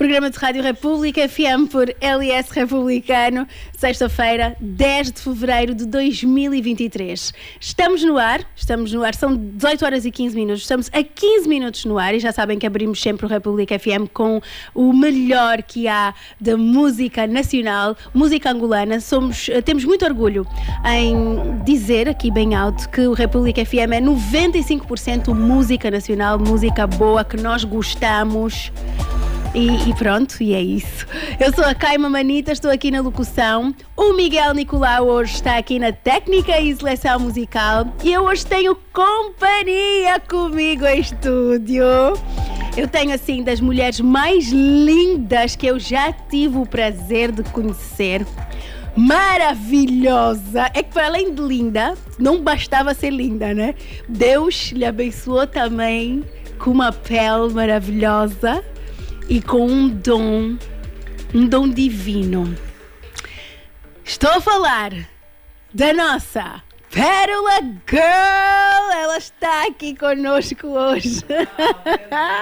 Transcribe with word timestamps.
Programa 0.00 0.30
de 0.30 0.38
Rádio 0.38 0.62
República 0.62 1.28
FM 1.28 1.66
por 1.72 1.92
LS 2.00 2.52
Republicano, 2.54 3.48
sexta-feira, 3.76 4.56
10 4.60 5.10
de 5.10 5.20
fevereiro 5.20 5.74
de 5.74 5.86
2023. 5.86 7.34
Estamos 7.60 8.04
no 8.04 8.16
ar, 8.16 8.46
estamos 8.54 8.92
no 8.92 9.02
ar, 9.02 9.12
são 9.16 9.36
18 9.36 9.84
horas 9.84 10.04
e 10.04 10.12
15 10.12 10.36
minutos, 10.36 10.62
estamos 10.62 10.88
a 10.92 11.02
15 11.02 11.48
minutos 11.48 11.84
no 11.84 11.98
ar 11.98 12.14
e 12.14 12.20
já 12.20 12.30
sabem 12.30 12.60
que 12.60 12.64
abrimos 12.64 13.02
sempre 13.02 13.26
o 13.26 13.28
República 13.28 13.76
FM 13.76 14.06
com 14.12 14.40
o 14.72 14.92
melhor 14.92 15.64
que 15.64 15.88
há 15.88 16.14
da 16.40 16.56
música 16.56 17.26
nacional, 17.26 17.96
música 18.14 18.52
angolana. 18.52 19.00
Somos, 19.00 19.48
eh, 19.48 19.60
temos 19.62 19.84
muito 19.84 20.04
orgulho 20.04 20.46
em 20.94 21.60
dizer 21.64 22.08
aqui 22.08 22.30
bem 22.30 22.54
alto 22.54 22.88
que 22.88 23.00
o 23.00 23.14
República 23.14 23.66
FM 23.66 23.94
é 23.94 24.00
95% 24.00 25.34
música 25.34 25.90
nacional, 25.90 26.38
música 26.38 26.86
boa 26.86 27.24
que 27.24 27.36
nós 27.36 27.64
gostamos. 27.64 28.70
E, 29.54 29.88
e, 29.88 29.94
pronto, 29.94 30.42
e 30.42 30.54
é 30.54 30.60
isso. 30.60 31.06
Eu 31.40 31.52
sou 31.54 31.64
a 31.64 31.74
Caima 31.74 32.08
Manita, 32.08 32.52
estou 32.52 32.70
aqui 32.70 32.90
na 32.90 33.00
locução. 33.00 33.74
O 33.96 34.12
Miguel 34.12 34.52
Nicolau 34.54 35.06
hoje 35.08 35.34
está 35.34 35.56
aqui 35.56 35.78
na 35.78 35.90
técnica 35.90 36.60
e 36.60 36.74
seleção 36.76 37.18
musical. 37.18 37.86
E 38.04 38.12
eu 38.12 38.24
hoje 38.24 38.44
tenho 38.44 38.76
companhia 38.92 40.20
comigo 40.20 40.84
em 40.84 41.00
estúdio. 41.00 41.84
Eu 42.76 42.86
tenho 42.86 43.12
assim 43.14 43.42
das 43.42 43.60
mulheres 43.60 44.00
mais 44.00 44.50
lindas 44.50 45.56
que 45.56 45.66
eu 45.66 45.78
já 45.80 46.12
tive 46.12 46.58
o 46.58 46.66
prazer 46.66 47.32
de 47.32 47.42
conhecer 47.44 48.26
maravilhosa. 48.94 50.70
É 50.74 50.82
que 50.82 50.92
para 50.92 51.06
além 51.06 51.32
de 51.32 51.40
linda, 51.40 51.94
não 52.18 52.42
bastava 52.42 52.92
ser 52.92 53.10
linda, 53.10 53.54
né? 53.54 53.74
Deus 54.08 54.72
lhe 54.72 54.84
abençoou 54.84 55.46
também 55.46 56.22
com 56.58 56.70
uma 56.70 56.92
pele 56.92 57.52
maravilhosa 57.54 58.62
e 59.28 59.40
com 59.42 59.66
um 59.66 59.88
dom, 59.88 60.56
um 61.34 61.46
dom 61.46 61.68
divino. 61.68 62.54
Estou 64.04 64.30
a 64.30 64.40
falar 64.40 64.92
da 65.72 65.92
nossa 65.92 66.62
Pérola 66.90 67.60
Girl! 67.88 68.92
Ela 68.98 69.18
está 69.18 69.66
aqui 69.66 69.94
conosco 69.94 70.68
hoje. 70.68 71.22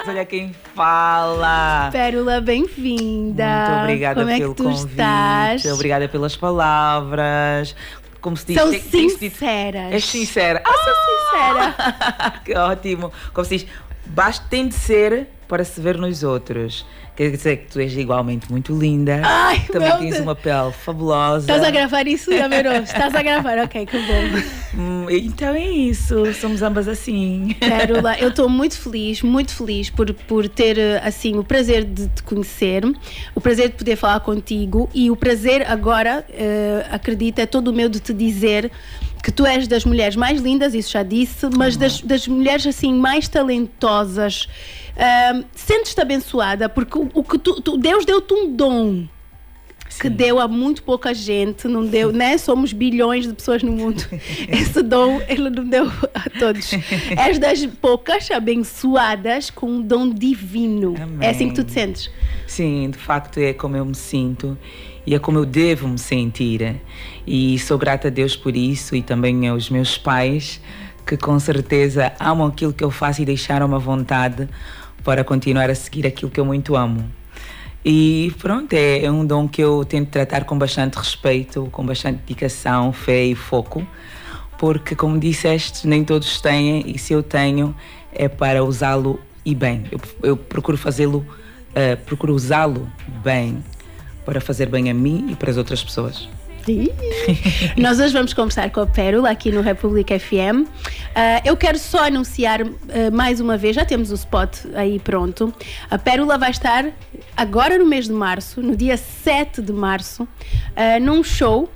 Olha 0.07 0.25
quem 0.25 0.55
fala! 0.75 1.89
Pérola, 1.91 2.41
bem-vinda! 2.41 3.45
Muito 3.45 3.83
obrigada 3.83 4.21
Como 4.21 4.27
pelo 4.33 4.45
é 4.45 4.49
que 4.49 4.55
tu 4.55 4.63
convite. 4.65 4.91
estás? 4.91 5.65
Obrigada 5.67 6.09
pelas 6.09 6.37
palavras. 6.37 7.75
Como 8.21 8.37
se 8.37 8.47
diz, 8.47 8.57
São 8.57 8.73
sinceras. 8.73 9.93
És 9.93 10.05
sincera. 10.05 10.63
Ah, 10.65 10.73
sou 10.73 10.95
sincera. 10.95 12.41
que 12.45 12.57
ótimo. 12.57 13.13
Como 13.33 13.45
se 13.45 13.59
diz, 13.59 13.67
basta 14.09 14.47
tem 14.49 14.69
de 14.69 14.75
ser 14.75 15.29
para 15.49 15.65
se 15.65 15.81
ver 15.81 15.99
nos 15.99 16.23
outros. 16.23 16.87
Quer 17.17 17.31
dizer 17.31 17.57
que 17.57 17.73
tu 17.73 17.81
és 17.81 17.97
igualmente 17.97 18.51
muito 18.53 18.79
linda. 18.79 19.23
Ai, 19.25 19.61
Também 19.73 19.91
tens 19.97 20.11
Deus. 20.17 20.21
uma 20.21 20.35
pele 20.35 20.71
fabulosa. 20.73 21.51
Estás 21.51 21.63
a 21.65 21.71
gravar 21.71 22.07
isso, 22.07 22.31
Gameiro? 22.31 22.71
Estás 22.85 23.15
a 23.15 23.23
gravar, 23.23 23.59
ok, 23.59 23.87
que 23.87 23.97
bom. 23.99 24.79
Hum, 24.79 25.07
Então 25.11 25.55
é 25.55 25.65
isso. 25.65 26.31
Somos 26.35 26.61
ambas 26.61 26.87
assim. 26.87 27.57
Pérola, 27.59 28.19
eu 28.19 28.29
estou 28.29 28.49
muito 28.51 28.79
feliz, 28.79 29.23
muito 29.23 29.55
feliz 29.55 29.89
por, 29.89 30.13
por 30.13 30.47
ter 30.47 30.79
assim 31.03 31.39
o 31.39 31.43
prazer 31.43 31.85
de 31.85 32.07
te 32.09 32.23
conhecer, 32.23 32.85
o 33.35 33.41
prazer 33.41 33.71
de 33.71 33.77
poder 33.77 33.97
falar 33.97 34.21
contigo 34.21 34.91
e 34.93 35.11
o 35.11 35.17
prazer 35.17 35.65
agora, 35.71 36.23
eh, 36.31 36.85
acredita, 36.91 37.41
é 37.41 37.47
todo 37.47 37.69
o 37.69 37.73
meu 37.73 37.89
de 37.89 37.99
te 37.99 38.13
dizer 38.13 38.71
que 39.23 39.33
tu 39.33 39.45
és 39.47 39.67
das 39.67 39.85
mulheres 39.85 40.15
mais 40.15 40.41
lindas, 40.41 40.75
isso 40.75 40.93
já 40.93 41.03
disse, 41.03 41.49
mas 41.57 41.77
das, 41.77 42.01
das 42.03 42.29
mulheres 42.29 42.67
assim 42.67 42.93
mais 42.95 43.27
talentosas. 43.27 44.49
Sentes-te 45.55 46.01
abençoada 46.01 46.69
porque 46.69 46.99
o, 46.99 47.09
o 47.15 47.23
que 47.23 47.39
tu, 47.39 47.61
tu- 47.61 47.77
Deus 47.77 48.05
deu-te 48.05 48.33
um 48.35 48.55
dom 48.55 49.07
que 50.01 50.09
Sim. 50.09 50.15
deu 50.15 50.39
a 50.41 50.49
muito 50.49 50.83
pouca 50.83 51.15
gente, 51.15 51.69
não 51.69 51.87
deu, 51.87 52.13
né? 52.13 52.37
Somos 52.37 52.73
bilhões 52.73 53.27
de 53.27 53.33
pessoas 53.33 53.63
no 53.63 53.73
mundo. 53.73 54.05
Esse 54.49 54.83
dom 54.83 55.23
ele 55.29 55.49
não 55.49 55.65
deu 55.65 55.87
a 56.13 56.29
todos. 56.39 56.71
És 57.17 57.39
das 57.39 57.65
poucas 57.67 58.31
abençoadas 58.31 59.49
com 59.49 59.67
um 59.71 59.81
dom 59.83 60.11
divino. 60.13 60.95
É 61.21 61.31
assim 61.31 61.49
que 61.49 61.55
tu 61.55 61.65
te 61.65 61.73
sentes. 61.73 62.11
Sim, 62.47 62.91
de 62.91 62.99
facto 62.99 63.39
é 63.39 63.53
como 63.55 63.77
eu 63.77 63.85
me 63.87 63.95
sinto 63.95 64.59
e 65.07 65.15
é 65.15 65.19
como 65.19 65.39
eu 65.39 65.47
devo 65.47 65.87
me 65.89 65.99
sentir. 65.99 66.77
E 67.27 67.59
sou 67.61 67.79
grata 67.79 68.09
a 68.09 68.11
Deus 68.11 68.37
por 68.37 68.55
isso 68.57 68.95
e 68.97 69.01
também 69.03 69.49
aos 69.49 69.71
meus 69.71 69.97
pais 69.97 70.61
que 71.07 71.17
com 71.17 71.39
certeza 71.39 72.13
amam 72.19 72.49
aquilo 72.49 72.73
que 72.73 72.83
eu 72.83 72.91
faço 72.91 73.23
e 73.23 73.25
deixaram-me 73.25 73.77
à 73.77 73.79
vontade 73.79 74.49
para 75.07 75.23
continuar 75.23 75.71
a 75.71 75.75
seguir 75.77 76.05
aquilo 76.05 76.29
que 76.29 76.41
eu 76.41 76.45
muito 76.45 76.75
amo. 76.75 77.09
E 77.85 78.35
pronto, 78.41 78.73
é, 78.73 79.05
é 79.05 79.09
um 79.09 79.25
dom 79.25 79.47
que 79.47 79.63
eu 79.63 79.85
tento 79.85 80.11
tratar 80.11 80.43
com 80.43 80.59
bastante 80.59 80.97
respeito, 80.97 81.69
com 81.71 81.87
bastante 81.87 82.23
dedicação, 82.27 82.93
fé 82.93 83.25
e 83.25 83.37
foco, 83.37 83.87
porque, 84.59 84.97
como 84.97 85.17
disseste, 85.21 85.87
nem 85.87 86.03
todos 86.03 86.41
têm, 86.41 86.83
e 86.91 86.99
se 86.99 87.13
eu 87.13 87.23
tenho, 87.23 87.73
é 88.13 88.27
para 88.29 88.65
usá-lo 88.65 89.21
e 89.45 89.55
bem. 89.55 89.85
Eu, 89.93 90.01
eu 90.25 90.37
procuro 90.37 90.77
fazê-lo, 90.77 91.25
eh, 91.73 91.95
procuro 91.95 92.35
usá-lo 92.35 92.91
bem, 93.23 93.63
para 94.25 94.41
fazer 94.41 94.69
bem 94.69 94.91
a 94.91 94.95
mim 94.95 95.29
e 95.31 95.37
para 95.37 95.53
as 95.53 95.57
outras 95.57 95.85
pessoas. 95.85 96.29
Nós 97.77 98.01
hoje 98.01 98.13
vamos 98.13 98.35
conversar 98.35 98.71
com 98.71 98.81
a 98.81 98.87
Pérola 98.87 99.31
aqui 99.31 99.53
no 99.53 99.61
República 99.61 100.19
FM. 100.19 100.67
Ah, 101.15 101.41
eu 101.45 101.57
quero 101.57 101.79
só 101.79 102.07
anunciar 102.07 102.63
ah, 102.63 103.11
mais 103.13 103.41
uma 103.41 103.57
vez, 103.57 103.77
já 103.77 103.85
temos 103.85 104.11
o 104.11 104.15
spot 104.15 104.65
aí 104.75 104.99
pronto. 104.99 105.55
A 105.89 105.97
Pérola 105.97 106.37
vai 106.37 106.51
estar 106.51 106.87
agora 107.37 107.79
no 107.79 107.87
mês 107.87 108.07
de 108.07 108.13
março, 108.13 108.61
no 108.61 108.77
dia 108.77 108.97
7 108.97 109.63
de 109.63 109.73
março, 109.73 110.27
ah, 110.75 110.99
num 110.99 111.23
show 111.23 111.71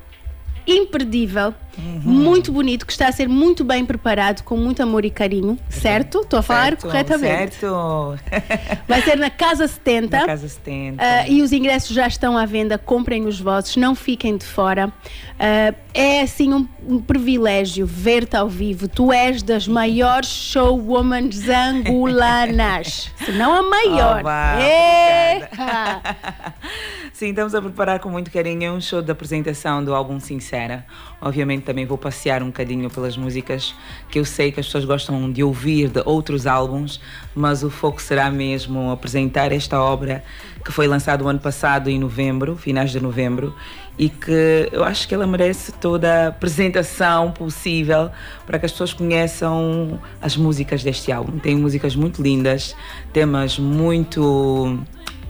imperdível, 0.66 1.54
muito 2.02 2.52
bonito, 2.52 2.86
que 2.86 2.92
está 2.92 3.08
a 3.08 3.12
ser 3.12 3.28
muito 3.28 3.64
bem 3.64 3.84
preparado, 3.84 4.42
com 4.42 4.56
muito 4.56 4.82
amor 4.82 5.04
e 5.04 5.10
carinho, 5.10 5.58
certo? 5.68 6.20
Estou 6.20 6.38
a 6.38 6.42
falar 6.42 6.60
Certo, 6.70 6.86
corretamente. 6.86 7.56
Certo. 7.56 8.18
Vai 8.88 9.02
ser 9.02 9.16
na 9.16 9.30
Casa 9.30 9.66
70. 9.66 10.18
Na 10.18 10.26
Casa 10.26 10.48
70. 10.48 11.02
Ah, 11.02 11.28
e 11.28 11.42
os 11.42 11.52
ingressos 11.52 11.94
já 11.94 12.06
estão 12.06 12.36
à 12.36 12.46
venda, 12.46 12.78
comprem 12.78 13.26
os 13.26 13.40
vossos, 13.40 13.76
não 13.76 13.94
fiquem 13.94 14.36
de 14.36 14.44
fora. 14.44 14.92
Ah, 15.38 15.74
é 15.92 16.22
assim 16.22 16.52
um, 16.52 16.68
um 16.86 17.00
privilégio 17.00 17.86
ver-te 17.86 18.36
ao 18.36 18.48
vivo. 18.48 18.88
Tu 18.88 19.12
és 19.12 19.42
das 19.42 19.66
maiores 19.66 20.28
showwomans 20.28 21.48
angolanas, 21.48 23.10
se 23.24 23.32
não 23.32 23.54
a 23.54 23.62
maior. 23.62 24.22
É. 24.60 25.48
Sim, 27.12 27.30
estamos 27.30 27.54
a 27.54 27.60
preparar 27.60 27.98
com 27.98 28.08
muito 28.08 28.30
carinho 28.30 28.72
um 28.72 28.80
show 28.80 29.02
de 29.02 29.10
apresentação 29.10 29.84
do 29.84 29.94
álbum 29.94 30.18
Sincera. 30.20 30.86
Obviamente 31.20 31.64
também 31.64 31.84
vou 31.84 31.98
passear 31.98 32.42
um 32.42 32.46
bocadinho 32.46 32.88
pelas 32.88 33.16
músicas 33.16 33.74
que 34.10 34.18
eu 34.18 34.24
sei 34.24 34.50
que 34.50 34.60
as 34.60 34.66
pessoas 34.66 34.84
gostam 34.84 35.30
de 35.30 35.44
ouvir 35.44 35.88
de 35.88 36.02
outros 36.04 36.46
álbuns, 36.46 37.00
mas 37.34 37.62
o 37.62 37.70
foco 37.70 38.00
será 38.00 38.30
mesmo 38.30 38.90
apresentar 38.90 39.52
esta 39.52 39.80
obra 39.80 40.24
que 40.64 40.72
foi 40.72 40.86
lançada 40.86 41.22
o 41.22 41.28
ano 41.28 41.38
passado 41.38 41.90
em 41.90 41.98
novembro, 41.98 42.56
finais 42.56 42.90
de 42.90 43.00
novembro, 43.00 43.54
e 43.98 44.08
que 44.08 44.68
eu 44.72 44.82
acho 44.82 45.06
que 45.06 45.14
ela 45.14 45.26
merece 45.26 45.72
toda 45.72 46.24
a 46.24 46.28
apresentação 46.28 47.32
possível 47.32 48.10
para 48.46 48.58
que 48.58 48.64
as 48.64 48.72
pessoas 48.72 48.94
conheçam 48.94 50.00
as 50.22 50.36
músicas 50.38 50.82
deste 50.82 51.12
álbum. 51.12 51.38
Tem 51.38 51.54
músicas 51.54 51.94
muito 51.94 52.22
lindas, 52.22 52.74
temas 53.12 53.58
muito 53.58 54.78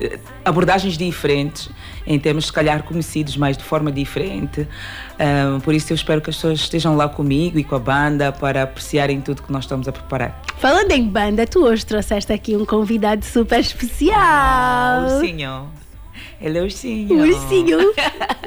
eh, 0.01 0.19
abordagens 0.45 0.97
diferentes, 0.97 1.69
em 2.07 2.19
termos 2.19 2.47
se 2.47 2.53
calhar 2.53 2.83
conhecidos, 2.85 3.37
mas 3.37 3.57
de 3.57 3.65
forma 3.65 3.91
diferente. 3.93 4.67
Ahm, 5.21 5.61
por 5.61 5.75
isso 5.75 5.93
eu 5.93 5.95
espero 5.95 6.23
que 6.23 6.31
as 6.31 6.37
pessoas 6.37 6.61
estejam 6.61 6.97
lá 6.97 7.07
comigo 7.07 7.59
e 7.59 7.65
com 7.65 7.75
a 7.75 7.79
banda 7.79 8.33
para 8.33 8.63
apreciarem 8.63 9.21
tudo 9.21 9.43
que 9.43 9.53
nós 9.53 9.65
estamos 9.65 9.87
a 9.87 9.93
preparar. 9.93 10.41
Falando 10.57 10.91
em 10.93 11.07
banda, 11.07 11.47
tu 11.47 11.63
hoje 11.63 11.85
trouxeste 11.85 12.33
aqui 12.33 12.57
um 12.57 12.65
convidado 12.65 13.23
super 13.23 13.61
especial. 13.61 15.03
Ursinho. 15.03 15.69
Ele 16.41 16.57
é 16.57 16.61
o 16.63 16.65
ursinho. 16.65 17.15
O 17.15 17.21
ursinho, 17.21 17.79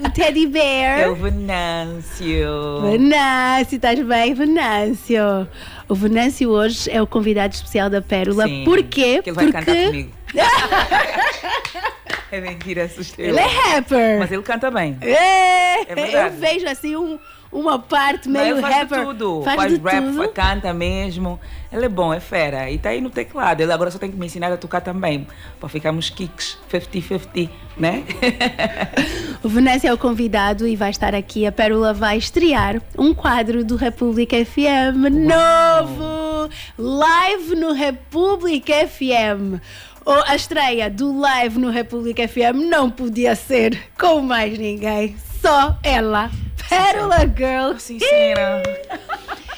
o 0.03 0.09
teddy 0.15 0.47
bear. 0.47 1.01
É 1.01 1.07
o 1.07 1.15
Venâncio. 1.15 2.81
Venâncio, 2.81 3.75
estás 3.75 3.99
bem, 4.03 4.33
Venâncio? 4.33 5.47
O 5.87 5.93
Venâncio 5.93 6.49
hoje 6.49 6.89
é 6.89 6.99
o 6.99 7.05
convidado 7.05 7.53
especial 7.53 7.91
da 7.91 8.01
Pérola. 8.01 8.47
Sim, 8.47 8.63
Por 8.65 8.81
quê? 8.81 9.21
Que 9.21 9.29
ele 9.29 9.35
vai 9.35 9.45
Porque 9.45 9.65
cantar 9.65 9.85
comigo. 9.85 10.09
é 12.37 12.41
mentira, 12.41 12.83
assustei. 12.85 13.27
ele 13.29 13.39
é 13.39 13.45
rapper. 13.45 14.19
Mas 14.19 14.31
ele 14.31 14.41
canta 14.43 14.69
bem. 14.71 14.97
É, 15.01 15.91
É 15.91 15.95
verdade. 15.95 16.35
eu 16.35 16.39
vejo 16.39 16.67
assim 16.67 16.95
um- 16.95 17.19
uma 17.51 17.77
parte 17.77 18.27
meio 18.27 18.55
ele 18.55 18.61
faz 18.61 18.75
rapper. 18.77 18.99
de 18.99 19.05
tudo. 19.05 19.41
Faz, 19.43 19.55
Faz, 19.57 19.73
de 19.73 19.79
rap, 19.83 20.05
tudo. 20.05 20.29
canta 20.29 20.73
mesmo. 20.73 21.39
Ele 21.71 21.85
é 21.85 21.89
bom, 21.89 22.11
é 22.13 22.19
fera. 22.19 22.69
E 22.71 22.79
tá 22.79 22.89
aí 22.89 22.99
no 23.01 23.11
teclado. 23.11 23.61
Ele 23.61 23.71
agora 23.71 23.91
só 23.91 23.99
tem 23.99 24.09
que 24.09 24.17
me 24.17 24.25
ensinar 24.25 24.51
a 24.51 24.57
tocar 24.57 24.81
também. 24.81 25.27
Para 25.59 25.69
ficarmos 25.69 26.09
kicks 26.09 26.57
50-50, 26.71 27.49
né? 27.77 28.03
O 29.43 29.49
Venâncio 29.49 29.89
é 29.89 29.93
o 29.93 29.97
convidado 29.97 30.65
e 30.67 30.75
vai 30.75 30.89
estar 30.89 31.13
aqui. 31.13 31.45
A 31.45 31.51
Pérola 31.51 31.93
vai 31.93 32.17
estrear 32.17 32.81
um 32.97 33.13
quadro 33.13 33.63
do 33.65 33.75
República 33.75 34.37
FM 34.43 35.09
novo! 35.09 36.49
Live 36.77 37.55
no 37.55 37.73
República 37.73 38.87
FM. 38.87 39.59
A 40.05 40.35
estreia 40.35 40.89
do 40.89 41.17
live 41.19 41.59
no 41.59 41.69
República 41.69 42.27
FM 42.27 42.69
não 42.69 42.89
podia 42.89 43.35
ser 43.35 43.79
com 43.97 44.21
mais 44.21 44.57
ninguém, 44.57 45.15
só 45.41 45.77
ela, 45.83 46.29
Pérola 46.69 47.19
Girl. 47.19 47.77
Sincera. 47.77 48.63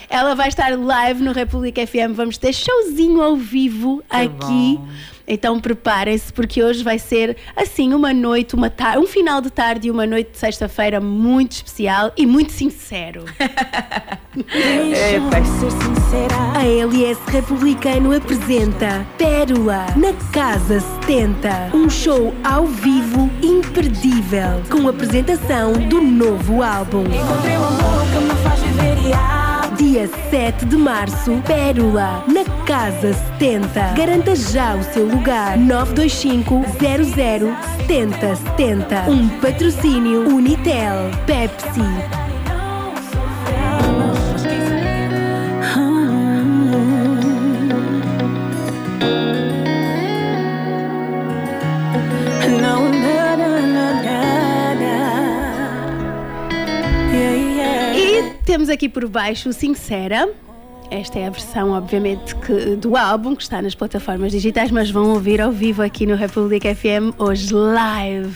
Ela 0.09 0.35
vai 0.35 0.47
estar 0.47 0.77
live 0.77 1.23
no 1.23 1.31
República 1.31 1.85
FM. 1.85 2.13
Vamos 2.13 2.37
ter 2.37 2.53
showzinho 2.53 3.21
ao 3.21 3.35
vivo 3.35 4.03
Que 4.09 4.15
aqui. 4.15 4.77
bom. 4.77 4.87
Então 5.27 5.59
preparem-se, 5.59 6.31
porque 6.31 6.63
hoje 6.63 6.83
vai 6.83 6.99
ser 6.99 7.35
assim 7.55 7.93
uma 7.93 8.13
noite, 8.13 8.53
uma 8.53 8.69
tar 8.69 8.99
um 8.99 9.07
final 9.07 9.41
de 9.41 9.49
tarde 9.49 9.87
e 9.87 9.91
uma 9.91 10.05
noite 10.05 10.31
de 10.31 10.37
sexta-feira 10.37 11.01
muito 11.01 11.53
especial 11.53 12.11
e 12.15 12.25
muito 12.27 12.51
sincero. 12.51 13.25
É, 14.37 15.17
sincera. 15.69 16.35
A 16.53 16.65
LS 16.65 17.19
Republicano 17.27 18.15
apresenta 18.15 19.05
Pérola 19.17 19.85
na 19.95 20.11
Casa 20.31 20.81
70. 21.07 21.69
Um 21.73 21.89
show 21.89 22.33
ao 22.43 22.65
vivo 22.65 23.29
imperdível, 23.41 24.61
com 24.69 24.87
apresentação 24.89 25.73
do 25.73 26.01
novo 26.01 26.61
álbum. 26.61 27.03
Encontrei 27.03 27.57
o 27.57 27.63
amor 27.63 28.05
que 28.11 28.19
me 28.19 28.43
faz 28.43 28.59
viver 28.61 28.97
e 29.09 29.75
Dia 29.77 30.09
7 30.29 30.65
de 30.65 30.77
março, 30.77 31.41
Pérola, 31.45 32.23
na 32.27 32.43
Casa 32.65 33.13
70. 33.39 33.93
Garanta 33.95 34.35
já 34.35 34.75
o 34.75 34.83
seu 34.83 35.05
lugar. 35.05 35.57
925 35.57 36.65
00 36.79 37.55
70 37.87 38.35
70. 38.35 38.95
Um 39.09 39.29
patrocínio 39.39 40.27
Unitel, 40.27 41.11
Pepsi. 41.25 42.24
Temos 58.55 58.69
aqui 58.69 58.87
por 58.87 59.05
baixo 59.09 59.51
Sincera. 59.51 60.29
Esta 60.89 61.19
é 61.19 61.27
a 61.27 61.29
versão, 61.29 61.71
obviamente, 61.71 62.33
que- 62.37 62.77
do 62.77 62.95
álbum 62.95 63.35
que 63.35 63.43
está 63.43 63.61
nas 63.61 63.75
plataformas 63.75 64.31
digitais, 64.31 64.71
mas 64.71 64.89
vão 64.89 65.09
ouvir 65.09 65.41
ao 65.41 65.51
vivo 65.51 65.81
aqui 65.81 66.05
no 66.05 66.15
República 66.15 66.73
FM 66.73 67.11
hoje 67.17 67.53
live. 67.53 68.33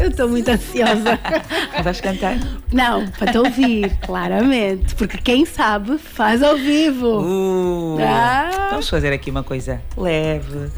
Eu 0.00 0.08
estou 0.08 0.28
muito 0.28 0.48
ansiosa. 0.50 1.16
Vais 1.84 2.00
cantar? 2.00 2.36
Não, 2.72 3.06
para 3.12 3.30
te 3.30 3.38
ouvir, 3.38 3.96
claramente. 4.00 4.96
Porque 4.96 5.18
quem 5.18 5.44
sabe 5.46 5.96
faz 5.96 6.42
ao 6.42 6.56
vivo. 6.56 7.20
Uh, 7.20 7.98
Ah. 8.00 8.68
Vamos 8.70 8.88
fazer 8.88 9.12
aqui 9.12 9.30
uma 9.30 9.44
coisa 9.44 9.80
leve 9.96 10.70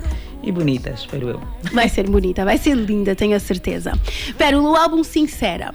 e 0.46 0.52
bonita, 0.52 0.90
espero 0.90 1.28
eu. 1.28 1.40
Vai 1.72 1.88
ser 1.88 2.08
bonita, 2.08 2.44
vai 2.44 2.56
ser 2.56 2.74
linda, 2.74 3.14
tenho 3.14 3.36
a 3.36 3.40
certeza. 3.40 3.92
Pérola, 4.38 4.70
o 4.70 4.76
álbum 4.76 5.02
Sincera 5.04 5.74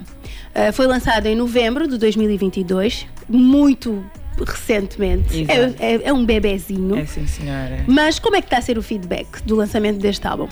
eh, 0.54 0.72
foi 0.72 0.86
lançado 0.86 1.26
em 1.26 1.36
novembro 1.36 1.86
de 1.86 1.98
2022, 1.98 3.06
muito 3.28 4.02
recentemente. 4.44 5.46
É, 5.48 5.94
é- 5.94 6.00
é 6.04 6.12
um 6.12 6.24
bebezinho. 6.24 6.96
É 6.96 7.04
sim, 7.04 7.26
senhora. 7.26 7.84
Mas 7.86 8.18
como 8.18 8.34
é 8.36 8.40
que 8.40 8.46
está 8.46 8.58
a 8.58 8.62
ser 8.62 8.78
o 8.78 8.82
feedback 8.82 9.42
do 9.44 9.54
lançamento 9.54 9.98
deste 9.98 10.26
álbum? 10.26 10.48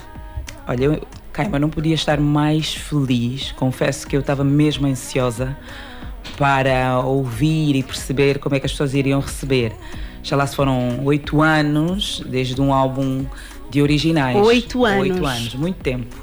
Olha, 0.68 0.84
eu, 0.84 1.02
Caima, 1.32 1.58
não 1.58 1.70
podia 1.70 1.94
estar 1.94 2.20
mais 2.20 2.74
feliz. 2.74 3.52
Confesso 3.52 4.06
que 4.06 4.14
eu 4.16 4.20
estava 4.20 4.44
mesmo 4.44 4.86
ansiosa 4.86 5.56
para 6.36 7.00
ouvir 7.00 7.74
e 7.76 7.82
perceber 7.82 8.38
como 8.38 8.54
é 8.54 8.60
que 8.60 8.66
as 8.66 8.72
pessoas 8.72 8.94
iriam 8.94 9.20
receber. 9.20 9.72
Já 10.22 10.36
lá 10.36 10.46
se 10.46 10.54
foram 10.54 11.00
oito 11.04 11.40
anos 11.40 12.22
desde 12.26 12.60
um 12.60 12.72
álbum 12.74 13.24
de 13.70 13.80
originais. 13.80 14.36
Oito 14.36 14.84
anos. 14.84 15.00
Oito 15.02 15.26
anos, 15.26 15.54
muito 15.54 15.78
tempo. 15.80 16.14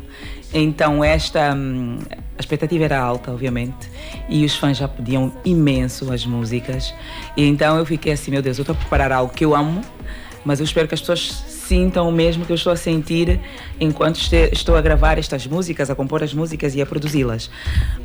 Então 0.53 1.03
esta 1.03 1.53
hum, 1.53 1.99
a 2.37 2.39
expectativa 2.39 2.83
era 2.85 2.99
alta, 2.99 3.31
obviamente, 3.31 3.89
e 4.29 4.45
os 4.45 4.55
fãs 4.55 4.77
já 4.77 4.87
pediam 4.87 5.31
imenso 5.43 6.11
as 6.11 6.25
músicas. 6.25 6.93
E 7.35 7.43
então 7.45 7.77
eu 7.77 7.85
fiquei 7.85 8.13
assim, 8.13 8.31
meu 8.31 8.41
Deus, 8.41 8.57
eu 8.57 8.61
estou 8.61 8.73
a 8.73 8.77
preparar 8.77 9.11
algo 9.11 9.33
que 9.33 9.43
eu 9.43 9.55
amo, 9.55 9.81
mas 10.45 10.59
eu 10.59 10.63
espero 10.63 10.87
que 10.87 10.93
as 10.93 10.99
pessoas 11.01 11.21
sintam 11.47 12.07
o 12.07 12.11
mesmo 12.11 12.45
que 12.45 12.51
eu 12.51 12.55
estou 12.55 12.71
a 12.71 12.75
sentir 12.77 13.39
enquanto 13.79 14.17
este- 14.17 14.49
estou 14.53 14.77
a 14.77 14.81
gravar 14.81 15.17
estas 15.17 15.45
músicas, 15.47 15.89
a 15.89 15.95
compor 15.95 16.23
as 16.23 16.33
músicas 16.33 16.75
e 16.75 16.81
a 16.81 16.85
produzi-las. 16.85 17.49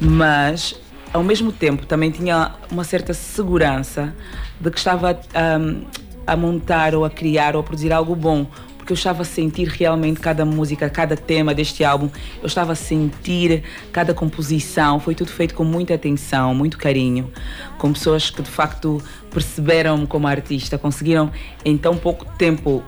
Mas 0.00 0.74
ao 1.12 1.22
mesmo 1.22 1.52
tempo 1.52 1.86
também 1.86 2.10
tinha 2.10 2.52
uma 2.70 2.82
certa 2.84 3.14
segurança 3.14 4.14
de 4.60 4.70
que 4.70 4.78
estava 4.78 5.16
hum, 5.60 5.84
a 6.26 6.36
montar 6.36 6.94
ou 6.94 7.04
a 7.04 7.10
criar 7.10 7.54
ou 7.54 7.60
a 7.60 7.62
produzir 7.62 7.92
algo 7.92 8.16
bom 8.16 8.46
porque 8.82 8.92
eu 8.92 8.96
estava 8.96 9.22
a 9.22 9.24
sentir 9.24 9.68
realmente 9.68 10.18
cada 10.18 10.44
música, 10.44 10.90
cada 10.90 11.16
tema 11.16 11.54
deste 11.54 11.84
álbum, 11.84 12.10
eu 12.42 12.48
estava 12.48 12.72
a 12.72 12.74
sentir 12.74 13.62
cada 13.92 14.12
composição, 14.12 14.98
foi 14.98 15.14
tudo 15.14 15.30
feito 15.30 15.54
com 15.54 15.62
muita 15.62 15.94
atenção, 15.94 16.52
muito 16.52 16.76
carinho, 16.76 17.30
com 17.78 17.92
pessoas 17.92 18.28
que 18.28 18.42
de 18.42 18.50
facto 18.50 19.00
perceberam-me 19.30 20.08
como 20.08 20.26
artista, 20.26 20.76
conseguiram 20.76 21.30
em 21.64 21.78
tão 21.78 21.96
pouco 21.96 22.26
tempo 22.36 22.82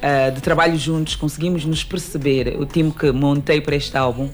ah, 0.00 0.30
de 0.30 0.40
trabalho 0.40 0.78
juntos, 0.78 1.16
conseguimos 1.16 1.66
nos 1.66 1.84
perceber, 1.84 2.56
o 2.58 2.64
time 2.64 2.90
que 2.90 3.12
montei 3.12 3.60
para 3.60 3.76
este 3.76 3.94
álbum. 3.96 4.30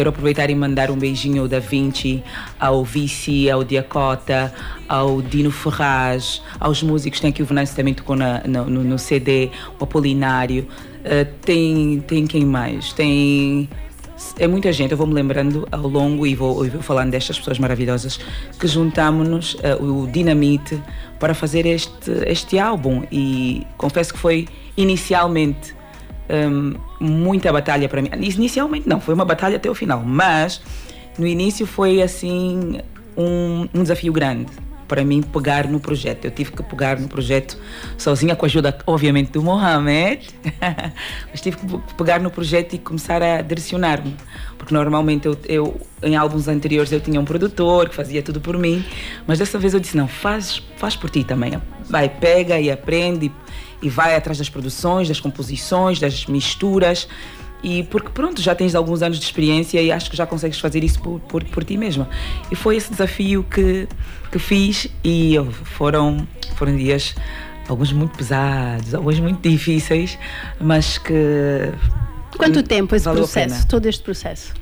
Quero 0.00 0.08
aproveitar 0.08 0.48
e 0.48 0.54
mandar 0.54 0.90
um 0.90 0.96
beijinho 0.96 1.42
ao 1.42 1.46
Da 1.48 1.58
Vinci, 1.58 2.22
ao 2.58 2.82
Vici, 2.82 3.50
ao 3.50 3.62
Diacota, 3.62 4.50
ao 4.88 5.20
Dino 5.20 5.50
Ferraz, 5.50 6.40
aos 6.58 6.82
músicos. 6.82 7.20
Tem 7.20 7.28
aqui 7.28 7.42
o 7.42 7.44
Venâncio 7.44 7.76
também 7.76 7.92
tocou 7.92 8.16
na- 8.16 8.40
no, 8.46 8.64
no- 8.64 8.98
CD, 8.98 9.50
o 9.78 9.84
Apolinário. 9.84 10.66
Ah, 11.04 11.26
tem, 11.42 12.00
tem 12.06 12.26
quem 12.26 12.46
mais? 12.46 12.94
Tem. 12.94 13.68
É 14.38 14.48
muita 14.48 14.72
gente, 14.72 14.92
eu 14.92 14.96
vou 14.96 15.06
me 15.06 15.12
lembrando 15.12 15.68
ao 15.70 15.86
longo 15.86 16.26
e 16.26 16.34
vou, 16.34 16.66
vou 16.66 16.80
falando 16.80 17.10
destas 17.10 17.38
pessoas 17.38 17.58
maravilhosas 17.58 18.18
que 18.58 18.66
juntámos-nos, 18.66 19.54
ah, 19.62 19.76
o 19.84 20.06
Dinamite, 20.06 20.82
para 21.18 21.34
fazer 21.34 21.66
este, 21.66 22.10
este 22.26 22.58
álbum. 22.58 23.02
E 23.12 23.66
confesso 23.76 24.14
que 24.14 24.18
foi 24.18 24.48
inicialmente 24.78 25.78
hum, 26.30 26.74
muita 27.00 27.52
batalha 27.52 27.88
para 27.88 28.00
mim. 28.00 28.10
Inicialmente 28.20 28.88
não, 28.88 29.00
foi 29.00 29.14
uma 29.14 29.24
batalha 29.24 29.56
até 29.56 29.70
o 29.70 29.74
final, 29.74 30.02
mas 30.04 30.60
no 31.18 31.26
início 31.26 31.66
foi 31.66 32.00
assim 32.00 32.80
um, 33.16 33.68
um 33.74 33.82
desafio 33.82 34.12
grande 34.12 34.50
para 34.90 35.04
mim 35.04 35.22
pegar 35.22 35.68
no 35.68 35.78
projeto. 35.78 36.24
Eu 36.24 36.32
tive 36.32 36.50
que 36.50 36.64
pegar 36.64 36.98
no 36.98 37.06
projeto 37.06 37.56
sozinha, 37.96 38.34
com 38.34 38.44
a 38.44 38.48
ajuda, 38.48 38.76
obviamente, 38.84 39.30
do 39.30 39.40
Mohamed, 39.40 40.28
mas 41.30 41.40
tive 41.40 41.58
que 41.58 41.94
pegar 41.96 42.18
no 42.18 42.28
projeto 42.28 42.74
e 42.74 42.78
começar 42.78 43.22
a 43.22 43.40
direcionar-me. 43.40 44.16
Porque 44.58 44.74
normalmente 44.74 45.28
eu, 45.28 45.38
eu, 45.46 45.80
em 46.02 46.16
álbuns 46.16 46.48
anteriores, 46.48 46.90
eu 46.90 47.00
tinha 47.00 47.20
um 47.20 47.24
produtor 47.24 47.88
que 47.88 47.94
fazia 47.94 48.20
tudo 48.20 48.40
por 48.40 48.58
mim, 48.58 48.84
mas 49.28 49.38
dessa 49.38 49.60
vez 49.60 49.74
eu 49.74 49.78
disse: 49.78 49.96
não, 49.96 50.08
faz, 50.08 50.60
faz 50.76 50.96
por 50.96 51.08
ti 51.08 51.22
também. 51.22 51.52
Vai, 51.90 52.08
pega 52.08 52.58
e 52.60 52.70
aprende 52.70 53.30
e, 53.82 53.88
vai 53.88 54.14
atrás 54.14 54.38
das 54.38 54.48
produções, 54.48 55.08
das 55.08 55.20
composições, 55.20 55.98
das 55.98 56.26
misturas. 56.26 57.08
E 57.62 57.82
porque 57.84 58.08
pronto, 58.08 58.40
já 58.40 58.54
tens 58.54 58.74
alguns 58.74 59.02
anos 59.02 59.18
de 59.18 59.24
experiência 59.24 59.80
e 59.82 59.92
acho 59.92 60.10
que 60.10 60.16
já 60.16 60.26
consegues 60.26 60.58
fazer 60.58 60.82
isso 60.82 61.00
por, 61.00 61.20
por, 61.20 61.44
por 61.44 61.64
ti 61.64 61.76
mesma. 61.76 62.08
E 62.50 62.56
foi 62.56 62.76
esse 62.76 62.90
desafio 62.90 63.42
que, 63.42 63.86
que 64.32 64.38
fiz 64.38 64.86
e 65.04 65.34
foram, 65.64 66.26
foram 66.56 66.76
dias, 66.76 67.14
alguns 67.68 67.92
muito 67.92 68.16
pesados, 68.16 68.94
alguns 68.94 69.20
muito 69.20 69.46
difíceis, 69.46 70.18
mas 70.58 70.96
que. 70.96 71.14
Quanto 72.36 72.62
tempo 72.62 72.94
esse 72.96 73.10
processo, 73.10 73.68
todo 73.68 73.84
este 73.86 74.02
processo? 74.02 74.54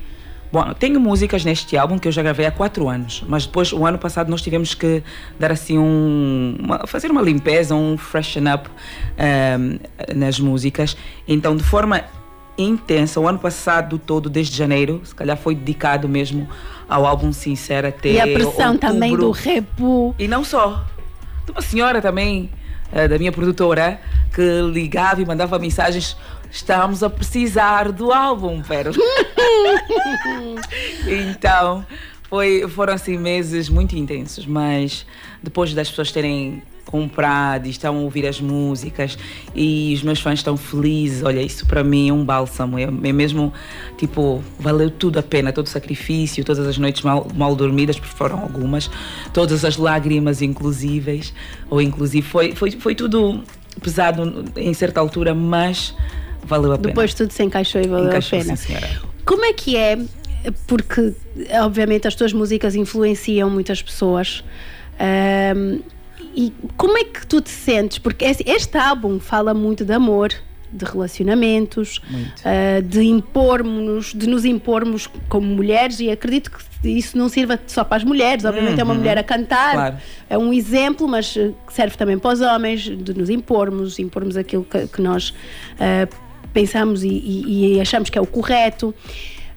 Bom, 0.51 0.73
tenho 0.73 0.99
músicas 0.99 1.45
neste 1.45 1.77
álbum 1.77 1.99
que 1.99 2.07
eu 2.07 2.11
já 2.11 2.23
gravei 2.23 2.45
há 2.45 2.51
quatro 2.51 2.89
anos, 2.89 3.23
mas 3.27 3.45
depois, 3.45 3.71
o 3.71 3.85
ano 3.85 3.99
passado, 3.99 4.29
nós 4.29 4.41
tivemos 4.41 4.73
que 4.73 5.03
dar 5.39 5.51
assim 5.51 5.77
um. 5.77 6.55
uma- 6.59 6.87
fazer 6.87 7.11
uma 7.11 7.21
limpeza, 7.21 7.75
um 7.75 7.97
freshen 7.97 8.45
up 8.51 8.67
ehm, 9.17 9.77
nas 10.15 10.39
músicas. 10.39 10.97
Então, 11.27 11.55
de 11.55 11.63
forma 11.63 12.01
intensa, 12.57 13.19
o 13.19 13.27
ano 13.27 13.37
passado 13.39 13.97
todo, 13.99 14.29
desde 14.29 14.57
janeiro, 14.57 15.01
se 15.03 15.13
calhar 15.15 15.37
foi 15.37 15.53
dedicado 15.55 16.09
mesmo 16.09 16.47
ao 16.89 17.05
álbum 17.05 17.31
Sincero 17.31 17.87
até. 17.87 18.09
E 18.13 18.19
a 18.19 18.25
pressão 18.25 18.77
também 18.77 19.15
do 19.15 19.27
outubro. 19.27 19.49
repu. 19.53 20.15
E 20.17 20.27
não 20.27 20.43
só. 20.43 20.83
De 21.45 21.51
uma 21.51 21.61
senhora 21.61 22.01
também, 22.01 22.49
eh, 22.91 23.07
da 23.07 23.17
minha 23.19 23.31
produtora, 23.31 23.99
que 24.33 24.41
ligava 24.73 25.21
e 25.21 25.25
mandava 25.25 25.57
mensagens. 25.59 26.17
Estamos 26.51 27.03
a 27.03 27.09
precisar 27.09 27.91
do 27.91 28.11
álbum, 28.11 28.61
pero. 28.67 28.91
então, 31.07 31.85
foi, 32.23 32.67
foram 32.67 32.93
assim 32.93 33.17
meses 33.17 33.69
muito 33.69 33.95
intensos, 33.95 34.45
mas 34.45 35.05
depois 35.41 35.73
das 35.73 35.89
pessoas 35.89 36.11
terem 36.11 36.61
comprado 36.89 37.67
e 37.67 37.69
estão 37.69 37.97
a 37.97 37.99
ouvir 37.99 38.25
as 38.25 38.41
músicas 38.41 39.15
e 39.53 39.93
os 39.95 40.01
meus 40.01 40.19
fãs 40.19 40.39
estão 40.39 40.57
felizes, 40.57 41.21
olha, 41.21 41.39
isso 41.39 41.67
para 41.67 41.83
mim 41.83 42.09
é 42.09 42.13
um 42.13 42.25
bálsamo, 42.25 42.79
é, 42.79 42.83
é 42.83 43.13
mesmo, 43.13 43.53
tipo, 43.95 44.43
valeu 44.59 44.89
tudo 44.89 45.19
a 45.19 45.23
pena, 45.23 45.53
todo 45.53 45.67
o 45.67 45.69
sacrifício, 45.69 46.43
todas 46.43 46.65
as 46.65 46.79
noites 46.79 47.03
mal, 47.03 47.27
mal 47.35 47.55
dormidas, 47.55 47.99
porque 47.99 48.15
foram 48.15 48.39
algumas, 48.39 48.89
todas 49.31 49.63
as 49.63 49.77
lágrimas 49.77 50.41
inclusíveis, 50.41 51.31
ou 51.69 51.79
inclusive, 51.79 52.27
foi, 52.27 52.55
foi, 52.55 52.71
foi 52.71 52.95
tudo 52.95 53.43
pesado 53.83 54.45
em 54.55 54.73
certa 54.73 54.99
altura, 54.99 55.35
mas 55.35 55.95
valeu 56.43 56.71
a 56.73 56.77
pena. 56.77 56.87
Depois 56.89 57.13
tudo 57.13 57.31
se 57.31 57.43
encaixou 57.43 57.81
e 57.81 57.87
valeu 57.87 58.07
Encaixou, 58.07 58.39
a 58.39 58.41
pena. 58.43 58.55
sim, 58.55 58.67
senhora. 58.67 58.87
Como 59.25 59.45
é 59.45 59.53
que 59.53 59.75
é? 59.77 59.97
Porque, 60.67 61.13
obviamente, 61.61 62.07
as 62.07 62.15
tuas 62.15 62.31
músicas 62.33 62.75
influenciam 62.75 63.49
muitas 63.49 63.81
pessoas. 63.81 64.43
Ahm, 64.99 65.79
e 66.35 66.53
como 66.77 66.97
é 66.97 67.03
que 67.03 67.25
tu 67.27 67.41
te 67.41 67.49
sentes? 67.49 67.97
Porque 67.99 68.25
este 68.25 68.77
álbum 68.77 69.19
fala 69.19 69.53
muito 69.53 69.83
de 69.83 69.91
amor, 69.93 70.31
de 70.71 70.85
relacionamentos, 70.85 71.99
ah, 72.45 72.79
de 72.81 73.01
impormos, 73.01 74.13
de 74.13 74.27
nos 74.29 74.45
impormos 74.45 75.07
como 75.27 75.45
mulheres, 75.47 75.99
e 75.99 76.09
acredito 76.11 76.51
que 76.51 76.89
isso 76.89 77.17
não 77.17 77.27
sirva 77.27 77.59
só 77.67 77.83
para 77.83 77.97
as 77.97 78.03
mulheres. 78.03 78.45
Obviamente, 78.45 78.79
é 78.79 78.83
uma 78.83 78.93
mulher 78.93 79.17
a 79.17 79.23
cantar, 79.23 79.73
Claro. 79.73 79.97
é 80.29 80.37
um 80.37 80.53
exemplo, 80.53 81.07
mas 81.07 81.35
eh, 81.35 81.51
serve 81.69 81.97
também 81.97 82.17
para 82.19 82.31
os 82.33 82.41
homens, 82.41 82.81
de 82.83 83.13
nos 83.13 83.29
impormos, 83.29 83.97
impormos 83.99 84.37
aquilo 84.37 84.63
que, 84.63 84.87
que 84.87 85.01
nós 85.01 85.33
ah, 85.79 86.07
pensamos 86.53 87.03
e, 87.03 87.07
e- 87.07 87.75
e 87.75 87.81
achamos 87.81 88.09
que 88.09 88.17
é 88.17 88.21
o 88.21 88.25
correto. 88.27 88.93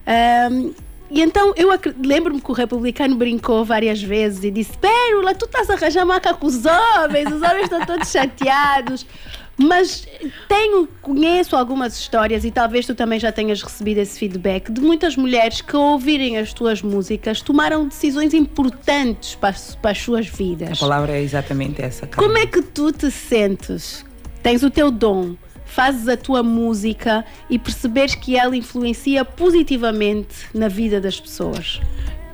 Ahm, 0.06 0.72
e 1.10 1.20
então 1.20 1.52
eu 1.56 1.68
lembro-me 2.02 2.40
que 2.40 2.50
o 2.50 2.54
republicano 2.54 3.14
brincou 3.16 3.64
várias 3.64 4.02
vezes 4.02 4.44
e 4.44 4.50
disse: 4.50 4.72
Pérola, 4.78 5.34
tu 5.34 5.44
estás 5.44 5.68
a 5.70 5.74
arranjar 5.74 6.04
maca 6.06 6.32
com 6.34 6.46
os 6.46 6.62
homens, 6.64 7.26
os 7.30 7.42
homens 7.42 7.64
estão 7.64 7.84
todos 7.84 8.10
chateados. 8.10 9.06
Mas 9.54 10.08
tenho, 10.48 10.88
conheço 11.02 11.54
algumas 11.54 11.96
histórias 11.98 12.42
e 12.42 12.50
talvez 12.50 12.86
tu 12.86 12.94
também 12.94 13.20
já 13.20 13.30
tenhas 13.30 13.62
recebido 13.62 13.98
esse 13.98 14.18
feedback 14.18 14.72
de 14.72 14.80
muitas 14.80 15.14
mulheres 15.14 15.60
que 15.60 15.76
ao 15.76 15.82
ouvirem 15.92 16.38
as 16.38 16.54
tuas 16.54 16.80
músicas 16.80 17.42
tomaram 17.42 17.86
decisões 17.86 18.32
importantes 18.32 19.34
para, 19.34 19.50
as- 19.50 19.74
para 19.76 19.90
as 19.90 19.98
suas 19.98 20.26
A 20.26 20.30
vidas. 20.30 20.78
palavra 20.80 21.12
é 21.12 21.20
exatamente 21.22 21.82
essa. 21.82 22.06
Como 22.06 22.36
é 22.38 22.46
que 22.46 22.62
tu 22.62 22.90
te 22.92 23.10
sentes? 23.10 24.04
Tens 24.42 24.62
o 24.62 24.70
teu 24.70 24.90
dom, 24.90 25.36
fazes 25.74 26.06
a 26.08 26.16
tua 26.16 26.42
música 26.42 27.24
e 27.48 27.58
percebes 27.58 28.14
que 28.14 28.36
ela 28.36 28.56
influencia 28.56 29.24
positivamente 29.24 30.34
na 30.54 30.68
vida 30.68 31.00
das 31.00 31.18
pessoas. 31.18 31.80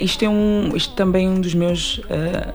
Isto 0.01 0.25
é 0.25 0.29
um, 0.29 0.73
isto 0.77 0.95
também 0.95 1.27
é 1.27 1.31
um 1.31 1.41
dos 1.41 1.55
meus 1.55 2.01
eh, 2.11 2.53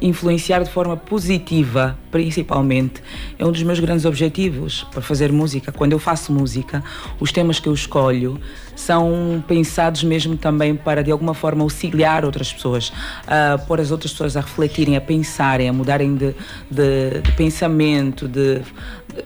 influenciar 0.00 0.62
de 0.62 0.70
forma 0.70 0.96
positiva, 0.96 1.96
principalmente, 2.10 3.02
é 3.38 3.44
um 3.46 3.50
dos 3.50 3.62
meus 3.62 3.80
grandes 3.80 4.04
objetivos 4.04 4.84
para 4.92 5.00
fazer 5.00 5.32
música. 5.32 5.72
Quando 5.72 5.92
eu 5.92 5.98
faço 5.98 6.32
música, 6.32 6.84
os 7.18 7.32
temas 7.32 7.58
que 7.58 7.68
eu 7.68 7.72
escolho 7.74 8.38
são 8.74 9.42
pensados 9.48 10.04
mesmo 10.04 10.36
também 10.36 10.76
para 10.76 11.02
de 11.02 11.10
alguma 11.10 11.32
forma 11.34 11.62
auxiliar 11.62 12.24
outras 12.24 12.52
pessoas, 12.52 12.92
a 13.26 13.56
pôr 13.58 13.80
as 13.80 13.90
outras 13.90 14.12
pessoas 14.12 14.36
a 14.36 14.40
refletirem, 14.40 14.96
a 14.96 15.00
pensarem, 15.00 15.68
a 15.68 15.72
mudarem 15.72 16.14
de, 16.14 16.34
de- 16.70 17.20
de 17.22 17.32
pensamento, 17.36 18.28
de 18.28 18.60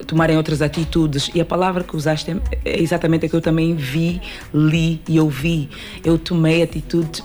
tomarem 0.05 0.37
outras 0.37 0.61
atitudes. 0.61 1.29
E 1.33 1.41
a 1.41 1.45
palavra 1.45 1.83
que 1.83 1.95
usaste 1.95 2.31
é- 2.31 2.37
é 2.65 2.81
exatamente 2.81 3.25
a 3.25 3.29
que 3.29 3.35
eu 3.35 3.41
também 3.41 3.75
vi, 3.75 4.21
li 4.53 5.01
e 5.07 5.19
ouvi. 5.19 5.69
Eu 6.03 6.17
tomei 6.17 6.61
atitudes 6.63 7.23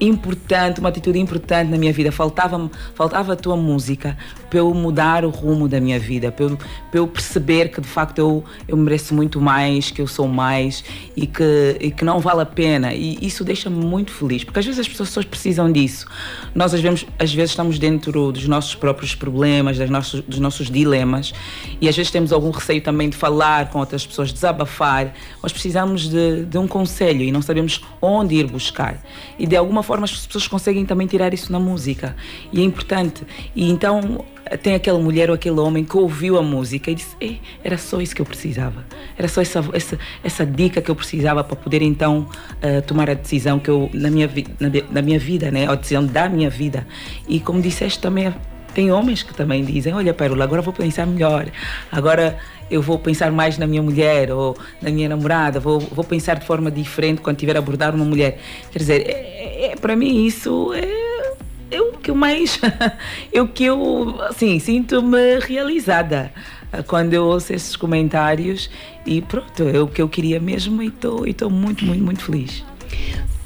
importante, 0.00 0.80
uma 0.80 0.88
atitude 0.88 1.18
importante 1.18 1.70
na 1.70 1.78
minha 1.78 1.92
vida. 1.92 2.10
Faltava 2.10 2.70
faltava 2.94 3.32
a 3.32 3.36
tua 3.36 3.56
música 3.56 4.16
para 4.50 4.58
eu 4.58 4.72
mudar 4.72 5.24
o 5.24 5.30
rumo 5.30 5.68
da 5.68 5.80
minha 5.80 5.98
vida, 5.98 6.30
para 6.30 6.44
eu, 6.44 6.56
para 6.56 7.00
eu 7.00 7.06
perceber 7.06 7.68
que 7.70 7.80
de 7.80 7.88
facto 7.88 8.18
eu, 8.18 8.44
eu 8.68 8.76
mereço 8.76 9.14
muito 9.14 9.40
mais, 9.40 9.90
que 9.90 10.00
eu 10.00 10.06
sou 10.06 10.28
mais 10.28 10.84
e 11.16 11.26
que, 11.26 11.76
e 11.80 11.90
que 11.90 12.04
não 12.04 12.20
vale 12.20 12.42
a 12.42 12.46
pena. 12.46 12.94
E 12.94 13.18
isso 13.20 13.44
deixa-me 13.44 13.84
muito 13.84 14.12
feliz, 14.12 14.44
porque 14.44 14.58
às 14.58 14.64
vezes 14.64 14.80
as 14.80 14.88
pessoas 14.88 15.24
precisam 15.24 15.70
disso. 15.70 16.06
Nós 16.54 16.72
às 16.74 16.80
vezes, 16.80 17.06
às 17.18 17.32
vezes 17.32 17.50
estamos 17.50 17.78
dentro 17.78 18.32
dos 18.32 18.46
nossos 18.46 18.74
próprios 18.74 19.14
problemas, 19.14 19.78
das 19.78 19.90
nossos, 19.90 20.20
dos 20.20 20.38
nossos 20.38 20.70
dilemas 20.70 21.32
e 21.80 21.88
às 21.88 21.96
vezes 21.96 22.10
temos 22.10 22.32
algum 22.32 22.50
receio 22.50 22.80
também 22.80 23.08
de 23.08 23.16
falar 23.16 23.70
com 23.70 23.78
outras 23.78 24.06
pessoas, 24.06 24.32
desabafar, 24.32 25.14
mas 25.42 25.52
precisamos 25.52 26.08
de, 26.08 26.44
de 26.44 26.58
um 26.58 26.66
conselho 26.66 27.22
e 27.22 27.32
não 27.32 27.42
sabemos 27.42 27.80
onde 28.00 28.36
ir 28.36 28.46
buscar. 28.46 29.02
E 29.38 29.46
de 29.46 29.56
alguma 29.56 29.82
forma 29.84 30.04
as 30.04 30.26
pessoas 30.26 30.48
conseguem 30.48 30.84
também 30.84 31.06
tirar 31.06 31.32
isso 31.32 31.52
na 31.52 31.60
música. 31.60 32.16
E 32.52 32.60
é 32.60 32.64
importante. 32.64 33.22
E 33.54 33.70
então 33.70 34.24
tem 34.62 34.74
aquela 34.74 34.98
mulher 34.98 35.30
ou 35.30 35.34
aquele 35.34 35.58
homem 35.60 35.84
que 35.84 35.96
ouviu 35.96 36.36
a 36.36 36.42
música 36.42 36.90
e 36.90 36.94
disse: 36.96 37.16
"Ei, 37.20 37.40
era 37.62 37.78
só 37.78 38.00
isso 38.00 38.14
que 38.14 38.20
eu 38.20 38.26
precisava. 38.26 38.84
Era 39.16 39.28
só 39.28 39.40
essa, 39.40 39.64
essa, 39.72 39.98
essa 40.22 40.44
dica 40.44 40.82
que 40.82 40.90
eu 40.90 40.96
precisava 40.96 41.44
para 41.44 41.56
poder 41.56 41.82
então 41.82 42.28
eh, 42.60 42.80
tomar 42.80 43.08
a 43.08 43.14
decisão 43.14 43.58
que 43.58 43.70
eu, 43.70 43.88
na 43.94 44.10
minha, 44.10 44.28
na, 44.58 44.68
na 44.90 45.02
minha 45.02 45.18
vida, 45.18 45.50
né? 45.50 45.66
a 45.66 45.74
decisão 45.74 46.04
da 46.04 46.28
minha 46.28 46.50
vida. 46.50 46.86
E 47.28 47.40
como 47.40 47.62
disseste 47.62 48.00
também, 48.00 48.34
tem 48.74 48.90
homens 48.90 49.22
que 49.22 49.32
também 49.32 49.64
dizem: 49.64 49.94
Olha, 49.94 50.12
Pérola, 50.12 50.44
agora 50.44 50.60
vou 50.60 50.74
pensar 50.74 51.06
melhor. 51.06 51.46
Agora 51.90 52.38
eu 52.70 52.80
vou 52.82 52.98
pensar 52.98 53.30
mais 53.30 53.58
na 53.58 53.66
minha 53.66 53.82
mulher 53.82 54.30
ou 54.32 54.56
na 54.80 54.90
minha 54.90 55.08
namorada. 55.08 55.60
Vou, 55.60 55.78
vou 55.80 56.04
pensar 56.04 56.38
de 56.38 56.46
forma 56.46 56.70
diferente 56.70 57.20
quando 57.20 57.36
tiver 57.36 57.56
a 57.56 57.58
abordar 57.58 57.94
uma 57.94 58.04
mulher. 58.04 58.38
Quer 58.72 58.78
dizer, 58.78 59.02
é, 59.06 59.12
é- 59.12 59.72
é- 59.72 59.76
para 59.76 59.94
mim 59.94 60.24
isso 60.24 60.72
é, 60.74 61.34
é 61.76 61.80
o 61.80 61.92
que 61.92 62.10
eu 62.10 62.14
mais. 62.14 62.58
é 63.32 63.40
o 63.42 63.48
que 63.48 63.64
eu, 63.64 64.20
assim, 64.22 64.58
sinto-me 64.58 65.38
realizada 65.40 66.32
ah, 66.72 66.82
quando 66.82 67.12
eu 67.14 67.24
ouço 67.24 67.52
esses 67.52 67.76
comentários. 67.76 68.70
E 69.06 69.20
pronto, 69.20 69.62
é 69.68 69.80
o 69.80 69.86
que 69.86 70.00
eu 70.00 70.08
queria 70.08 70.40
mesmo 70.40 70.82
e 70.82 70.88
estou 70.88 71.50
muito, 71.50 71.84
muito, 71.84 72.02
muito 72.02 72.24
feliz. 72.24 72.64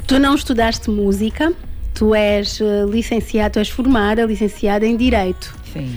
Tu 0.07 0.19
não 0.19 0.35
estudaste 0.35 0.89
música, 0.89 1.53
tu 1.93 2.15
és 2.15 2.61
eh, 2.61 2.87
licenciada, 2.89 3.51
tu 3.51 3.59
és 3.59 3.69
formada, 3.69 4.25
licenciada 4.25 4.87
em 4.87 4.97
Direito. 4.97 5.55
Sim. 5.73 5.95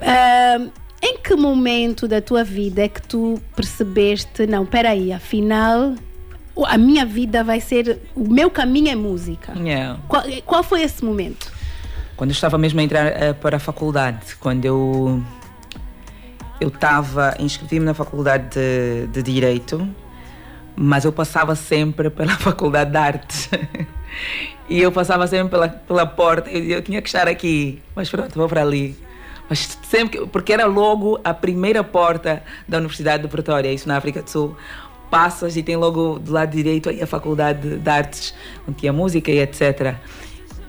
Ah, 0.00 0.58
em 1.06 1.18
que 1.18 1.34
momento 1.34 2.08
da 2.08 2.22
tua 2.22 2.42
vida 2.42 2.82
é 2.82 2.88
que 2.88 3.02
tu 3.02 3.38
percebeste, 3.54 4.46
não, 4.46 4.64
peraí, 4.64 5.12
afinal 5.12 5.94
a 6.66 6.78
minha 6.78 7.04
vida 7.04 7.44
vai 7.44 7.60
ser, 7.60 8.00
o 8.14 8.32
meu 8.32 8.48
caminho 8.48 8.88
é 8.88 8.94
música? 8.94 9.52
Yeah. 9.58 10.00
Qual, 10.08 10.22
qual 10.46 10.62
foi 10.62 10.82
esse 10.82 11.04
momento? 11.04 11.52
Quando 12.16 12.30
eu 12.30 12.34
estava 12.34 12.56
mesmo 12.56 12.80
a 12.80 12.82
entrar 12.82 13.06
eh, 13.06 13.32
para 13.34 13.56
a 13.56 13.60
faculdade, 13.60 14.36
quando 14.40 14.64
eu 14.64 15.22
eu 16.58 16.68
estava 16.68 17.34
inscrevi-me 17.38 17.84
na 17.84 17.92
faculdade 17.92 18.50
de, 18.54 19.08
de 19.08 19.22
direito, 19.22 19.86
mas 20.74 21.04
eu 21.04 21.12
passava 21.12 21.54
sempre 21.54 22.08
pela 22.08 22.32
faculdade 22.38 22.92
de 22.92 22.96
artes. 22.96 23.50
e 24.70 24.80
eu 24.80 24.90
passava 24.90 25.26
sempre 25.26 25.50
pela, 25.50 25.68
pela 25.68 26.06
porta, 26.06 26.48
eu, 26.48 26.62
eu 26.64 26.82
tinha 26.82 27.02
que 27.02 27.08
estar 27.08 27.28
aqui, 27.28 27.82
mas 27.94 28.08
pronto, 28.08 28.32
vou 28.34 28.48
para 28.48 28.62
ali. 28.62 28.96
Mas 29.48 29.78
sempre, 29.88 30.18
que- 30.20 30.26
porque 30.26 30.52
era 30.52 30.66
logo 30.66 31.20
a 31.22 31.34
primeira 31.34 31.84
porta 31.84 32.42
da 32.68 32.78
Universidade 32.78 33.22
de 33.24 33.28
Pretória, 33.28 33.72
isso 33.72 33.86
na 33.88 33.96
África 33.96 34.22
do 34.22 34.30
Sul. 34.30 34.56
Passas 35.10 35.56
e 35.56 35.62
tem 35.62 35.76
logo 35.76 36.18
do 36.18 36.32
lado 36.32 36.50
direito 36.50 36.88
aí 36.88 37.00
a 37.02 37.06
Faculdade 37.06 37.76
de 37.78 37.90
Artes, 37.90 38.34
onde 38.66 38.78
tinha 38.78 38.92
música 38.92 39.30
e 39.30 39.38
etc. 39.38 39.94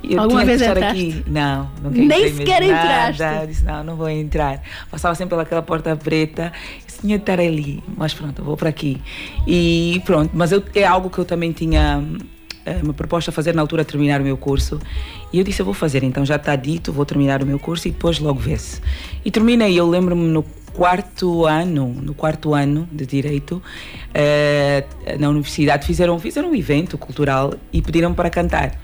Eu 0.08 0.20
Alguma 0.22 0.42
tinha 0.44 0.46
vez 0.46 0.62
que 0.62 0.68
estar 0.68 0.78
entraste? 0.78 1.02
aqui. 1.22 1.24
Não, 1.32 1.70
nunca 1.82 1.98
Nem 1.98 2.36
sequer 2.36 2.62
entraste? 2.62 3.48
Disse, 3.48 3.64
não, 3.64 3.84
não 3.84 3.96
vou 3.96 4.08
entrar. 4.08 4.62
Passava 4.92 5.16
sempre 5.16 5.32
pelaquela 5.36 5.64
porta 5.64 5.96
preta. 5.96 6.54
Disse, 6.86 7.00
tinha 7.02 7.18
de 7.18 7.24
estar 7.24 7.40
ali. 7.40 7.84
Mas 7.98 8.14
pronto, 8.14 8.38
eu 8.40 8.46
vou 8.46 8.56
para 8.56 8.70
aqui. 8.70 9.02
E 9.48 10.00
pronto, 10.06 10.30
mas 10.34 10.52
eu, 10.52 10.62
é 10.76 10.84
algo 10.86 11.10
que 11.10 11.18
eu 11.18 11.26
também 11.26 11.52
tinha 11.54 12.04
eh, 12.22 12.26
me 12.84 12.94
proposto 12.94 13.30
a 13.30 13.32
fazer 13.32 13.54
na 13.54 13.62
altura 13.62 13.86
terminar 13.86 14.22
o 14.22 14.24
meu 14.24 14.38
curso. 14.38 14.80
E 15.32 15.38
eu 15.38 15.44
disse, 15.44 15.62
eu 15.62 15.66
vou 15.66 15.74
fazer. 15.74 16.04
Então 16.04 16.26
já 16.26 16.36
está 16.36 16.56
dito, 16.56 16.92
vou 16.92 17.06
terminar 17.06 17.42
o 17.44 17.46
meu 17.46 17.60
curso 17.60 17.88
e 17.88 17.92
depois 17.92 18.20
logo 18.20 18.40
vê-se. 18.40 18.82
E 19.24 19.32
terminei, 19.32 19.80
eu 19.80 19.88
lembro-me 19.88 20.28
no 20.28 20.44
quarto 20.76 21.46
ano, 21.46 21.88
no 21.88 22.14
quarto 22.14 22.54
ano 22.54 22.88
de 22.92 23.06
Direito, 23.06 23.64
eh, 24.14 24.84
na 25.18 25.30
universidade, 25.30 25.86
fizeram, 25.86 26.20
fizeram 26.20 26.52
um 26.52 26.56
evento 26.56 26.98
cultural 26.98 27.54
e 27.72 27.82
pediram 27.82 28.14
para 28.14 28.30
cantar. 28.30 28.78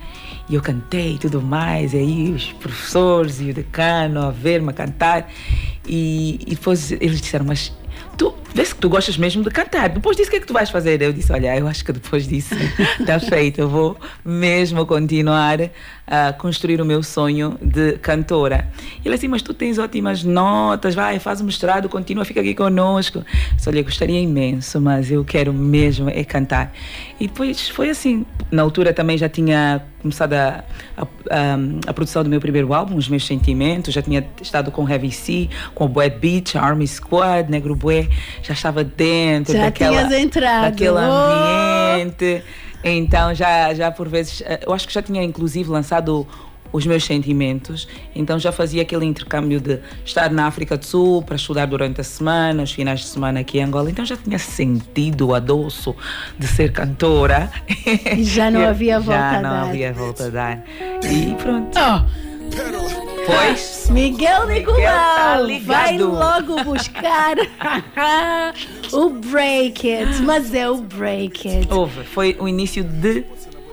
E 0.50 0.56
eu 0.56 0.62
cantei 0.62 1.16
e 1.16 1.18
tudo 1.18 1.42
mais, 1.42 1.94
e 1.94 1.98
aí 1.98 2.32
os 2.32 2.52
professores 2.54 3.40
e 3.42 3.52
o 3.52 3.54
decano 3.54 4.22
a 4.22 4.32
ver-me 4.32 4.74
cantar. 4.74 5.30
E, 5.88 6.40
e 6.46 6.52
depois 6.52 6.92
eles 6.92 7.22
disseram, 7.22 7.46
mas 7.46 7.74
tu 8.22 8.36
vês 8.54 8.72
que 8.72 8.80
tu 8.80 8.88
gostas 8.88 9.18
mesmo 9.18 9.44
de 9.44 9.50
cantar. 9.50 9.90
Depois 9.90 10.16
disso, 10.16 10.28
o 10.28 10.32
que 10.32 10.38
é 10.38 10.40
que 10.40 10.46
tu 10.46 10.54
vais 10.54 10.70
fazer? 10.70 11.02
Eu 11.02 11.12
disse, 11.12 11.32
olha, 11.32 11.58
eu 11.58 11.68
acho 11.68 11.84
que 11.84 11.92
depois 11.92 12.28
disso 12.28 12.54
está 13.00 13.18
feito. 13.20 13.60
Eu 13.60 13.68
vou 13.68 13.98
mesmo 14.24 14.86
continuar 14.86 15.58
a 16.06 16.32
construir 16.34 16.80
o 16.80 16.86
meu 16.86 17.02
sonho 17.02 17.58
de 17.60 17.94
cantora. 17.94 18.68
Ele 19.04 19.16
assim, 19.16 19.28
mas 19.28 19.42
tu 19.42 19.56
tens 19.56 19.80
ótimas 19.80 20.24
notas, 20.24 20.94
vai, 20.94 21.18
faz 21.18 21.42
o 21.42 21.44
mestrado, 21.44 21.90
continua, 21.90 22.24
fica 22.24 22.42
aqui 22.42 22.54
conosco. 22.54 23.20
Eu 23.20 23.26
disse, 23.56 23.70
olha, 23.70 23.80
eu 23.80 23.84
gostaria 23.84 24.20
imenso, 24.20 24.80
mas 24.80 25.10
eu 25.10 25.26
quero 25.26 25.52
mesmo 25.52 26.08
é 26.08 26.24
cantar. 26.24 26.72
E 27.20 27.28
depois 27.28 27.70
foi 27.70 27.90
assim. 27.90 28.24
Na 28.52 28.62
altura 28.62 28.94
também 28.94 29.18
já 29.18 29.30
tinha 29.30 29.82
começado 30.02 30.34
a, 30.34 30.64
a, 30.98 31.06
a, 31.88 31.94
produção 31.94 32.24
do 32.24 32.30
meu 32.30 32.40
primeiro 32.40 32.74
álbum, 32.74 32.96
Os 32.96 33.08
Meus 33.08 33.26
Sentimentos, 33.26 33.94
já 33.94 34.02
tinha 34.02 34.26
estado 34.42 34.72
com 34.72 34.88
Heavy 34.90 35.12
C, 35.12 35.50
com 35.74 35.86
o 35.86 35.88
Bad 35.88 36.18
Beach, 36.18 36.58
Army 36.58 36.88
Squad, 36.88 37.50
Negro 37.50 37.76
Bué, 37.76 38.08
já 38.42 38.54
estava 38.54 38.84
dentro 38.84 39.54
Já 39.54 39.66
daquela, 39.66 40.04
daquele 40.62 40.92
Oh! 40.92 41.94
ambiente. 41.98 42.44
Então 42.84 43.34
já, 43.36 43.74
já 43.74 43.92
por 43.92 44.10
vezes, 44.10 44.42
eh, 44.42 44.62
eu 44.66 44.74
acho 44.74 44.88
que 44.88 44.94
já 44.94 45.02
tinha 45.02 45.24
inclusive 45.24 45.70
lançado 45.70 46.28
os 46.72 46.86
meus 46.86 47.04
sentimentos. 47.04 47.88
Então 48.16 48.40
já 48.40 48.52
fazia 48.52 48.82
aquele 48.82 49.06
intercâmbio 49.06 49.60
de 49.60 49.80
estar 50.06 50.30
na 50.32 50.48
África 50.48 50.78
do 50.78 50.86
Sul 50.86 51.22
para 51.24 51.36
estudar 51.36 51.66
durante 51.68 52.02
a 52.02 52.04
semana, 52.04 52.64
os 52.64 52.72
finais 52.72 53.02
de 53.02 53.08
semana 53.08 53.40
aqui 53.42 53.60
em 53.60 53.64
Angola. 53.64 53.90
Então 53.90 54.06
já 54.06 54.16
tinha 54.18 54.40
sentido 54.40 55.28
o 55.30 55.36
adoço 55.36 55.96
de 56.38 56.48
ser 56.48 56.72
cantora. 56.72 57.52
E 58.16 58.24
já 58.24 58.50
não 58.52 58.62
havia 58.68 59.00
volta 59.00 59.20
já 59.20 59.30
a 59.38 59.42
não 59.42 59.50
dar. 59.50 59.62
havia 59.70 59.94
volta 59.94 60.26
a 60.26 60.30
dar. 60.30 60.64
E 61.04 61.36
pronto. 61.36 61.78
Oh, 61.80 62.32
Pois. 63.26 63.88
Miguel 63.92 64.46
Miguel 64.48 64.48
Nicolau, 64.48 65.48
tá 65.48 65.60
vai 65.64 65.98
logo 65.98 66.64
buscar 66.64 67.36
o 68.92 69.10
Break 69.10 69.90
It, 69.90 70.22
mas 70.24 70.54
é 70.54 70.70
o 70.70 70.78
Break 70.82 71.48
It. 71.48 71.72
Houve, 71.72 72.04
foi 72.04 72.36
o 72.40 72.48
início 72.48 72.84
de 72.84 73.24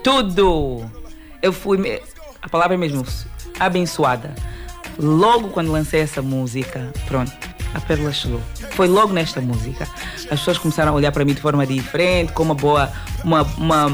tudo. 0.03 0.89
Eu 1.41 1.51
fui, 1.51 1.77
me- 1.77 1.99
a 2.41 2.49
palavra 2.49 2.75
é 2.75 2.77
mesmo, 2.77 3.05
abençoada. 3.59 4.33
Logo 4.97 5.49
quando 5.49 5.71
lancei 5.71 6.01
essa 6.01 6.21
música, 6.21 6.91
pronto, 7.07 7.31
a 7.73 7.79
pérola 7.79 8.11
chegou. 8.11 8.41
Foi 8.71 8.87
logo 8.87 9.13
nesta 9.13 9.39
música. 9.41 9.87
As 10.15 10.25
pessoas 10.25 10.57
começaram 10.57 10.91
a 10.91 10.95
olhar 10.95 11.11
para 11.11 11.23
mim 11.23 11.33
de 11.33 11.41
forma 11.41 11.65
diferente, 11.65 12.33
com 12.33 12.43
uma 12.43 12.55
boa, 12.55 12.91
uma, 13.23 13.43
uma, 13.57 13.85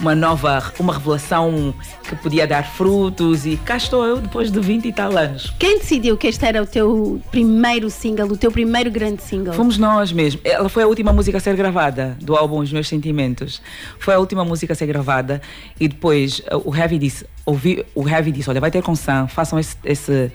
uma 0.00 0.14
nova, 0.14 0.72
uma 0.78 0.92
revelação 0.94 1.74
que 2.08 2.14
podia 2.16 2.46
dar 2.46 2.64
frutos. 2.64 3.44
E 3.46 3.56
cá 3.56 3.76
estou 3.76 4.04
eu 4.04 4.18
depois 4.18 4.50
de 4.50 4.60
20 4.60 4.86
e 4.86 4.92
tal 4.92 5.16
anos. 5.16 5.52
Quem 5.58 5.78
decidiu 5.78 6.16
que 6.16 6.26
este 6.26 6.44
era 6.44 6.62
o 6.62 6.66
teu 6.66 7.20
primeiro 7.30 7.90
single, 7.90 8.28
o 8.28 8.36
teu 8.36 8.50
primeiro 8.50 8.90
grande 8.90 9.22
single? 9.22 9.52
Fomos 9.54 9.76
nós 9.78 10.12
mesmos. 10.12 10.40
Ela 10.44 10.68
foi 10.68 10.82
a 10.82 10.86
última 10.86 11.12
música 11.12 11.38
a 11.38 11.40
ser 11.40 11.56
gravada 11.56 12.16
do 12.20 12.36
álbum 12.36 12.58
Os 12.60 12.72
Meus 12.72 12.88
Sentimentos. 12.88 13.60
Foi 13.98 14.14
a 14.14 14.18
última 14.18 14.44
música 14.44 14.72
a 14.72 14.76
ser 14.76 14.86
gravada 14.86 15.40
e 15.80 15.88
depois 15.88 16.38
uh, 16.52 16.62
o 16.64 16.74
Heavy 16.74 16.98
disse, 16.98 17.26
ouvi, 17.44 17.84
o 17.94 18.08
Heavy 18.08 18.30
disse, 18.32 18.48
olha, 18.50 18.60
vai 18.60 18.70
ter 18.70 18.82
com 18.82 18.94
Sam, 18.94 19.26
façam 19.26 19.58
esse, 19.58 19.76
esse- 19.84 20.30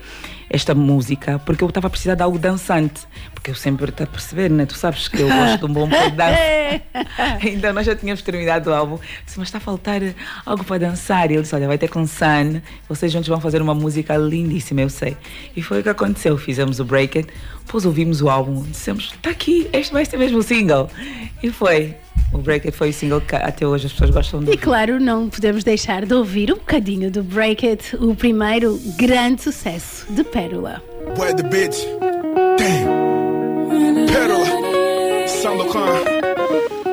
esta 0.53 0.75
música, 0.75 1.39
porque 1.39 1.63
eu 1.63 1.67
estava 1.67 1.87
a 1.87 1.89
precisar 1.89 2.13
de 2.13 2.21
algo 2.21 2.37
dançante. 2.37 3.01
Porque 3.33 3.49
eu 3.49 3.55
sempre 3.55 3.89
estou 3.89 4.03
a 4.03 4.07
perceber, 4.07 4.51
né? 4.51 4.67
Tu 4.67 4.75
sabes 4.75 5.07
que 5.07 5.19
eu 5.19 5.27
gosto 5.27 5.57
de 5.57 5.65
um 5.65 5.73
bom 5.73 5.89
pouco 5.89 6.11
de 6.11 6.15
dança. 6.15 6.39
então 7.49 7.73
nós 7.73 7.87
já 7.87 7.95
tínhamos 7.95 8.21
terminado 8.21 8.69
o 8.69 8.73
álbum. 8.73 8.99
Disse, 9.25 9.39
mas 9.39 9.47
está 9.47 9.57
a 9.57 9.61
faltar 9.61 9.99
algo 10.45 10.63
para 10.63 10.77
dançar. 10.77 11.31
E 11.31 11.33
ele 11.33 11.41
disse, 11.41 11.55
olha, 11.55 11.67
vai 11.67 11.79
ter 11.79 11.89
com 11.89 12.05
Sun, 12.05 12.61
vocês 12.87 13.11
juntos 13.11 13.27
vão 13.27 13.41
fazer 13.41 13.63
uma 13.63 13.73
música 13.73 14.15
lindíssima, 14.15 14.81
eu 14.81 14.89
sei. 14.89 15.17
E 15.55 15.63
foi 15.63 15.79
o 15.79 15.83
que 15.83 15.89
aconteceu. 15.89 16.37
Fizemos 16.37 16.79
o 16.79 16.85
Break 16.85 17.17
It, 17.17 17.33
depois 17.65 17.83
ouvimos 17.83 18.21
o 18.21 18.29
álbum, 18.29 18.61
dissemos, 18.61 19.11
está 19.15 19.31
aqui, 19.31 19.67
este 19.73 19.91
vai 19.91 20.05
ser 20.05 20.17
mesmo 20.17 20.37
o 20.37 20.43
single. 20.43 20.87
E 21.41 21.49
foi. 21.49 21.95
O 22.33 22.37
Break 22.39 22.67
It 22.67 22.75
foi 22.77 22.89
o 22.89 22.93
single 22.93 23.21
que 23.21 23.35
até 23.35 23.65
hoje 23.67 23.85
as 23.87 23.91
pessoas 23.93 24.09
gostam 24.09 24.39
de 24.39 24.45
E 24.47 24.49
ouvir. 24.49 24.61
claro, 24.61 24.99
não 24.99 25.29
podemos 25.29 25.63
deixar 25.63 26.05
de 26.05 26.13
ouvir 26.13 26.51
um 26.51 26.55
bocadinho 26.57 27.11
do 27.11 27.21
Break 27.23 27.67
It, 27.67 27.95
o 27.97 28.15
primeiro 28.15 28.79
grande 28.97 29.41
sucesso 29.43 30.05
de 30.11 30.23
Pérola. 30.23 30.81
Where 31.17 31.35
the 31.35 31.43
bitch? 31.43 31.77
Damn. 32.57 34.07
Pérola. 34.07 35.27
Sandokan. 35.27 35.85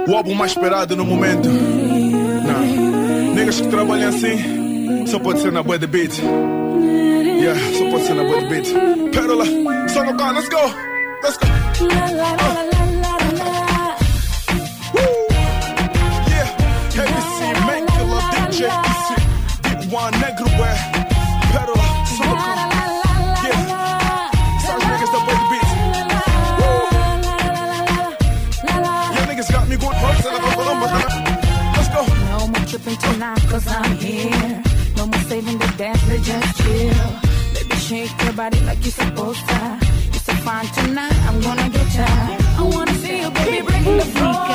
O 0.09 0.15
álbum 0.17 0.35
mais 0.35 0.53
esperado 0.53 0.95
no 0.97 1.05
momento. 1.05 1.49
Não. 1.49 3.35
Niggas 3.35 3.61
que 3.61 3.69
trabalham 3.69 4.09
assim, 4.11 5.07
só 5.07 5.19
pode 5.19 5.41
ser 5.41 5.53
na 5.53 5.61
Where 5.63 5.79
the 5.79 5.87
Beat. 5.87 6.19
Yeah, 6.19 7.59
só 7.79 7.91
pode 7.91 8.05
ser 8.07 8.15
na 8.15 8.23
Where 8.25 8.43
the 8.43 8.49
Beat. 8.49 9.13
Pérola. 9.13 9.45
Sandokan, 9.89 10.33
let's 10.35 10.49
go. 10.49 10.75
Let's 11.23 11.37
go. 11.39 12.90
Tripping 32.71 32.97
tonight, 32.99 33.43
cause 33.49 33.67
I'm 33.67 33.97
here. 33.97 34.63
No 34.97 35.05
more 35.07 35.25
saving 35.27 35.59
the 35.59 35.67
dance, 35.77 36.01
but 36.07 36.23
just 36.23 36.57
chill. 36.59 37.09
Baby, 37.55 37.77
shake 37.87 38.23
your 38.23 38.33
body 38.33 38.61
like 38.61 38.79
you're 38.85 38.93
supposed 38.93 39.43
to. 39.49 39.61
You're 40.13 40.25
so 40.29 40.35
fine 40.47 40.67
tonight, 40.79 41.19
I'm 41.27 41.41
gonna 41.41 41.69
get 41.69 41.89
ya. 41.99 42.07
I 42.07 42.63
wanna 42.63 42.95
see 43.03 43.23
you, 43.23 43.31
baby, 43.31 43.67
breaking 43.67 43.97
the 43.97 44.09
floor. 44.15 44.55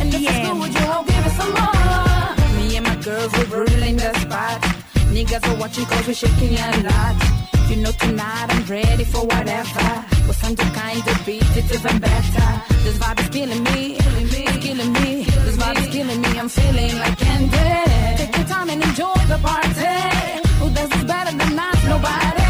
And 0.00 0.08
if 0.14 0.22
it's 0.24 0.38
good 0.48 0.58
with 0.62 0.74
you, 0.80 0.86
I'll 0.94 1.04
give 1.04 1.26
it 1.28 1.34
some 1.40 1.52
more. 1.52 2.56
Me 2.56 2.76
and 2.78 2.86
my 2.86 2.96
girls, 3.04 3.30
we're 3.36 3.50
ruling 3.60 3.96
the 3.96 4.14
spot. 4.24 4.58
Niggas 5.12 5.44
are 5.46 5.58
watching 5.60 5.84
cause 5.84 6.06
we're 6.06 6.14
shaking 6.14 6.56
a 6.56 6.68
lot. 6.88 7.16
You 7.68 7.76
know 7.82 7.92
tonight 7.92 8.48
I'm 8.48 8.64
ready 8.64 9.04
for 9.04 9.26
whatever. 9.26 9.88
With 10.26 10.38
some 10.40 10.56
kind 10.56 11.06
of 11.06 11.26
beat, 11.26 11.44
it's 11.54 11.70
even 11.74 11.98
better. 11.98 12.48
This 12.82 12.96
vibe 12.96 13.20
is 13.20 13.28
killing 13.28 13.62
me, 13.64 13.96
killing 14.00 14.28
me, 14.32 14.42
killing 14.64 14.92
me. 14.94 15.31
This 15.62 15.70
vibe 15.70 15.86
is 15.86 15.94
killing 15.94 16.20
me, 16.20 16.38
I'm 16.40 16.48
feeling 16.48 16.98
like 16.98 17.18
candy. 17.18 18.16
Take 18.16 18.36
your 18.36 18.46
time 18.46 18.70
and 18.70 18.82
enjoy 18.82 19.14
the 19.28 19.38
party. 19.38 20.48
Who 20.58 20.70
does 20.70 20.88
this 20.88 21.04
better 21.04 21.36
than 21.36 21.58
us? 21.58 21.84
Nobody. 21.84 22.41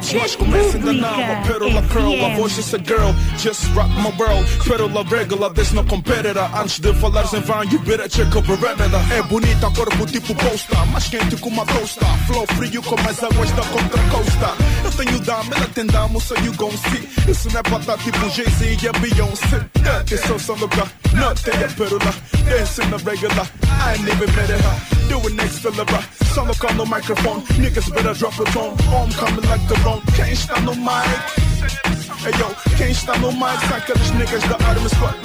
Muitas 0.00 0.12
vozes, 0.12 0.12
mas 0.12 0.36
começa 0.36 0.76
ainda 0.76 0.92
não. 0.92 1.32
A 1.32 1.36
pérola 1.42 1.82
curl, 1.82 2.24
a 2.24 2.28
voz 2.36 2.56
dessa 2.56 2.78
girl, 2.78 3.12
just 3.38 3.64
rock 3.74 3.90
my 3.96 4.12
world. 4.18 4.46
Pérola 4.64 5.04
regular, 5.04 5.50
there's 5.50 5.72
no 5.72 5.84
competitor. 5.84 6.48
Antes 6.54 6.80
de 6.80 6.92
falares 6.94 7.32
em 7.32 7.40
vão, 7.40 7.62
you 7.64 7.78
better 7.80 8.08
check 8.08 8.34
a 8.34 8.42
perimeter. 8.42 9.12
É 9.12 9.22
bonita, 9.22 9.70
corpo 9.70 10.06
tipo 10.06 10.34
poster, 10.34 10.86
mais 10.86 11.08
quente 11.08 11.36
que 11.36 11.48
uma 11.48 11.64
toaster. 11.66 12.08
Flow 12.26 12.46
frio 12.56 12.82
como 12.82 13.08
as 13.08 13.22
águas 13.22 13.50
da 13.52 13.62
contra 13.62 14.02
costa. 14.04 14.54
Eu 14.84 14.90
tenho 14.92 15.20
dama, 15.20 15.54
ela 15.54 15.68
tem 15.68 15.86
dama, 15.86 16.20
so 16.20 16.34
you 16.36 16.52
gon' 16.54 16.70
see. 16.70 17.30
Isso 17.30 17.48
não 17.52 17.60
é 17.60 17.62
batata 17.62 18.02
tipo 18.02 18.30
Jay-Z 18.30 18.78
e 18.82 18.88
a 18.88 18.92
Beyoncé. 18.92 19.66
Esse 20.10 20.30
é 20.30 20.34
o 20.34 20.38
som 20.38 20.56
do 20.56 20.68
carro, 20.68 20.90
não 21.12 21.34
tem 21.34 21.54
a 21.54 21.68
pérola. 21.68 22.14
Dancing 22.48 22.90
the 22.90 23.10
regular, 23.10 23.46
I 23.64 23.94
ain't 23.94 24.08
even 24.08 24.34
met 24.34 24.50
her. 24.50 24.99
Do 25.10 25.18
it 25.26 25.34
next 25.34 25.58
filler, 25.58 25.84
song 26.34 26.46
look 26.46 26.62
on 26.70 26.76
the 26.76 26.86
microphone. 26.86 27.40
Niggas 27.58 27.92
better 27.92 28.14
drop 28.14 28.32
the 28.36 28.44
tone. 28.54 28.76
Oh, 28.78 29.02
I'm 29.02 29.10
coming 29.10 29.44
like 29.50 29.66
the 29.66 29.74
wrong. 29.82 30.00
Quem 30.14 30.30
está 30.30 30.60
no 30.62 30.72
mic? 30.72 31.50
Hey 32.22 32.30
yo, 32.38 32.46
can't 32.78 32.92
está 32.92 33.18
no 33.18 33.32
mic? 33.32 33.58
São 33.66 33.76
aqueles 33.76 34.10
niggas 34.12 34.42
da 34.44 34.54
Arma 34.64 34.88
Squad. 34.88 35.16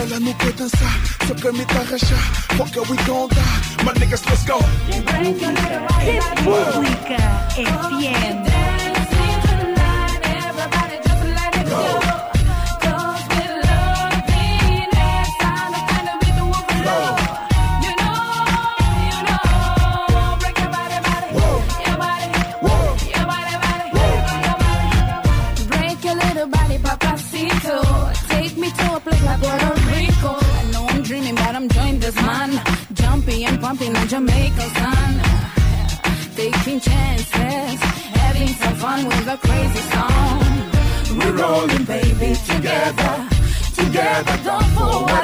Ela 0.00 0.18
não 0.18 0.34
quer 0.34 0.52
dançar, 0.54 1.00
só 1.28 1.34
quer 1.34 1.52
me 1.52 1.64
tarrachar. 1.66 2.18
Fuck 2.56 2.76
it, 2.76 2.90
we 2.90 2.96
gon' 3.06 3.28
die. 3.28 3.84
My 3.84 3.92
niggas, 4.00 4.24
let's 4.28 4.44
go. 4.44 4.58
República 6.42 7.18
FM. 7.54 8.42
Dancing 8.50 9.40
tonight, 9.46 10.20
everybody 10.24 10.96
just 11.06 11.24
let 11.36 11.54
it 11.54 11.68
go. 11.70 12.09
And 33.30 33.60
pumping 33.60 33.96
on 33.96 34.08
Jamaica 34.08 34.66
sun. 34.74 35.20
Taking 36.34 36.80
chances, 36.80 37.80
having 38.18 38.48
some 38.48 38.74
fun 38.74 39.06
with 39.06 39.28
a 39.28 39.36
crazy 39.36 39.82
song. 39.94 41.16
We're 41.16 41.36
rolling, 41.40 41.84
baby, 41.84 42.34
together, 42.44 43.28
together, 43.76 44.36
don't 44.42 44.64
fool 44.74 45.19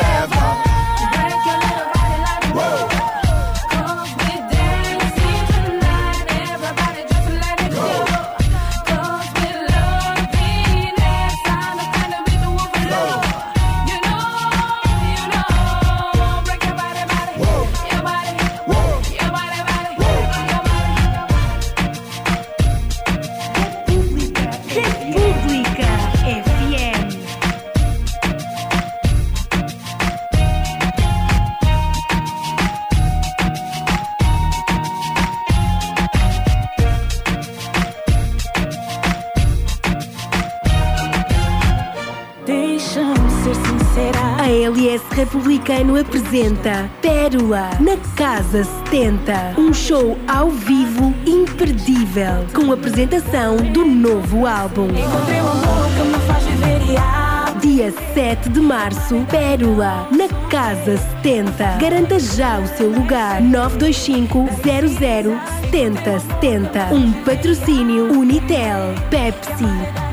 Republicano 45.66 45.98
apresenta 45.98 46.88
Pérola 47.02 47.70
na 47.81 47.96
Casa 48.14 48.62
70. 48.62 49.55
Um 49.59 49.74
show 49.74 50.16
ao 50.29 50.48
vivo 50.48 51.12
imperdível, 51.26 52.46
com 52.55 52.70
apresentação 52.70 53.57
do 53.57 53.85
novo 53.85 54.46
álbum. 54.46 54.87
Encontrei 54.87 55.40
um 55.40 55.48
amor 55.48 55.88
que 55.96 56.02
me 56.05 56.18
faz 56.26 56.44
viver 56.44 56.81
e 56.83 57.66
Dia 57.66 57.92
7 58.14 58.48
de 58.50 58.61
março, 58.61 59.26
Pérola, 59.29 60.09
na 60.12 60.29
Casa 60.48 60.96
70. 61.22 61.79
Garanta 61.81 62.20
já 62.20 62.61
o 62.61 62.68
seu 62.68 62.88
lugar. 62.88 63.42
925 63.42 64.48
00 64.62 65.40
70 65.62 66.20
70. 66.20 66.94
Um 66.94 67.12
patrocínio 67.24 68.12
Unitel, 68.12 68.94
Pepsi. 69.11 70.05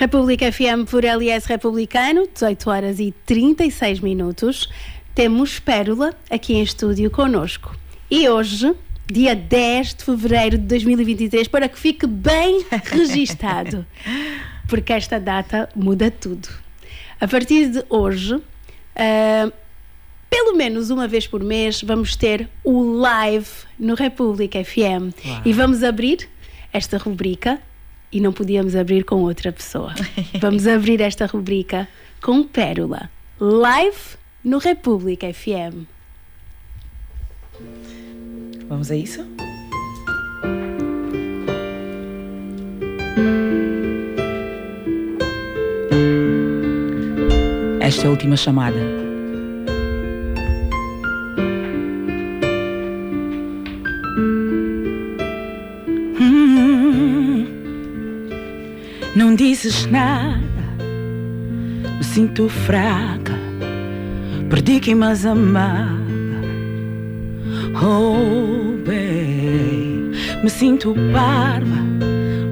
República 0.00 0.50
FM 0.50 0.86
por 0.90 1.04
LS 1.04 1.46
Republicano, 1.46 2.26
18 2.32 2.70
horas 2.70 2.98
e 2.98 3.12
36 3.26 4.00
minutos. 4.00 4.66
Temos 5.14 5.58
Pérola 5.58 6.14
aqui 6.30 6.54
em 6.54 6.62
estúdio 6.62 7.10
conosco. 7.10 7.76
E 8.10 8.26
hoje, 8.26 8.74
dia 9.06 9.36
10 9.36 9.96
de 9.96 10.04
fevereiro 10.04 10.56
de 10.56 10.64
2023, 10.64 11.48
para 11.48 11.68
que 11.68 11.78
fique 11.78 12.06
bem 12.06 12.64
registado, 12.82 13.84
porque 14.66 14.94
esta 14.94 15.20
data 15.20 15.68
muda 15.76 16.10
tudo. 16.10 16.48
A 17.20 17.28
partir 17.28 17.68
de 17.68 17.84
hoje, 17.90 18.36
uh, 18.36 19.52
pelo 20.30 20.56
menos 20.56 20.88
uma 20.88 21.06
vez 21.06 21.26
por 21.26 21.44
mês, 21.44 21.82
vamos 21.82 22.16
ter 22.16 22.48
o 22.64 22.82
live 22.94 23.50
no 23.78 23.94
República 23.94 24.64
FM 24.64 25.12
Uau. 25.26 25.42
e 25.44 25.52
vamos 25.52 25.82
abrir 25.82 26.26
esta 26.72 26.96
rubrica 26.96 27.60
e 28.12 28.20
não 28.20 28.32
podíamos 28.32 28.74
abrir 28.74 29.04
com 29.04 29.16
outra 29.16 29.52
pessoa. 29.52 29.94
Vamos 30.40 30.66
abrir 30.66 31.00
esta 31.00 31.26
rubrica 31.26 31.88
com 32.20 32.42
Pérola, 32.42 33.10
live 33.38 33.96
no 34.44 34.58
República 34.58 35.32
FM. 35.32 35.86
Vamos 38.68 38.90
a 38.90 38.96
isso? 38.96 39.26
Esta 47.80 48.04
é 48.04 48.06
a 48.06 48.10
última 48.10 48.36
chamada. 48.36 48.76
Não 59.16 59.34
dizes 59.34 59.86
nada, 59.86 60.38
me 61.98 62.04
sinto 62.04 62.48
fraca, 62.48 63.34
perdi 64.48 64.78
quem 64.78 64.94
mais 64.94 65.26
amava. 65.26 65.98
Oh, 67.82 68.76
bem, 68.86 70.12
me 70.44 70.48
sinto 70.48 70.94
parva, 71.12 71.76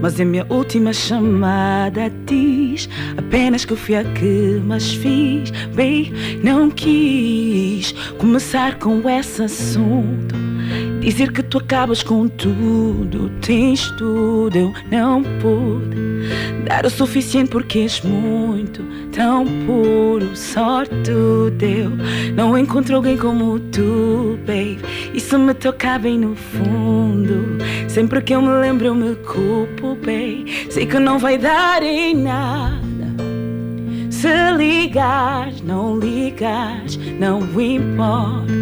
mas 0.03 0.19
é 0.19 0.25
minha 0.25 0.45
última 0.49 0.93
chamada. 0.93 2.11
Diz 2.27 2.89
apenas 3.17 3.65
que 3.65 3.77
fui 3.77 3.95
a 3.95 4.03
que 4.03 4.61
mais 4.67 4.93
fiz. 4.95 5.53
Bem, 5.77 6.13
não 6.43 6.71
quis 6.71 7.93
começar 8.19 8.81
com 8.81 9.09
esse 9.09 9.45
assunto. 9.45 10.35
Dizer 11.01 11.31
que 11.31 11.43
tu 11.45 11.59
acabas 11.59 12.03
com 12.03 12.27
tudo, 12.27 13.31
tens 13.41 13.89
tudo, 13.93 14.59
eu 14.59 14.73
não 14.91 15.23
pude 15.41 16.08
dar 16.69 16.85
o 16.85 16.91
suficiente 16.91 17.49
porque 17.49 17.79
és 17.79 18.03
muito, 18.03 18.83
tão 19.11 19.47
puro, 19.65 20.37
sorte 20.37 20.95
deu. 21.57 21.91
Não 22.35 22.59
encontro 22.59 22.97
alguém 22.97 23.17
como 23.17 23.59
tu, 23.59 24.39
babe. 24.47 24.79
Isso 25.15 25.39
me 25.39 25.55
toca 25.55 25.99
bem 25.99 26.19
no 26.19 26.37
fundo. 26.37 27.59
Sempre 27.89 28.21
que 28.21 28.35
eu 28.35 28.43
me 28.43 28.61
lembro, 28.61 28.87
eu 28.87 28.95
me 28.95 29.15
culpo, 29.17 29.97
babe. 29.97 30.67
Sei 30.69 30.85
que 30.85 30.99
não 30.99 31.19
vai 31.19 31.39
dar 31.39 31.83
em 31.83 32.15
nada. 32.15 32.79
Se 34.11 34.29
ligares, 34.55 35.63
não 35.63 35.99
ligares, 35.99 36.99
não 37.19 37.41
importa. 37.59 38.59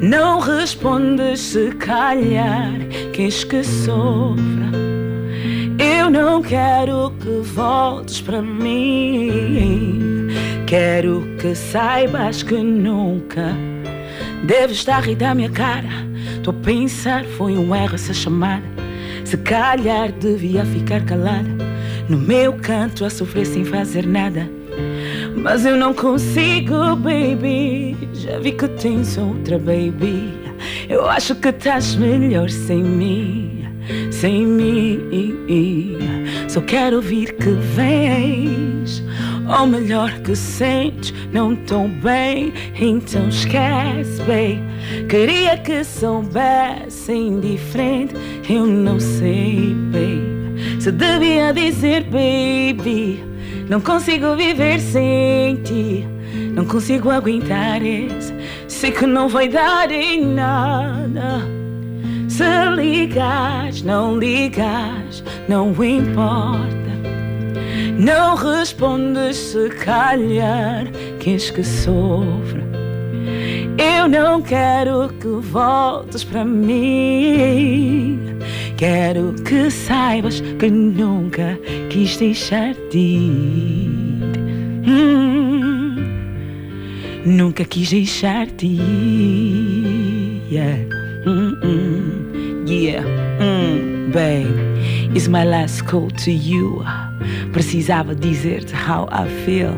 Não 0.00 0.38
respondes 0.38 1.40
se 1.40 1.70
calhar 1.72 2.72
queres 3.12 3.44
que 3.44 3.62
sofra. 3.62 4.87
Eu 5.98 6.08
não 6.10 6.40
quero 6.40 7.12
que 7.20 7.40
voltes 7.42 8.20
para 8.20 8.40
mim. 8.40 10.28
Quero 10.64 11.26
que 11.40 11.54
saibas 11.54 12.42
que 12.42 12.56
nunca 12.56 13.52
deves 14.44 14.78
estar 14.78 15.00
rir 15.00 15.16
da 15.16 15.34
minha 15.34 15.50
cara. 15.50 15.88
Tô 16.42 16.50
a 16.50 16.54
pensar, 16.54 17.24
foi 17.24 17.58
um 17.58 17.74
erro 17.74 17.96
essa 17.96 18.14
chamada. 18.14 18.64
Se 19.24 19.36
calhar 19.38 20.12
devia 20.12 20.64
ficar 20.64 21.04
calada. 21.04 21.50
No 22.08 22.16
meu 22.16 22.54
canto 22.54 23.04
a 23.04 23.10
sofrer 23.10 23.44
sem 23.44 23.64
fazer 23.64 24.06
nada. 24.06 24.48
Mas 25.36 25.66
eu 25.66 25.76
não 25.76 25.92
consigo, 25.92 26.96
baby. 26.96 27.96
Já 28.14 28.38
vi 28.38 28.52
que 28.52 28.68
tens 28.68 29.18
outra, 29.18 29.58
baby. 29.58 30.32
Eu 30.88 31.08
acho 31.08 31.34
que 31.34 31.48
estás 31.48 31.94
melhor 31.96 32.48
sem 32.48 32.82
mim, 32.82 33.67
sem 34.10 34.46
mim. 34.46 35.98
Só 36.48 36.60
quero 36.60 36.96
ouvir 36.96 37.34
que 37.34 37.50
vens, 37.50 39.04
ou 39.46 39.66
melhor 39.66 40.10
que 40.20 40.34
sentes, 40.34 41.12
não 41.32 41.54
tão 41.54 41.88
bem. 41.88 42.52
Então 42.74 43.28
esquece, 43.28 44.18
baby. 44.22 44.62
Queria 45.08 45.58
que 45.58 45.84
soubesse 45.84 47.12
indiferente, 47.12 48.14
eu 48.48 48.66
não 48.66 48.98
sei, 48.98 49.74
baby. 49.92 50.80
Se 50.80 50.90
devia 50.90 51.52
dizer, 51.52 52.04
baby. 52.04 53.22
Não 53.68 53.80
consigo 53.80 54.34
viver 54.34 54.80
sem 54.80 55.56
ti. 55.56 56.06
Não 56.54 56.64
consigo 56.64 57.10
aguentar 57.10 57.82
isso. 57.82 58.32
Sei 58.66 58.90
que 58.90 59.06
não 59.06 59.28
vai 59.28 59.48
dar 59.48 59.90
em 59.90 60.24
nada. 60.24 61.57
Se 62.38 62.70
ligas, 62.76 63.82
não 63.82 64.16
ligas, 64.16 65.24
não 65.48 65.70
importa. 65.84 66.68
Não 67.98 68.36
respondes 68.36 69.36
se 69.36 69.68
calhar 69.70 70.86
queres 71.18 71.50
que 71.50 71.64
sofra. 71.64 72.62
Eu 73.76 74.08
não 74.08 74.40
quero 74.40 75.08
que 75.20 75.26
voltes 75.26 76.22
para 76.22 76.44
mim. 76.44 78.20
Quero 78.76 79.34
que 79.42 79.68
saibas 79.68 80.40
que 80.40 80.70
nunca 80.70 81.58
quis 81.90 82.16
deixar-te 82.18 82.98
ir. 82.98 84.22
Hum, 84.86 85.96
nunca 87.26 87.64
quis 87.64 87.90
deixar-te 87.90 88.64
ir. 88.64 90.40
Yeah. 90.48 90.97
Yeah. 92.68 93.02
Mm, 93.40 94.12
babe, 94.12 95.16
it's 95.16 95.26
my 95.26 95.42
last 95.42 95.86
call 95.86 96.10
to 96.10 96.30
you. 96.30 96.84
Precisava 97.50 98.14
dizer-te 98.14 98.74
how 98.74 99.08
I 99.10 99.26
feel. 99.46 99.74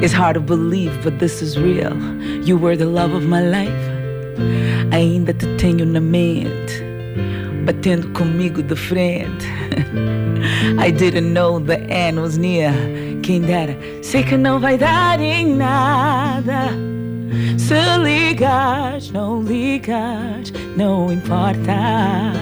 It's 0.00 0.12
hard 0.12 0.34
to 0.34 0.40
believe, 0.40 1.02
but 1.02 1.18
this 1.18 1.42
is 1.42 1.58
real. 1.58 1.96
You 2.44 2.56
were 2.56 2.76
the 2.76 2.86
love 2.86 3.14
of 3.14 3.24
my 3.24 3.42
life. 3.42 3.82
I 4.92 4.98
ainda 4.98 5.32
te 5.32 5.46
tenho 5.56 5.84
na 5.84 5.98
mente 5.98 6.84
batendo 7.66 8.12
comigo 8.12 8.62
de 8.62 8.76
frente. 8.76 9.44
I 10.78 10.92
didn't 10.92 11.32
know 11.32 11.58
the 11.58 11.80
end 11.90 12.20
was 12.20 12.38
near. 12.38 12.72
Quem 13.24 13.40
dera, 13.40 13.76
sei 14.02 14.22
que 14.22 14.36
não 14.36 14.60
vai 14.60 14.78
dar 14.78 15.20
em 15.20 15.56
nada. 15.56 16.89
Se 17.58 17.98
ligas, 18.02 19.10
não 19.10 19.42
ligas, 19.42 20.52
não 20.76 21.12
importa. 21.12 22.32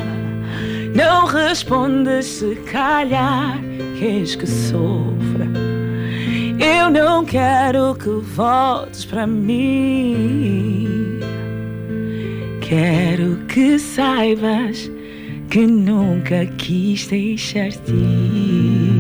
Não 0.94 1.27
respondes 1.27 2.27
se 2.27 2.55
calhar 2.70 3.59
queres 3.98 4.35
que 4.35 4.46
sofra. 4.46 5.46
Eu 6.59 6.90
não 6.90 7.24
quero 7.24 7.94
que 7.94 8.09
voltes 8.09 9.05
para 9.05 9.27
mim. 9.27 10.88
Quero 12.61 13.37
que 13.46 13.79
saibas 13.79 14.90
que 15.51 15.66
nunca 15.66 16.46
quis 16.46 17.07
deixar-te 17.07 17.92
ir. 17.92 18.98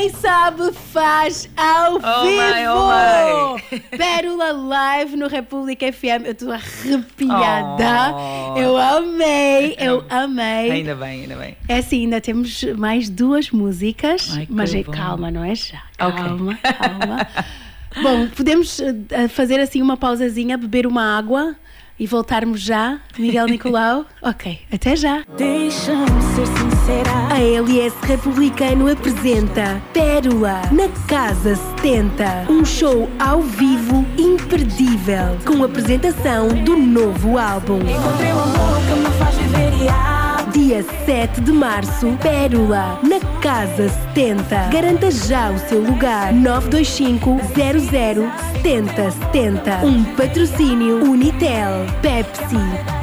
Quem 0.00 0.08
sabe 0.08 0.72
faz 0.72 1.46
ao 1.54 1.96
Oh, 1.96 2.22
vivo! 2.22 2.36
mãe, 2.38 2.68
oh, 2.70 3.56
mãe. 3.70 3.80
Pérola 3.98 4.50
Live 4.50 5.14
no 5.14 5.28
República 5.28 5.92
FM. 5.92 6.24
Eu 6.24 6.32
estou 6.32 6.50
arrepiada. 6.52 8.14
Oh. 8.16 8.56
Eu 8.56 8.78
amei, 8.78 9.76
eu 9.78 10.02
amei. 10.08 10.70
Ainda 10.70 10.94
bem, 10.94 11.20
ainda 11.20 11.36
bem. 11.36 11.54
É 11.68 11.76
assim, 11.76 12.04
ainda 12.04 12.18
temos 12.18 12.62
mais 12.78 13.10
duas 13.10 13.50
músicas, 13.50 14.30
Ai, 14.34 14.46
que 14.46 14.52
mas 14.54 14.74
é- 14.74 14.82
bom. 14.84 14.90
calma, 14.90 15.30
não 15.30 15.44
é 15.44 15.54
já. 15.54 15.82
Calma, 15.98 16.56
calma. 16.56 17.28
Bom, 18.02 18.28
podemos 18.28 18.80
eh, 19.10 19.28
fazer 19.28 19.60
assim 19.60 19.82
uma 19.82 19.96
pausazinha, 19.98 20.56
beber 20.56 20.86
uma 20.86 21.18
água 21.18 21.54
e 22.00 22.06
voltarmos 22.06 22.60
já, 22.62 22.98
Miguel 23.18 23.44
Nicolau? 23.52 24.06
ok, 24.22 24.58
até 24.72 24.96
já. 24.96 25.22
Deixa-me 25.36 26.06
ser 26.34 26.46
sincera. 26.46 27.10
A 27.30 27.38
LS 27.38 27.94
Republicano 28.06 28.90
apresenta 28.90 29.80
Pérola 29.92 30.62
na 30.72 30.88
Casa 31.06 31.54
70. 31.82 32.46
Um 32.48 32.64
show 32.64 33.08
ao 33.18 33.42
vivo 33.42 34.04
imperdível, 34.18 35.36
com 35.46 35.62
apresentação 35.62 36.48
do 36.64 36.76
novo 36.76 37.36
álbum. 37.38 37.78
Encontrei 37.80 38.32
o 38.32 38.38
amor 38.40 38.80
que 38.88 38.94
me 38.98 39.18
faz 39.18 39.36
viver 39.36 39.84
e 39.84 39.88
amar. 39.88 40.20
Dia 40.52 40.82
7 41.06 41.40
de 41.42 41.52
março, 41.52 42.06
Pérola, 42.20 42.98
na 43.08 43.20
Casa 43.40 43.88
70. 44.14 44.68
Garanta 44.72 45.10
já 45.10 45.50
o 45.50 45.58
seu 45.58 45.80
lugar. 45.80 46.32
925 46.32 47.38
00 47.54 48.30
70 48.62 49.10
70. 49.10 49.76
Um 49.86 50.04
patrocínio 50.16 51.04
Unitel, 51.08 51.86
Pepsi. 52.02 52.99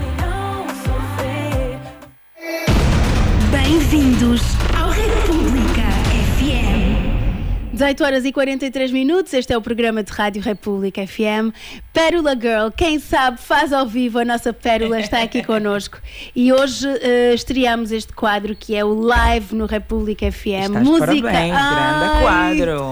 18 7.78 8.04
horas 8.04 8.26
e 8.26 8.32
43 8.32 8.92
minutos, 8.92 9.32
este 9.34 9.54
é 9.54 9.58
o 9.58 9.62
programa 9.62 10.02
de 10.02 10.12
Rádio 10.12 10.42
República 10.42 11.06
FM. 11.06 11.54
Pérola 11.94 12.34
Girl, 12.34 12.70
quem 12.76 12.98
sabe 12.98 13.40
faz 13.40 13.72
ao 13.72 13.86
vivo, 13.86 14.18
a 14.18 14.26
nossa 14.26 14.52
Pérola 14.52 15.00
está 15.00 15.22
aqui 15.22 15.42
connosco. 15.46 16.00
E 16.36 16.52
hoje 16.52 16.88
eh, 16.88 17.36
estreamos 17.36 17.92
este 17.92 18.14
quadro 18.14 18.56
que 18.56 18.76
é 18.76 18.84
o 18.84 18.94
Live 18.94 19.54
no 19.54 19.68
República 19.68 20.32
FM. 20.32 20.48
Estás 20.48 20.88
Música. 20.88 21.22
parabéns, 21.22 21.54
grande 21.54 22.22
quadro. 22.22 22.84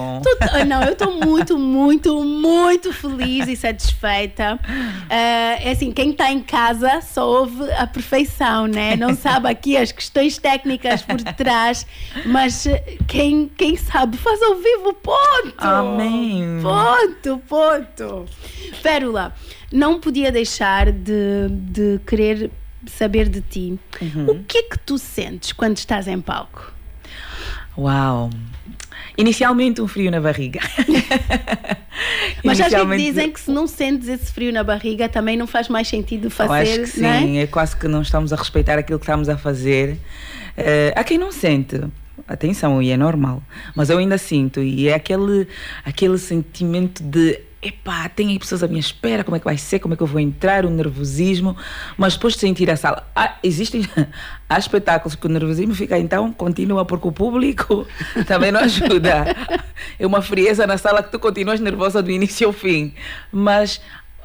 ah, 0.53 0.65
não, 0.65 0.83
eu 0.83 0.93
estou 0.93 1.13
muito, 1.13 1.57
muito, 1.57 2.23
muito 2.23 2.93
feliz 2.93 3.47
e 3.47 3.55
satisfeita. 3.55 4.59
Ah, 5.09 5.57
é 5.63 5.71
assim, 5.71 5.91
quem 5.91 6.11
está 6.11 6.31
em 6.31 6.41
casa 6.41 7.01
só 7.01 7.27
ouve 7.27 7.71
a 7.71 7.87
perfeição, 7.87 8.67
né? 8.67 8.95
Não 8.95 9.15
sabe 9.15 9.47
aqui 9.49 9.77
as 9.77 9.91
questões 9.91 10.37
técnicas 10.37 11.01
por 11.01 11.19
trás, 11.33 11.87
mas 12.25 12.67
eh, 12.67 12.97
quem, 13.07 13.49
quem 13.57 13.75
sabe 13.75 14.15
faz 14.17 14.41
ao 14.43 14.53
vivo, 14.55 14.74
ponto! 14.79 15.53
Amém. 15.57 16.59
Ponto, 16.61 17.41
ponto. 17.47 18.25
Pérola, 18.81 19.33
não 19.71 19.99
podia 19.99 20.31
deixar 20.31 20.91
de, 20.91 21.47
de 21.49 21.99
querer 22.05 22.51
saber 22.87 23.27
de 23.29 23.41
ti. 23.41 23.79
Uhum. 24.01 24.29
O 24.29 24.43
que 24.43 24.57
é 24.59 24.63
que 24.63 24.77
tu 24.79 24.97
sentes 24.97 25.51
quando 25.51 25.77
estás 25.77 26.07
em 26.07 26.19
palco? 26.21 26.71
Uau! 27.77 28.29
Inicialmente 29.17 29.81
um 29.81 29.87
frio 29.87 30.11
na 30.11 30.19
barriga. 30.21 30.59
Mas 32.43 32.59
acho 32.59 32.69
que 32.69 32.75
Inicialmente- 32.75 33.03
dizem 33.03 33.31
que 33.31 33.39
se 33.39 33.51
não 33.51 33.67
sentes 33.67 34.07
esse 34.07 34.31
frio 34.31 34.51
na 34.51 34.63
barriga 34.63 35.07
também 35.09 35.35
não 35.37 35.47
faz 35.47 35.67
mais 35.69 35.87
sentido 35.87 36.27
Eu 36.27 36.31
fazer, 36.31 36.81
acho 36.83 36.93
que 36.93 37.05
é? 37.05 37.19
sim, 37.19 37.37
é 37.39 37.47
quase 37.47 37.75
que 37.75 37.87
não 37.87 38.01
estamos 38.01 38.31
a 38.33 38.35
respeitar 38.35 38.77
aquilo 38.77 38.99
que 38.99 39.05
estamos 39.05 39.29
a 39.29 39.37
fazer. 39.37 39.97
Eh, 40.57 40.93
há 40.95 41.03
quem 41.03 41.17
não 41.17 41.31
sente, 41.31 41.81
atenção, 42.27 42.81
e 42.81 42.91
é 42.91 42.97
normal, 42.97 43.41
mas 43.75 43.89
eu 43.89 43.97
ainda 43.97 44.17
sinto, 44.17 44.61
e 44.61 44.87
é 44.87 44.93
aquele, 44.93 45.47
aquele 45.83 46.17
sentimento 46.17 47.03
de. 47.03 47.39
Epá, 47.61 48.07
tem 48.07 48.29
aí 48.29 48.37
pessoas 48.37 48.61
à 48.61 48.67
minha 48.67 48.79
espera, 48.79 49.23
como 49.23 49.35
é 49.35 49.39
que 49.39 49.45
vai 49.45 49.57
ser, 49.57 49.79
como 49.79 49.95
é 49.95 49.97
que 49.97 50.03
eu 50.03 50.07
vou 50.07 50.19
entrar, 50.19 50.65
o 50.65 50.69
nervosismo, 50.69 51.57
mas 51.97 52.13
depois 52.13 52.35
de 52.35 52.41
sentir 52.41 52.69
a 52.69 52.77
sala, 52.77 53.09
ah, 53.15 53.37
existem, 53.41 53.81
há 54.47 54.59
espetáculos 54.59 55.15
que 55.15 55.25
o 55.25 55.29
nervosismo 55.29 55.73
fica 55.73 55.97
então, 55.97 56.31
continua, 56.31 56.85
porque 56.85 57.07
o 57.07 57.11
público 57.11 57.87
também 58.27 58.51
não 58.51 58.59
ajuda. 58.59 59.25
É 59.99 60.05
uma 60.05 60.21
frieza 60.21 60.65
na 60.65 60.77
sala 60.77 61.03
que 61.03 61.11
tu 61.11 61.19
continuas 61.19 61.59
nervosa 61.59 62.01
do 62.01 62.09
início 62.09 62.47
ao 62.47 62.53
fim, 62.53 62.93
mas 63.31 63.79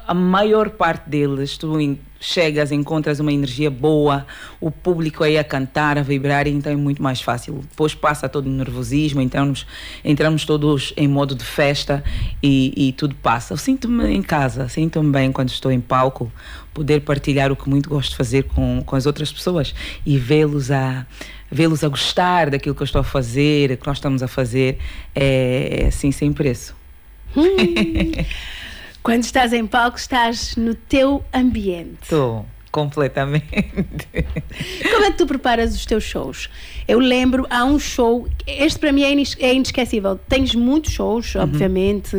a 0.07 0.13
maior 0.13 0.69
parte 0.71 1.09
deles, 1.09 1.57
tu 1.57 1.77
chegas, 2.19 2.71
encontras 2.71 3.19
uma 3.19 3.33
energia 3.33 3.71
boa, 3.71 4.25
o 4.59 4.69
público 4.69 5.23
aí 5.23 5.37
a 5.37 5.43
cantar, 5.43 5.97
a 5.97 6.03
vibrar, 6.03 6.47
então 6.47 6.71
é 6.71 6.75
muito 6.75 7.01
mais 7.01 7.19
fácil. 7.19 7.61
Depois 7.69 7.95
passa 7.95 8.29
todo 8.29 8.45
o 8.45 8.49
nervosismo, 8.49 9.21
entramos, 9.21 9.65
entramos 10.05 10.45
todos 10.45 10.93
em 10.95 11.07
modo 11.07 11.33
de 11.33 11.43
festa 11.43 12.03
e, 12.41 12.89
e 12.89 12.93
tudo 12.93 13.15
passa. 13.15 13.57
Sinto-me 13.57 14.07
em 14.09 14.21
casa, 14.21 14.69
sinto-me 14.69 15.11
bem 15.11 15.31
quando 15.31 15.49
estou 15.49 15.71
em 15.71 15.81
palco, 15.81 16.31
poder 16.73 17.01
partilhar 17.01 17.51
o 17.51 17.55
que 17.55 17.67
muito 17.67 17.89
gosto 17.89 18.11
de 18.11 18.15
fazer 18.15 18.43
com, 18.43 18.83
com 18.85 18.95
as 18.95 19.05
outras 19.05 19.31
pessoas 19.31 19.73
e 20.05 20.17
vê-los 20.17 20.69
a 20.71 21.05
vê-los 21.53 21.83
a 21.83 21.89
gostar 21.89 22.49
daquilo 22.49 22.73
que 22.73 22.81
eu 22.81 22.85
estou 22.85 23.01
a 23.01 23.03
fazer, 23.03 23.75
que 23.75 23.85
nós 23.85 23.97
estamos 23.97 24.23
a 24.23 24.27
fazer, 24.27 24.77
é, 25.13 25.81
é 25.81 25.87
assim 25.87 26.09
sem 26.09 26.31
preço. 26.31 26.73
Quando 29.03 29.23
estás 29.23 29.51
em 29.53 29.65
palco, 29.65 29.97
estás 29.97 30.55
no 30.55 30.75
teu 30.75 31.23
ambiente. 31.33 31.97
Estou 32.03 32.45
completamente. 32.71 33.45
Como 34.91 35.05
é 35.05 35.11
que 35.11 35.17
tu 35.17 35.25
preparas 35.25 35.73
os 35.75 35.85
teus 35.85 36.03
shows? 36.03 36.49
Eu 36.87 36.99
lembro, 36.99 37.45
há 37.49 37.65
um 37.65 37.79
show, 37.79 38.27
este 38.45 38.79
para 38.79 38.91
mim 38.91 39.01
é, 39.03 39.11
é 39.45 39.53
inesquecível. 39.55 40.19
Tens 40.29 40.53
muitos 40.53 40.91
shows, 40.93 41.35
obviamente, 41.35 42.15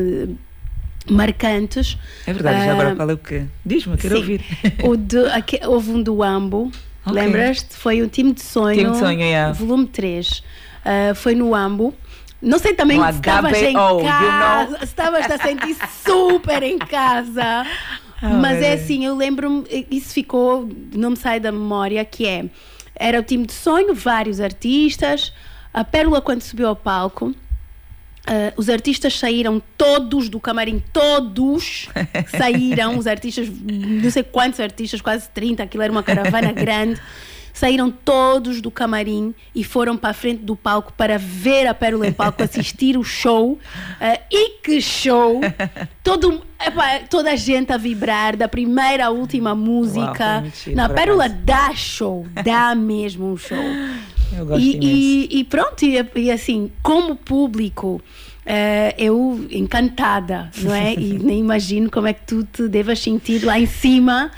marcantes. 1.08 1.96
É 2.26 2.32
verdade, 2.32 2.64
já 2.64 2.70
Ah, 2.70 2.74
agora 2.74 2.96
qual 2.96 3.10
é 3.10 3.12
o 3.14 3.18
quê? 3.18 3.44
Diz-me, 3.64 3.96
quero 3.96 4.14
sim. 4.16 4.20
ouvir. 4.20 4.44
O 4.82 4.96
de, 4.96 5.18
aque- 5.30 5.60
houve 5.66 5.90
um 5.92 6.02
do 6.02 6.22
Ambo, 6.22 6.70
Ok. 7.06 7.12
lembras-te? 7.20 7.74
Foi 7.76 8.02
o 8.02 8.08
Time 8.08 8.32
de 8.32 8.42
Sonho, 8.42 8.76
Time 8.76 8.90
de 8.90 8.98
Sonho, 8.98 9.20
yeah. 9.20 9.52
volume 9.52 9.86
3. 9.86 10.42
Ah, 10.84 11.14
foi 11.14 11.34
no 11.34 11.54
Ambo. 11.54 11.94
Não 12.42 12.58
sei 12.58 12.74
também 12.74 13.00
se 13.00 13.10
estavas 13.10 13.56
em 13.62 13.72
you 13.72 14.02
casa, 14.02 14.66
know? 14.66 14.78
estavas 14.82 15.30
a 15.30 15.38
sentir 15.38 15.76
super 16.04 16.62
em 16.62 16.78
casa. 16.78 17.64
Oh, 18.24 18.34
Mas 18.34 18.62
é 18.62 18.74
assim, 18.74 19.04
eu 19.04 19.16
lembro-me, 19.16 19.64
isso 19.90 20.14
ficou, 20.14 20.70
não 20.94 21.10
me 21.10 21.16
sai 21.16 21.40
da 21.40 21.50
memória, 21.50 22.04
que 22.04 22.24
é, 22.24 22.44
era 22.94 23.18
o 23.18 23.22
time 23.24 23.44
de 23.44 23.52
sonho, 23.52 23.92
vários 23.96 24.38
artistas, 24.40 25.32
a 25.74 25.82
Pérola 25.82 26.20
quando 26.20 26.40
subiu 26.40 26.68
ao 26.68 26.76
palco, 26.76 27.34
ah, 28.26 28.52
os 28.56 28.68
artistas 28.68 29.18
saíram 29.18 29.60
todos 29.76 30.28
do 30.28 30.38
camarim, 30.38 30.82
todos 30.92 31.88
saíram, 32.28 32.96
os 32.98 33.06
artistas, 33.06 33.48
não 33.50 34.10
sei 34.10 34.22
quantos 34.22 34.60
artistas, 34.60 35.00
quase 35.00 35.28
30, 35.30 35.64
aquilo 35.64 35.82
era 35.82 35.90
uma 35.90 36.02
caravana 36.02 36.52
grande, 36.54 37.00
saíram 37.52 37.90
todos 37.90 38.60
do 38.60 38.70
camarim 38.70 39.34
e 39.54 39.62
foram 39.62 39.96
para 39.96 40.10
a 40.10 40.14
frente 40.14 40.42
do 40.42 40.56
palco 40.56 40.92
para 40.92 41.18
ver 41.18 41.66
a 41.66 41.74
Pérola 41.74 42.06
em 42.06 42.12
palco, 42.12 42.42
assistir 42.42 42.96
o 42.96 43.04
show. 43.04 43.58
Ah, 44.00 44.18
e 44.30 44.60
que 44.62 44.80
show! 44.80 45.40
Todo, 46.02 46.42
epá, 46.64 47.00
toda 47.10 47.32
a 47.32 47.36
gente 47.36 47.72
a 47.72 47.76
vibrar, 47.76 48.36
da 48.36 48.48
primeira 48.48 49.06
à 49.06 49.10
última 49.10 49.54
música. 49.54 50.40
muito 50.40 50.56
giro, 50.56 50.76
Na 50.76 50.88
Pérola 50.88 51.28
dá 51.28 51.74
show, 51.74 52.26
dá 52.44 52.74
mesmo 52.76 53.32
um 53.32 53.36
show. 53.36 53.56
Eu 54.36 54.46
gosto 54.46 54.60
E, 54.60 54.78
e, 54.80 55.40
e 55.40 55.44
pronto, 55.44 55.84
e, 55.84 56.04
e 56.16 56.30
assim, 56.30 56.70
como 56.82 57.14
público, 57.14 58.00
eh, 58.46 58.94
eu 58.98 59.46
encantada, 59.50 60.50
não 60.58 60.74
é? 60.74 60.94
E 60.94 61.18
nem 61.22 61.40
imagino 61.40 61.90
como 61.90 62.06
é 62.06 62.12
que 62.12 62.26
tu 62.26 62.44
te 62.44 62.66
devas 62.66 62.98
sentir 62.98 63.44
lá 63.44 63.58
em 63.58 63.66
cima 63.66 64.30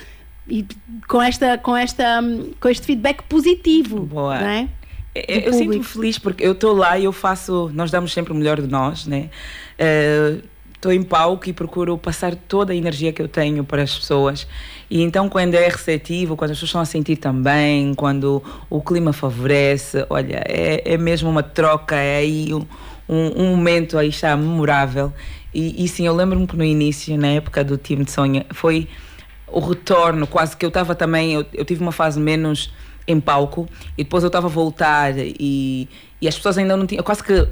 e 0.48 0.66
com, 1.08 1.22
esta, 1.22 1.56
com, 1.58 1.76
esta, 1.76 2.20
hum, 2.20 2.52
com 2.60 2.68
este 2.68 2.86
feedback 2.86 3.22
positivo, 3.24 4.00
Boa. 4.00 4.38
é? 4.38 4.68
É, 5.14 5.48
Eu 5.48 5.52
sinto-me 5.52 5.82
feliz 5.82 6.18
porque 6.18 6.44
eu 6.44 6.52
estou 6.52 6.74
lá 6.74 6.98
e 6.98 7.04
eu 7.04 7.12
faço, 7.12 7.70
nós 7.72 7.90
damos 7.90 8.12
sempre 8.12 8.32
o 8.32 8.36
melhor 8.36 8.60
de 8.60 8.66
nós, 8.66 9.06
né? 9.06 9.30
Estou 10.74 10.92
em 10.92 11.02
palco 11.02 11.48
e 11.48 11.52
procuro 11.52 11.96
passar 11.96 12.34
toda 12.34 12.72
a 12.72 12.76
energia 12.76 13.12
que 13.12 13.22
eu 13.22 13.28
tenho 13.28 13.64
para 13.64 13.82
as 13.82 13.96
pessoas. 13.96 14.46
E 14.90 15.00
então, 15.00 15.28
quando 15.28 15.54
é 15.54 15.66
receptivo, 15.68 16.36
quando 16.36 16.50
as 16.50 16.56
pessoas 16.56 16.68
estão 16.68 16.80
a 16.80 16.84
sentir 16.84 17.16
também, 17.16 17.94
quando 17.94 18.42
o 18.68 18.82
clima 18.82 19.12
favorece, 19.12 20.04
olha, 20.10 20.42
é, 20.46 20.82
é 20.92 20.98
mesmo 20.98 21.30
uma 21.30 21.42
troca, 21.42 21.96
é 21.96 22.18
aí 22.18 22.52
um, 22.52 22.66
um, 23.08 23.44
um 23.44 23.56
momento 23.56 23.96
aí 23.96 24.08
está 24.08 24.36
memorável. 24.36 25.12
E, 25.54 25.84
e 25.84 25.88
sim, 25.88 26.06
eu 26.06 26.14
lembro-me 26.14 26.46
que 26.46 26.56
no 26.56 26.64
início, 26.64 27.16
na 27.16 27.28
época 27.28 27.62
do 27.62 27.78
time 27.78 28.04
de 28.04 28.10
sonho, 28.10 28.44
foi 28.52 28.88
o 29.54 29.60
retorno, 29.60 30.26
quase 30.26 30.56
que 30.56 30.64
eu 30.64 30.68
estava 30.68 30.94
também, 30.94 31.32
eu, 31.32 31.46
eu 31.52 31.64
tive 31.64 31.80
uma 31.80 31.92
fase 31.92 32.18
menos 32.18 32.72
em 33.06 33.20
palco 33.20 33.68
e 33.96 34.02
depois 34.02 34.24
eu 34.24 34.28
estava 34.28 34.46
a 34.46 34.50
voltar 34.50 35.16
e, 35.16 35.88
e 36.20 36.28
as 36.28 36.34
pessoas 36.36 36.58
ainda 36.58 36.76
não 36.76 36.86
tinham, 36.86 37.04
quase 37.04 37.22
que 37.22 37.46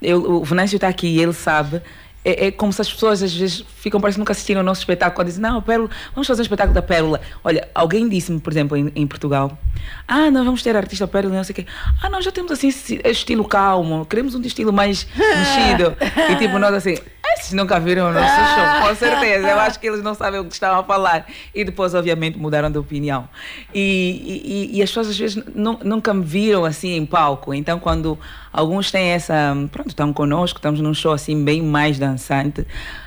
eu, 0.00 0.40
o 0.40 0.44
Venâncio 0.44 0.76
está 0.76 0.88
aqui 0.88 1.08
e 1.08 1.20
ele 1.20 1.32
sabe, 1.32 1.82
é, 2.24 2.46
é 2.46 2.50
como 2.50 2.72
se 2.72 2.80
as 2.80 2.92
pessoas 2.92 3.22
às 3.22 3.34
vezes 3.34 3.64
ficam 3.76 4.00
parecendo 4.00 4.18
que 4.18 4.20
nunca 4.20 4.32
assistiram 4.32 4.60
o 4.60 4.64
nosso 4.64 4.82
espetáculo. 4.82 5.24
Dizem, 5.24 5.40
não, 5.40 5.60
Pérola, 5.62 5.88
vamos 6.14 6.26
fazer 6.26 6.42
um 6.42 6.44
espetáculo 6.44 6.74
da 6.74 6.82
Pérola. 6.82 7.20
Olha, 7.42 7.68
alguém 7.74 8.08
disse-me, 8.08 8.40
por 8.40 8.52
exemplo, 8.52 8.76
em, 8.76 8.92
em, 8.94 9.06
Portugal, 9.06 9.58
ah, 10.06 10.30
nós 10.30 10.44
vamos 10.44 10.62
ter 10.62 10.76
artista 10.76 11.08
Pérola, 11.08 11.34
não 11.34 11.44
sei 11.44 11.52
o 11.52 11.56
quê. 11.56 11.66
Ah, 12.02 12.10
nós 12.10 12.24
já 12.24 12.30
temos 12.30 12.52
assim 12.52 12.68
estilo 13.04 13.44
calmo, 13.44 14.04
queremos 14.04 14.34
um 14.34 14.42
estilo 14.42 14.72
mais 14.72 15.06
mexido. 15.16 15.96
e 16.30 16.36
tipo, 16.36 16.58
nós 16.58 16.74
assim, 16.74 16.96
esses 17.34 17.52
nunca 17.52 17.78
viram 17.78 18.10
o 18.10 18.12
nosso 18.12 18.34
show, 18.34 18.88
com 18.88 18.94
certeza. 18.94 19.48
Eu 19.48 19.58
acho 19.58 19.78
que 19.78 19.86
eles 19.86 20.02
não 20.02 20.14
sabem 20.14 20.40
o 20.40 20.44
que 20.44 20.52
estavam 20.52 20.80
a 20.80 20.84
falar. 20.84 21.26
E 21.54 21.64
depois, 21.64 21.94
obviamente, 21.94 22.38
mudaram 22.38 22.70
de 22.70 22.78
opinião. 22.78 23.28
E, 23.74 24.68
e, 24.72 24.78
e 24.78 24.82
as 24.82 24.90
pessoas 24.90 25.08
às 25.08 25.18
vezes 25.18 25.42
nunca 25.54 26.12
me 26.14 26.24
viram 26.24 26.64
assim 26.64 26.96
em 26.96 27.06
palco. 27.06 27.54
Então, 27.54 27.78
quando 27.78 28.18
alguns 28.52 28.90
têm 28.90 29.08
essa. 29.08 29.54
Pronto, 29.70 29.88
estão 29.88 30.12
conosco, 30.12 30.58
estamos 30.58 30.80
num 30.80 30.94
show 30.94 31.12
assim 31.12 31.44
bem 31.44 31.62
mais 31.62 31.98
dançante, 31.98 32.66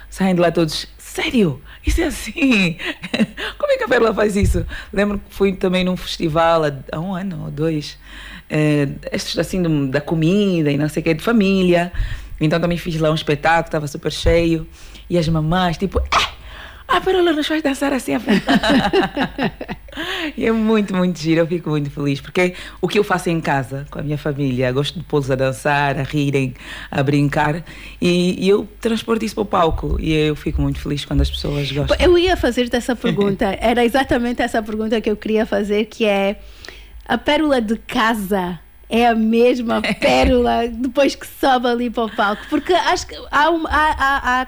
saem 0.10 0.36
de 0.36 0.42
lá 0.42 0.52
todos. 0.52 0.88
Sério? 0.98 1.62
Isso 1.86 2.02
é 2.02 2.06
assim? 2.06 2.78
Como 3.60 3.72
é 3.72 3.78
que 3.78 3.84
a 3.84 3.88
Pérola 3.88 4.14
faz 4.16 4.36
isso? 4.36 4.66
Lembro 4.92 5.20
que 5.20 5.36
fui 5.36 5.54
também 5.54 5.84
num 5.84 5.96
festival 5.96 6.64
há 6.92 7.00
um 7.00 7.14
ano 7.14 7.44
ou 7.46 7.52
dois, 7.52 8.00
é, 8.50 8.88
estes 9.12 9.38
assim 9.38 9.90
da 9.90 10.02
comida 10.02 10.72
e 10.72 10.78
não 10.78 10.90
sei 10.90 11.02
o 11.02 11.04
que, 11.04 11.14
de 11.14 11.24
família. 11.24 11.92
Então 12.40 12.60
também 12.60 12.78
fiz 12.78 13.00
lá 13.00 13.12
um 13.12 13.16
espetáculo, 13.16 13.68
estava 13.68 13.88
super 13.88 14.12
cheio. 14.12 14.68
E 15.10 15.18
as 15.18 15.28
mamães, 15.28 15.78
tipo, 15.78 16.00
eh, 16.00 16.34
a 16.88 17.02
Perola 17.02 17.34
nos 17.34 17.48
faz 17.48 17.64
dançar 17.64 17.94
assim. 17.94 18.14
e 20.38 20.46
é 20.46 20.52
muito, 20.52 20.96
muito 20.96 21.20
giro, 21.20 21.42
eu 21.42 21.48
fico 21.48 21.70
muito 21.70 21.90
feliz, 21.90 22.22
porque 22.22 22.54
o 22.82 22.88
que 22.88 23.00
eu 23.00 23.04
faço 23.04 23.30
em 23.30 23.40
casa, 23.40 23.86
com 23.90 24.00
a 24.00 24.04
minha 24.04 24.18
família, 24.18 24.72
gosto 24.72 25.00
de 25.00 25.06
pô-los 25.06 25.32
a 25.32 25.36
dançar, 25.36 25.98
a 25.98 26.04
rirem, 26.04 26.54
a 26.92 27.02
brincar, 27.02 27.64
e, 28.02 28.46
e, 28.46 28.50
eu 28.50 28.68
transporto 28.80 29.26
isso 29.26 29.36
para 29.36 29.42
o 29.42 29.46
palco, 29.46 29.98
e 30.00 30.14
eu 30.14 30.36
fico 30.36 30.62
muito 30.62 30.80
feliz 30.80 31.06
quando 31.06 31.22
as 31.22 31.30
pessoas 31.30 31.72
gostam. 31.72 31.98
Eu 32.00 32.18
ia 32.18 32.38
fazer-te 32.38 32.76
essa 32.76 32.96
pergunta, 32.96 33.58
era 33.60 33.84
exatamente 33.84 34.42
essa 34.42 34.62
pergunta 34.62 35.00
que 35.02 35.10
eu 35.10 35.16
queria 35.16 35.46
fazer, 35.46 35.86
que 35.86 36.06
é, 36.06 36.40
a 37.06 37.18
pérola 37.18 37.62
de 37.62 37.78
casa 37.78 38.60
é 38.90 39.08
a 39.08 39.16
mesma 39.16 39.82
pérola 39.82 40.68
depois 40.68 41.16
que 41.16 41.26
sobe 41.26 41.68
ali 41.68 41.90
para 41.90 42.06
o 42.06 42.16
palco. 42.16 42.44
Porque 42.50 42.74
acho 42.74 43.08
que 43.08 43.16
há, 43.32 43.48
há, 43.50 43.96
há, 43.98 44.42
há 44.42 44.48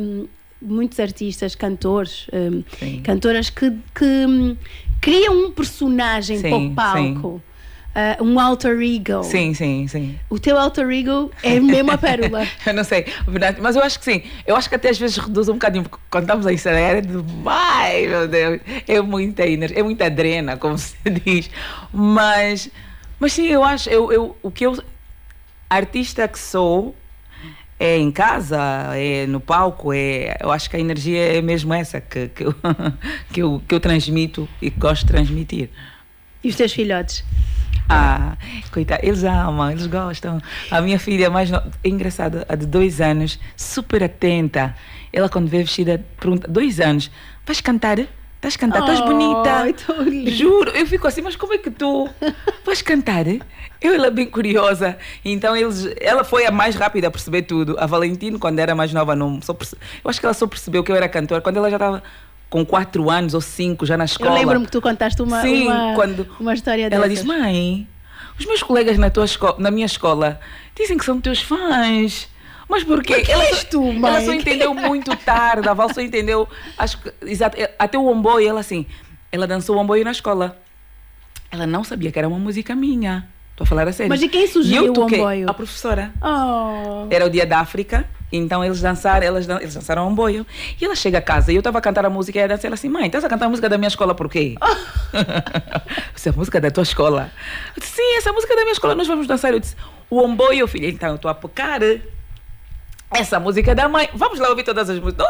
um, 0.00 0.28
muitos 0.60 0.98
artistas, 1.00 1.54
cantores, 1.54 2.26
um, 2.32 2.62
cantoras 3.02 3.50
que, 3.50 3.72
que 3.94 4.04
um, 4.04 4.56
criam 5.00 5.46
um 5.46 5.50
personagem 5.50 6.38
sim, 6.38 6.48
para 6.48 6.56
o 6.56 6.74
palco. 6.74 7.42
Uh, 7.94 8.24
um 8.24 8.40
alter 8.40 8.76
ego. 8.82 9.22
Sim, 9.22 9.54
sim, 9.54 9.86
sim. 9.86 10.18
O 10.28 10.36
teu 10.36 10.58
alter 10.58 10.90
ego 10.90 11.30
é 11.44 11.60
mesmo 11.60 11.92
a 11.92 11.98
pérola. 11.98 12.44
eu 12.66 12.74
não 12.74 12.82
sei, 12.82 13.06
verdade, 13.24 13.60
mas 13.60 13.76
eu 13.76 13.82
acho 13.84 14.00
que 14.00 14.04
sim. 14.04 14.22
Eu 14.44 14.56
acho 14.56 14.68
que 14.68 14.74
até 14.74 14.88
às 14.88 14.98
vezes 14.98 15.16
reduz 15.16 15.48
um 15.48 15.52
bocadinho, 15.52 15.84
porque 15.84 15.98
quando 16.10 16.24
estamos 16.24 16.44
a 16.44 16.52
ensaiar 16.52 16.96
é 16.96 17.00
demais, 17.00 18.08
meu 18.08 18.26
Deus. 18.26 18.60
É 18.88 19.00
muita 19.00 19.46
energia, 19.46 19.78
é 19.78 19.82
muita 19.84 20.06
adrena, 20.06 20.56
como 20.56 20.76
se 20.76 20.96
diz. 21.24 21.48
Mas 21.92 22.68
mas 23.18 23.32
sim, 23.32 23.46
eu 23.46 23.64
acho, 23.64 23.88
eu, 23.88 24.12
eu, 24.12 24.36
o 24.42 24.50
que 24.50 24.66
eu, 24.66 24.82
artista 25.68 26.26
que 26.28 26.38
sou, 26.38 26.94
é 27.78 27.98
em 27.98 28.10
casa, 28.10 28.58
é 28.94 29.26
no 29.26 29.40
palco, 29.40 29.92
é, 29.92 30.36
eu 30.40 30.50
acho 30.50 30.70
que 30.70 30.76
a 30.76 30.80
energia 30.80 31.38
é 31.38 31.42
mesmo 31.42 31.74
essa 31.74 32.00
que, 32.00 32.28
que, 32.28 32.44
eu, 32.44 32.54
que, 33.32 33.42
eu, 33.42 33.62
que 33.66 33.74
eu 33.74 33.80
transmito 33.80 34.48
e 34.62 34.70
que 34.70 34.78
gosto 34.78 35.02
de 35.02 35.12
transmitir. 35.12 35.70
E 36.42 36.48
os 36.48 36.56
teus 36.56 36.72
filhotes? 36.72 37.24
Ah, 37.88 38.36
coitado, 38.70 39.00
eles 39.04 39.24
amam, 39.24 39.70
eles 39.70 39.86
gostam. 39.86 40.40
A 40.70 40.80
minha 40.80 40.98
filha 40.98 41.28
mais 41.28 41.50
no... 41.50 41.58
é 41.58 41.88
engraçada, 41.88 42.46
a 42.48 42.54
de 42.54 42.66
dois 42.66 43.00
anos, 43.00 43.38
super 43.56 44.02
atenta. 44.02 44.74
Ela 45.12 45.28
quando 45.28 45.48
vê 45.48 45.58
vestida 45.58 46.04
pergunta, 46.18 46.48
dois 46.48 46.80
anos, 46.80 47.10
vais 47.44 47.60
cantar? 47.60 47.98
Estás 48.44 48.56
a 48.56 48.58
cantar, 48.58 48.80
estás 48.80 49.00
oh, 49.00 49.06
bonita. 49.06 50.30
Juro, 50.30 50.70
eu 50.72 50.86
fico 50.86 51.08
assim, 51.08 51.22
mas 51.22 51.34
como 51.34 51.54
é 51.54 51.58
que 51.58 51.70
tu 51.70 52.06
vais 52.62 52.82
cantar? 52.82 53.24
Eu 53.80 53.94
ela 53.94 54.10
bem 54.10 54.26
curiosa. 54.26 54.98
Então 55.24 55.56
eles, 55.56 55.88
ela 55.98 56.24
foi 56.24 56.44
a 56.44 56.50
mais 56.50 56.76
rápida 56.76 57.08
a 57.08 57.10
perceber 57.10 57.42
tudo. 57.42 57.74
A 57.78 57.86
Valentina, 57.86 58.38
quando 58.38 58.58
era 58.58 58.74
mais 58.74 58.92
nova, 58.92 59.16
não 59.16 59.40
só 59.40 59.54
perce... 59.54 59.74
eu 60.04 60.10
acho 60.10 60.20
que 60.20 60.26
ela 60.26 60.34
só 60.34 60.46
percebeu 60.46 60.84
que 60.84 60.92
eu 60.92 60.96
era 60.96 61.08
cantora 61.08 61.40
quando 61.40 61.56
ela 61.56 61.70
já 61.70 61.76
estava 61.76 62.02
com 62.50 62.66
4 62.66 63.08
anos 63.08 63.32
ou 63.32 63.40
5 63.40 63.86
já 63.86 63.96
na 63.96 64.04
escola. 64.04 64.32
Eu 64.32 64.34
lembro-me 64.34 64.66
que 64.66 64.72
tu 64.72 64.82
contaste 64.82 65.22
uma, 65.22 65.40
Sim, 65.40 65.68
uma, 65.68 65.94
quando 65.94 66.28
uma 66.38 66.52
história 66.52 66.82
Ela 66.84 67.08
dessas. 67.08 67.24
disse: 67.24 67.26
Mãe, 67.26 67.88
os 68.38 68.44
meus 68.44 68.62
colegas 68.62 68.98
na, 68.98 69.08
tua 69.08 69.24
escola, 69.24 69.56
na 69.58 69.70
minha 69.70 69.86
escola 69.86 70.38
dizem 70.76 70.98
que 70.98 71.04
são 71.06 71.18
teus 71.18 71.40
fãs. 71.40 72.28
Mas 72.74 72.82
porquê? 72.82 73.14
Porque 73.14 73.30
ela, 73.30 73.44
és 73.44 73.62
tu, 73.62 73.80
mãe? 73.92 74.10
Ela 74.10 74.20
só 74.22 74.32
entendeu 74.32 74.74
muito 74.74 75.14
tarde. 75.18 75.68
A 75.68 75.74
Val 75.74 75.94
só 75.94 76.00
entendeu. 76.00 76.48
Acho 76.76 76.98
exato, 77.22 77.56
é, 77.56 77.72
até 77.78 77.96
o 77.96 78.04
Omboio, 78.04 78.48
ela 78.48 78.58
assim. 78.58 78.84
Ela 79.30 79.46
dançou 79.46 79.76
o 79.76 79.78
Omboio 79.78 80.04
na 80.04 80.10
escola. 80.10 80.58
Ela 81.52 81.68
não 81.68 81.84
sabia 81.84 82.10
que 82.10 82.18
era 82.18 82.26
uma 82.26 82.38
música 82.38 82.74
minha. 82.74 83.28
Estou 83.52 83.64
a 83.64 83.68
falar 83.68 83.86
a 83.86 83.92
sério. 83.92 84.10
Mas 84.10 84.18
de 84.18 84.28
quem 84.28 84.48
sugeriu 84.48 84.92
o 84.92 85.04
Omboio? 85.04 85.48
A 85.48 85.54
professora. 85.54 86.12
Oh. 86.20 87.06
Era 87.10 87.24
o 87.26 87.30
dia 87.30 87.46
da 87.46 87.60
África. 87.60 88.08
Então 88.32 88.64
eles 88.64 88.80
dançaram, 88.80 89.24
elas, 89.24 89.46
dan 89.46 89.58
eles 89.60 89.72
dançaram 89.72 90.08
um 90.08 90.12
boio. 90.12 90.44
E 90.80 90.84
ela 90.84 90.96
chega 90.96 91.18
a 91.18 91.22
casa 91.22 91.52
e 91.52 91.54
eu 91.54 91.60
estava 91.60 91.78
a 91.78 91.80
cantar 91.80 92.04
a 92.04 92.10
música 92.10 92.36
e 92.36 92.42
ela 92.42 92.56
disse 92.56 92.66
assim: 92.66 92.88
Mãe, 92.88 93.06
estás 93.06 93.22
a 93.22 93.28
cantar 93.28 93.46
a 93.46 93.48
música 93.48 93.68
da 93.68 93.78
minha 93.78 93.86
escola 93.86 94.16
por 94.16 94.28
quê? 94.28 94.56
essa 96.12 96.30
é 96.30 96.32
música 96.32 96.60
da 96.60 96.72
tua 96.72 96.82
escola. 96.82 97.30
Eu 97.76 97.80
disse: 97.80 97.94
Sim, 97.94 98.16
essa 98.16 98.30
é 98.30 98.32
música 98.32 98.56
da 98.56 98.62
minha 98.62 98.72
escola, 98.72 98.96
nós 98.96 99.06
vamos 99.06 99.28
dançar. 99.28 99.52
Eu 99.52 99.60
disse: 99.60 99.76
O 100.10 100.20
omboio, 100.20 100.66
filha, 100.66 100.88
então 100.88 101.10
eu 101.10 101.14
estou 101.14 101.30
a 101.30 101.34
pecar 101.36 101.80
essa 103.14 103.38
música 103.40 103.72
é 103.72 103.74
da 103.74 103.88
mãe. 103.88 104.08
Vamos 104.14 104.38
lá 104.38 104.48
ouvir 104.48 104.64
todas 104.64 104.90
as 104.90 104.98
músicas. 104.98 105.26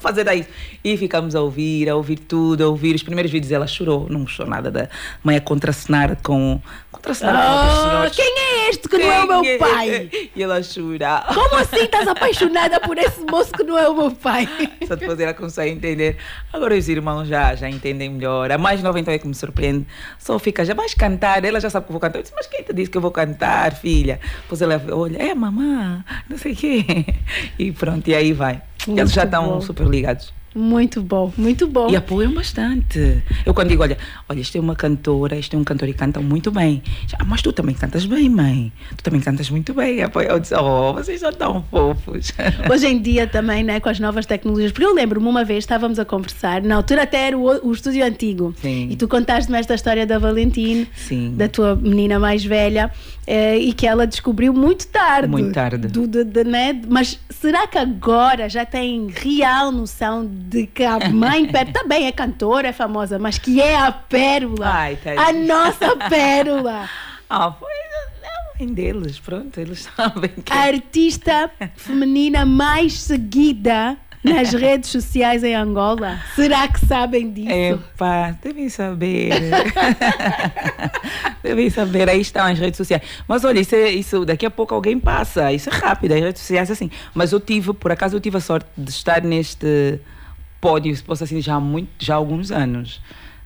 Vamos 0.00 0.02
fazer 0.02 0.24
daí. 0.24 0.46
E 0.82 0.96
ficamos 0.96 1.34
a 1.34 1.42
ouvir, 1.42 1.88
a 1.88 1.94
ouvir 1.94 2.18
tudo, 2.18 2.64
a 2.64 2.68
ouvir. 2.68 2.94
Os 2.94 3.02
primeiros 3.02 3.30
vídeos 3.30 3.52
ela 3.52 3.66
chorou, 3.66 4.06
não 4.08 4.26
chorou 4.26 4.50
nada 4.50 4.70
da 4.70 4.88
mãe 5.22 5.36
a 5.36 5.40
contracenar 5.40 6.16
com. 6.22 6.60
Contracenar 6.90 7.34
com 7.34 7.40
ah, 7.40 7.88
senhores. 7.88 8.16
Quem 8.16 8.38
é 8.38 8.70
este 8.70 8.88
que 8.88 8.96
quem 8.96 9.06
não 9.06 9.12
é 9.12 9.24
o 9.24 9.28
meu 9.28 9.44
é? 9.44 9.58
pai? 9.58 10.10
E 10.34 10.42
ela 10.42 10.60
chora. 10.62 11.24
Como 11.34 11.56
assim 11.56 11.84
estás 11.84 12.08
apaixonada 12.08 12.80
por 12.80 12.96
esse 12.96 13.20
moço 13.20 13.52
que 13.52 13.62
não 13.62 13.76
é 13.76 13.88
o 13.88 13.94
meu 13.94 14.10
pai? 14.10 14.48
Só 14.88 14.96
depois 14.96 15.18
ela 15.20 15.34
começou 15.34 15.62
a 15.62 15.68
entender. 15.68 16.16
Agora 16.52 16.74
os 16.74 16.88
irmãos 16.88 17.28
já, 17.28 17.54
já 17.54 17.68
entendem 17.68 18.08
melhor. 18.08 18.50
A 18.50 18.58
mais 18.58 18.82
nova 18.82 18.98
então 18.98 19.12
é 19.12 19.18
que 19.18 19.26
me 19.26 19.34
surpreende. 19.34 19.86
Só 20.18 20.38
fica, 20.38 20.64
já 20.64 20.72
vais 20.72 20.94
cantar. 20.94 21.44
Ela 21.44 21.60
já 21.60 21.68
sabe 21.68 21.86
que 21.86 21.90
eu 21.90 21.94
vou 21.94 22.00
cantar. 22.00 22.18
Eu 22.18 22.22
disse, 22.22 22.34
mas 22.34 22.46
quem 22.46 22.62
te 22.62 22.72
disse 22.72 22.90
que 22.90 22.96
eu 22.96 23.02
vou 23.02 23.10
cantar, 23.10 23.74
filha? 23.74 24.18
Pois 24.48 24.62
ela 24.62 24.80
olha, 24.92 25.18
é 25.18 25.34
mamãe, 25.34 26.02
não 26.28 26.38
sei 26.38 26.52
o 26.52 26.56
quê. 26.56 26.84
E 27.58 27.72
pronto, 27.72 28.08
e 28.08 28.14
aí 28.14 28.32
vai. 28.32 28.62
Muito 28.86 29.00
Eles 29.00 29.12
já 29.12 29.24
estão 29.24 29.60
super 29.60 29.86
ligados. 29.86 30.32
Muito 30.54 31.00
bom, 31.00 31.32
muito 31.36 31.66
bom. 31.68 31.88
E 31.90 31.96
apoiam 31.96 32.34
bastante. 32.34 33.22
Eu 33.46 33.54
quando 33.54 33.68
digo, 33.68 33.82
olha, 33.82 33.96
olha, 34.28 34.40
isto 34.40 34.56
é 34.56 34.60
uma 34.60 34.74
cantora, 34.74 35.36
isto 35.36 35.54
é 35.54 35.58
um 35.58 35.62
cantor 35.62 35.88
e 35.88 35.94
cantam 35.94 36.22
muito 36.22 36.50
bem. 36.50 36.82
Ah, 37.18 37.24
mas 37.24 37.40
tu 37.40 37.52
também 37.52 37.74
cantas 37.74 38.04
bem, 38.04 38.28
mãe. 38.28 38.72
Tu 38.96 39.02
também 39.04 39.20
cantas 39.20 39.48
muito 39.48 39.72
bem. 39.72 39.98
Eu 40.00 40.40
disse, 40.40 40.54
oh, 40.54 40.92
vocês 40.92 41.20
já 41.20 41.30
estão 41.30 41.64
fofos. 41.70 42.32
Hoje 42.70 42.86
em 42.88 43.00
dia 43.00 43.28
também, 43.28 43.62
né, 43.62 43.78
com 43.78 43.88
as 43.88 44.00
novas 44.00 44.26
tecnologias. 44.26 44.72
Porque 44.72 44.84
eu 44.84 44.94
lembro-me 44.94 45.28
uma 45.28 45.44
vez, 45.44 45.60
estávamos 45.60 46.00
a 46.00 46.04
conversar, 46.04 46.62
na 46.62 46.76
altura 46.76 47.04
até 47.04 47.28
era 47.28 47.38
o, 47.38 47.68
o 47.68 47.72
estúdio 47.72 48.04
antigo. 48.04 48.52
Sim. 48.60 48.88
E 48.90 48.96
tu 48.96 49.06
contaste-me 49.06 49.56
esta 49.56 49.74
história 49.74 50.04
da 50.04 50.18
Valentine, 50.18 50.88
Sim. 50.96 51.34
da 51.36 51.48
tua 51.48 51.76
menina 51.76 52.18
mais 52.18 52.44
velha, 52.44 52.90
eh, 53.26 53.58
e 53.58 53.72
que 53.72 53.86
ela 53.86 54.06
descobriu 54.06 54.52
muito 54.52 54.88
tarde. 54.88 55.28
Muito 55.28 55.52
tarde. 55.52 55.86
Do, 55.86 56.08
do, 56.08 56.24
do, 56.24 56.44
né? 56.44 56.80
Mas 56.88 57.20
será 57.28 57.68
que 57.68 57.78
agora 57.78 58.48
já 58.48 58.66
tem 58.66 59.06
real 59.08 59.70
noção 59.70 60.26
de 60.26 60.39
que 60.74 60.84
a 60.84 61.10
mãe 61.10 61.46
Pérola 61.46 61.72
também 61.72 62.06
é 62.06 62.12
cantora, 62.12 62.68
é 62.68 62.72
famosa, 62.72 63.18
mas 63.18 63.38
que 63.38 63.60
é 63.60 63.76
a 63.76 63.92
Pérola. 63.92 64.66
Ai, 64.66 64.96
tá 64.96 65.12
a 65.12 65.32
nossa 65.32 65.96
Pérola. 66.08 66.88
ah, 67.28 67.52
foi 67.52 67.68
a 67.68 68.64
mãe 68.64 68.74
deles, 68.74 69.18
pronto, 69.18 69.58
eles 69.58 69.88
sabem 69.96 70.30
que. 70.30 70.52
A 70.52 70.62
artista 70.62 71.50
feminina 71.76 72.44
mais 72.44 73.00
seguida 73.00 73.96
nas 74.22 74.52
redes 74.52 74.90
sociais 74.90 75.42
em 75.42 75.54
Angola? 75.54 76.20
Será 76.34 76.68
que 76.68 76.84
sabem 76.86 77.32
disso? 77.32 77.50
Epá, 77.50 78.36
devem 78.42 78.68
saber. 78.68 79.32
devem 81.42 81.70
saber, 81.70 82.08
aí 82.08 82.20
estão 82.20 82.44
as 82.44 82.58
redes 82.58 82.76
sociais. 82.76 83.02
Mas 83.26 83.44
olha, 83.44 83.60
isso, 83.60 83.74
é, 83.74 83.90
isso 83.90 84.24
daqui 84.24 84.44
a 84.44 84.50
pouco 84.50 84.74
alguém 84.74 84.98
passa, 84.98 85.52
isso 85.52 85.70
é 85.70 85.72
rápido, 85.72 86.12
as 86.12 86.20
redes 86.20 86.42
sociais 86.42 86.70
assim. 86.70 86.90
Mas 87.14 87.32
eu 87.32 87.40
tive, 87.40 87.72
por 87.72 87.90
acaso 87.90 88.16
eu 88.16 88.20
tive 88.20 88.36
a 88.36 88.40
sorte 88.40 88.68
de 88.76 88.90
estar 88.90 89.22
neste 89.22 89.98
pódio, 90.60 90.94
se 90.94 91.02
posso 91.02 91.24
assim, 91.24 91.40
já 91.40 91.54
há, 91.54 91.60
muito, 91.60 91.90
já 91.98 92.14
há 92.14 92.16
alguns 92.16 92.50
anos 92.50 93.00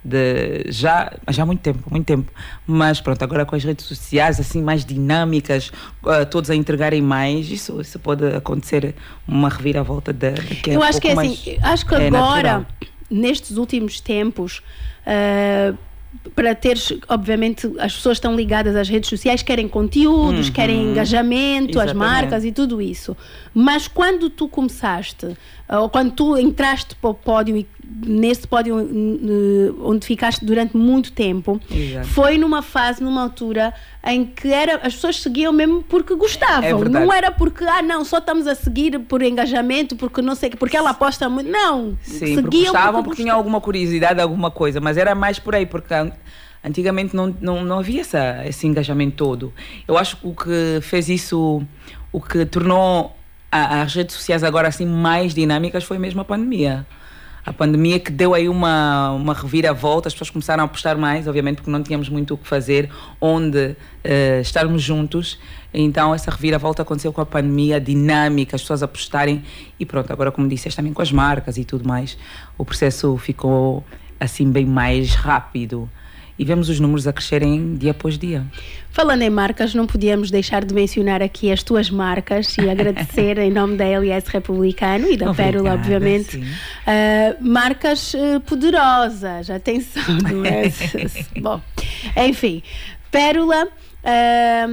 de 0.04 0.70
já 0.70 1.10
já 1.30 1.44
há 1.44 1.46
muito 1.46 1.60
tempo 1.60 1.82
muito 1.90 2.04
tempo 2.04 2.30
mas 2.66 3.00
pronto 3.00 3.22
agora 3.22 3.46
com 3.46 3.56
as 3.56 3.64
redes 3.64 3.86
sociais 3.86 4.38
assim 4.38 4.62
mais 4.62 4.84
dinâmicas 4.84 5.72
uh, 6.02 6.26
todos 6.30 6.50
a 6.50 6.54
entregarem 6.54 7.00
mais 7.00 7.50
isso 7.50 7.80
isso 7.80 7.98
pode 7.98 8.26
acontecer 8.26 8.94
uma 9.26 9.48
reviravolta 9.48 10.12
de 10.12 10.34
eu 10.66 10.82
acho 10.82 11.00
que 11.00 11.08
é 11.08 11.12
assim 11.12 11.58
acho 11.62 11.86
que 11.86 11.94
é 11.94 12.08
agora 12.08 12.58
natural. 12.58 12.66
nestes 13.10 13.56
últimos 13.56 13.98
tempos 13.98 14.62
uh, 15.06 15.76
para 16.34 16.54
teres, 16.54 16.92
obviamente, 17.08 17.70
as 17.78 17.94
pessoas 17.94 18.16
estão 18.16 18.34
ligadas 18.34 18.74
às 18.74 18.88
redes 18.88 19.08
sociais, 19.08 19.42
querem 19.42 19.68
conteúdos, 19.68 20.50
querem 20.50 20.90
engajamento, 20.90 21.78
as 21.78 21.86
Exatamente. 21.86 21.96
marcas 21.96 22.44
e 22.44 22.52
tudo 22.52 22.80
isso. 22.80 23.16
Mas 23.52 23.86
quando 23.86 24.28
tu 24.28 24.48
começaste, 24.48 25.36
ou 25.68 25.88
quando 25.88 26.12
tu 26.12 26.36
entraste 26.36 26.94
para 26.96 27.10
o 27.10 27.14
pódio 27.14 27.56
e 27.56 27.66
nesse 28.06 28.46
pódio 28.46 28.76
onde 29.82 30.06
ficaste 30.06 30.44
durante 30.44 30.76
muito 30.76 31.12
tempo, 31.12 31.60
Exato. 31.70 32.06
foi 32.08 32.38
numa 32.38 32.62
fase, 32.62 33.02
numa 33.02 33.22
altura 33.22 33.72
em 34.06 34.24
que 34.26 34.48
era, 34.52 34.76
as 34.76 34.94
pessoas 34.94 35.20
seguiam 35.20 35.52
mesmo 35.52 35.82
porque 35.82 36.14
gostavam. 36.14 36.82
É 36.82 36.88
não 36.88 37.12
era 37.12 37.30
porque, 37.30 37.64
ah, 37.64 37.82
não, 37.82 38.04
só 38.04 38.18
estamos 38.18 38.46
a 38.46 38.54
seguir 38.54 38.98
por 39.00 39.22
engajamento, 39.22 39.96
porque 39.96 40.20
não 40.20 40.34
sei, 40.34 40.50
porque 40.50 40.76
ela 40.76 40.90
aposta 40.90 41.28
muito. 41.28 41.50
Não, 41.50 41.96
Sim, 42.02 42.42
porque 42.42 42.64
gostavam 42.64 43.02
porque 43.02 43.22
tinham 43.22 43.36
alguma 43.36 43.60
curiosidade, 43.60 44.20
alguma 44.20 44.50
coisa, 44.50 44.80
mas 44.80 44.96
era 44.96 45.14
mais 45.14 45.38
por 45.38 45.54
aí, 45.54 45.64
porque 45.66 45.94
an- 45.94 46.12
antigamente 46.62 47.14
não, 47.16 47.34
não, 47.40 47.64
não 47.64 47.78
havia 47.78 48.00
essa, 48.02 48.42
esse 48.46 48.66
engajamento 48.66 49.16
todo. 49.16 49.52
Eu 49.88 49.96
acho 49.96 50.16
que 50.18 50.26
o 50.26 50.34
que 50.34 50.80
fez 50.82 51.08
isso, 51.08 51.62
o 52.12 52.20
que 52.20 52.44
tornou 52.44 53.16
a- 53.50 53.82
as 53.82 53.94
redes 53.94 54.14
sociais 54.16 54.42
agora 54.44 54.68
assim 54.68 54.84
mais 54.86 55.32
dinâmicas 55.34 55.84
foi 55.84 55.98
mesmo 55.98 56.20
a 56.20 56.24
pandemia. 56.24 56.86
A 57.46 57.52
pandemia 57.52 58.00
que 58.00 58.10
deu 58.10 58.32
aí 58.32 58.48
uma, 58.48 59.10
uma 59.10 59.34
reviravolta, 59.34 60.08
as 60.08 60.14
pessoas 60.14 60.30
começaram 60.30 60.62
a 60.62 60.66
apostar 60.66 60.96
mais, 60.96 61.26
obviamente, 61.26 61.56
porque 61.56 61.70
não 61.70 61.82
tínhamos 61.82 62.08
muito 62.08 62.34
o 62.34 62.38
que 62.38 62.48
fazer, 62.48 62.90
onde 63.20 63.76
eh, 64.02 64.40
estarmos 64.40 64.82
juntos. 64.82 65.38
Então, 65.72 66.14
essa 66.14 66.30
reviravolta 66.30 66.80
aconteceu 66.80 67.12
com 67.12 67.20
a 67.20 67.26
pandemia, 67.26 67.78
dinâmica, 67.78 68.56
as 68.56 68.62
pessoas 68.62 68.82
apostarem. 68.82 69.44
E 69.78 69.84
pronto, 69.84 70.10
agora, 70.10 70.32
como 70.32 70.48
disseste, 70.48 70.76
também 70.76 70.94
com 70.94 71.02
as 71.02 71.12
marcas 71.12 71.58
e 71.58 71.64
tudo 71.64 71.86
mais, 71.86 72.16
o 72.56 72.64
processo 72.64 73.16
ficou 73.18 73.84
assim 74.18 74.50
bem 74.50 74.64
mais 74.64 75.14
rápido. 75.14 75.90
E 76.38 76.44
vemos 76.44 76.68
os 76.68 76.80
números 76.80 77.06
a 77.06 77.12
crescerem 77.12 77.74
dia 77.76 77.92
após 77.92 78.18
dia. 78.18 78.44
Falando 78.90 79.22
em 79.22 79.30
marcas, 79.30 79.74
não 79.74 79.86
podíamos 79.86 80.30
deixar 80.30 80.64
de 80.64 80.74
mencionar 80.74 81.22
aqui 81.22 81.50
as 81.50 81.62
tuas 81.62 81.90
marcas 81.90 82.56
e 82.58 82.68
agradecer 82.68 83.38
em 83.38 83.50
nome 83.50 83.76
da 83.76 83.84
LS 83.84 84.28
Republicano 84.28 85.08
e 85.10 85.16
da 85.16 85.30
Obrigada, 85.30 85.52
Pérola, 85.52 85.74
obviamente. 85.74 86.42
Ah, 86.86 87.36
marcas 87.40 88.14
eh, 88.14 88.38
poderosas, 88.40 89.48
atenção, 89.50 90.02
não 90.22 90.44
é? 90.44 90.72
Bom, 91.40 91.60
enfim, 92.16 92.62
Pérola. 93.10 93.68
ah, 94.04 94.66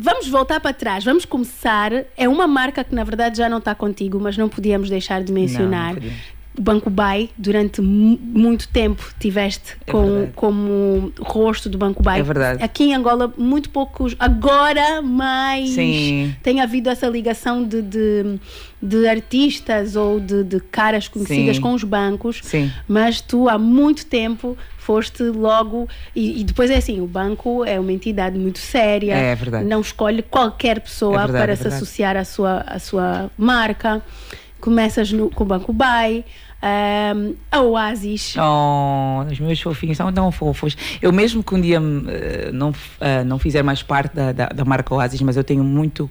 Vamos 0.00 0.28
voltar 0.28 0.60
para 0.60 0.72
trás, 0.72 1.04
vamos 1.04 1.24
começar. 1.24 1.90
É 2.16 2.28
uma 2.28 2.46
marca 2.46 2.84
que 2.84 2.94
na 2.94 3.02
verdade 3.02 3.38
já 3.38 3.48
não 3.48 3.58
está 3.58 3.74
contigo, 3.74 4.20
mas 4.20 4.38
não 4.38 4.48
podíamos 4.48 4.88
deixar 4.88 5.24
de 5.24 5.32
mencionar. 5.32 5.94
podíamos. 5.94 6.18
o 6.37 6.37
Banco 6.60 6.90
Bay, 6.90 7.30
durante 7.36 7.80
mu- 7.80 8.18
muito 8.22 8.68
tempo 8.68 9.04
tiveste 9.18 9.76
É 9.86 9.90
com, 9.92 10.04
verdade. 10.06 10.32
como 10.34 11.12
rosto 11.20 11.68
do 11.68 11.78
Banco 11.78 12.02
Bay. 12.02 12.20
É 12.20 12.22
verdade. 12.22 12.62
Aqui 12.62 12.84
em 12.84 12.94
Angola, 12.94 13.32
muito 13.36 13.70
poucos, 13.70 14.14
agora 14.18 15.00
mais 15.02 15.70
Sim. 15.70 16.34
tem 16.42 16.60
havido 16.60 16.88
essa 16.90 17.06
ligação 17.06 17.64
de, 17.64 17.82
de, 17.82 18.38
de 18.82 19.06
artistas 19.08 19.96
ou 19.96 20.18
de, 20.20 20.42
de 20.44 20.60
caras 20.60 21.08
conhecidas 21.08 21.56
Sim. 21.56 21.62
com 21.62 21.72
os 21.74 21.84
bancos. 21.84 22.40
Sim. 22.42 22.70
Mas 22.86 23.20
tu 23.20 23.48
há 23.48 23.58
muito 23.58 24.06
tempo 24.06 24.56
foste 24.78 25.22
logo 25.22 25.86
e, 26.16 26.40
e 26.40 26.44
depois 26.44 26.70
é 26.70 26.76
assim, 26.76 26.98
o 27.00 27.06
banco 27.06 27.62
é 27.64 27.78
uma 27.78 27.92
entidade 27.92 28.38
muito 28.38 28.58
séria, 28.58 29.12
É 29.14 29.34
verdade. 29.34 29.66
não 29.66 29.82
escolhe 29.82 30.22
qualquer 30.22 30.80
pessoa 30.80 31.16
É 31.16 31.18
verdade, 31.26 31.38
para 31.44 31.52
é 31.52 31.56
se 31.56 31.68
associar 31.68 32.16
à 32.16 32.24
sua, 32.24 32.60
à 32.66 32.78
sua 32.78 33.30
marca. 33.36 34.02
Começas 34.60 35.12
no, 35.12 35.30
com 35.30 35.44
o 35.44 35.46
Banco 35.46 35.72
Bay, 35.72 36.24
ahm, 36.62 37.34
a 37.50 37.60
Oasis. 37.60 38.34
Oh, 38.36 39.24
os 39.30 39.38
meus 39.40 39.60
fofinhos 39.60 39.96
são 39.96 40.12
tão 40.12 40.30
fofos. 40.30 40.76
Eu 41.00 41.12
mesmo 41.12 41.42
que 41.42 41.54
um 41.54 41.60
dia 41.60 41.80
eh, 42.08 42.50
não, 42.52 42.72
eh, 43.00 43.24
não 43.24 43.38
fizer 43.38 43.62
mais 43.62 43.82
parte 43.82 44.14
da, 44.14 44.32
da, 44.32 44.46
da 44.46 44.64
marca 44.64 44.94
Oasis, 44.94 45.20
mas 45.22 45.36
eu 45.36 45.44
tenho 45.44 45.64
muito, 45.64 46.10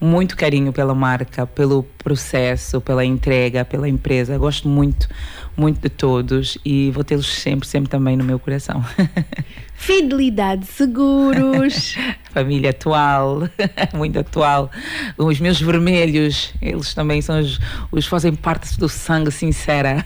muito 0.00 0.36
carinho 0.36 0.72
pela 0.72 0.94
marca, 0.94 1.46
pelo 1.46 1.82
processo, 1.82 2.80
pela 2.80 3.04
entrega, 3.04 3.64
pela 3.64 3.88
empresa. 3.88 4.36
Gosto 4.38 4.68
muito, 4.68 5.08
muito 5.56 5.80
de 5.80 5.88
todos 5.88 6.58
e 6.64 6.90
vou 6.90 7.04
tê-los 7.04 7.32
sempre, 7.32 7.68
sempre 7.68 7.90
também 7.90 8.16
no 8.16 8.24
meu 8.24 8.38
coração. 8.38 8.84
Fidelidade 9.78 10.66
Seguros. 10.66 11.94
Família 12.34 12.70
atual, 12.70 13.48
muito 13.94 14.18
atual. 14.18 14.70
Os 15.16 15.40
meus 15.40 15.60
vermelhos, 15.60 16.52
eles 16.60 16.92
também 16.94 17.22
são 17.22 17.40
os, 17.40 17.58
os 17.90 18.06
fazem 18.06 18.34
parte 18.34 18.78
do 18.78 18.88
sangue 18.88 19.30
sincera. 19.30 20.04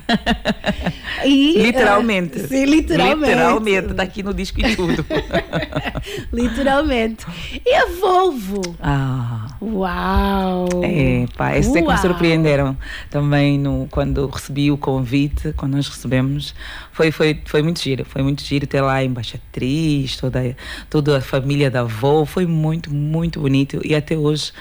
e, 1.24 1.58
Literalmente. 1.58 2.38
ah, 2.38 2.48
sim, 2.48 2.64
literalmente. 2.66 3.30
Literalmente, 3.30 3.90
está 3.90 4.02
aqui 4.02 4.22
no 4.22 4.32
disco 4.32 4.60
e 4.60 4.76
tudo. 4.76 5.04
Literalmente. 6.32 7.26
E 7.66 7.74
a 7.74 7.86
Volvo? 7.86 8.76
ah. 8.80 9.46
Uau! 9.60 10.68
É, 10.82 11.26
pá, 11.36 11.56
esses 11.56 11.70
é 11.70 11.78
que 11.78 11.86
me 11.86 11.92
Uau. 11.92 11.98
surpreenderam 11.98 12.76
também 13.10 13.58
no, 13.58 13.86
quando 13.90 14.26
recebi 14.26 14.70
o 14.72 14.76
convite, 14.76 15.52
quando 15.56 15.76
nós 15.76 15.88
recebemos. 15.88 16.54
Foi, 16.92 17.10
foi, 17.10 17.40
foi 17.46 17.62
muito 17.62 17.80
giro, 17.80 18.04
foi 18.04 18.22
muito 18.22 18.42
giro 18.42 18.66
ter 18.66 18.82
lá 18.82 18.94
a 18.94 19.04
embaixatriz, 19.04 20.16
toda, 20.16 20.54
toda 20.90 21.18
a 21.18 21.20
família 21.22 21.70
da 21.70 21.80
avó, 21.80 22.24
foi 22.26 22.44
muito, 22.46 22.92
muito 22.92 23.40
bonito. 23.40 23.80
E 23.82 23.94
até 23.94 24.16
hoje, 24.16 24.52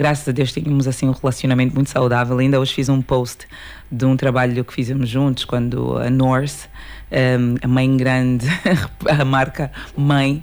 graças 0.00 0.26
a 0.26 0.32
Deus, 0.32 0.50
tínhamos 0.50 0.88
assim 0.88 1.06
um 1.06 1.12
relacionamento 1.12 1.74
muito 1.74 1.90
saudável. 1.90 2.38
Ainda 2.38 2.58
hoje 2.58 2.72
fiz 2.72 2.88
um 2.88 3.02
post 3.02 3.46
de 3.92 4.06
um 4.06 4.16
trabalho 4.16 4.64
que 4.64 4.72
fizemos 4.72 5.06
juntos, 5.10 5.44
quando 5.44 5.98
a 5.98 6.08
Norse, 6.08 6.68
um, 7.12 7.56
a 7.60 7.68
mãe 7.68 7.96
grande, 7.98 8.46
a 9.06 9.24
marca 9.26 9.70
mãe, 9.94 10.42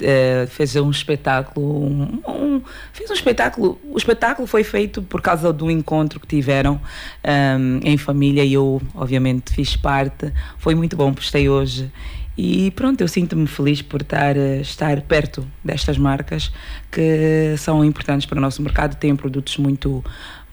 eh, 0.00 0.46
fez 0.48 0.74
um 0.76 0.90
espetáculo, 0.90 1.84
um- 1.84 2.20
um- 2.26 2.62
fez 2.94 3.10
um 3.10 3.14
espetáculo, 3.14 3.78
o 3.90 3.98
espetáculo 3.98 4.46
foi 4.48 4.64
feito 4.64 5.02
por 5.02 5.20
causa 5.20 5.52
do 5.52 5.70
encontro 5.70 6.18
que 6.18 6.26
tiveram 6.26 6.80
um, 7.22 7.80
em 7.84 7.98
família 7.98 8.42
e 8.42 8.54
eu 8.54 8.80
obviamente 8.94 9.52
fiz 9.52 9.76
parte, 9.76 10.32
foi 10.56 10.74
muito 10.74 10.96
bom, 10.96 11.12
postei 11.12 11.46
hoje 11.48 11.92
e 12.36 12.70
pronto, 12.72 13.00
eu 13.00 13.08
sinto-me 13.08 13.46
feliz 13.46 13.80
por 13.80 14.02
estar, 14.02 14.36
eh, 14.36 14.60
estar 14.60 15.00
perto 15.02 15.46
destas 15.62 15.96
marcas 15.96 16.50
que 16.90 17.54
são 17.58 17.84
importantes 17.84 18.26
para 18.26 18.38
o 18.38 18.40
nosso 18.40 18.60
mercado, 18.62 18.96
têm 18.96 19.14
produtos 19.14 19.56
muito 19.56 20.04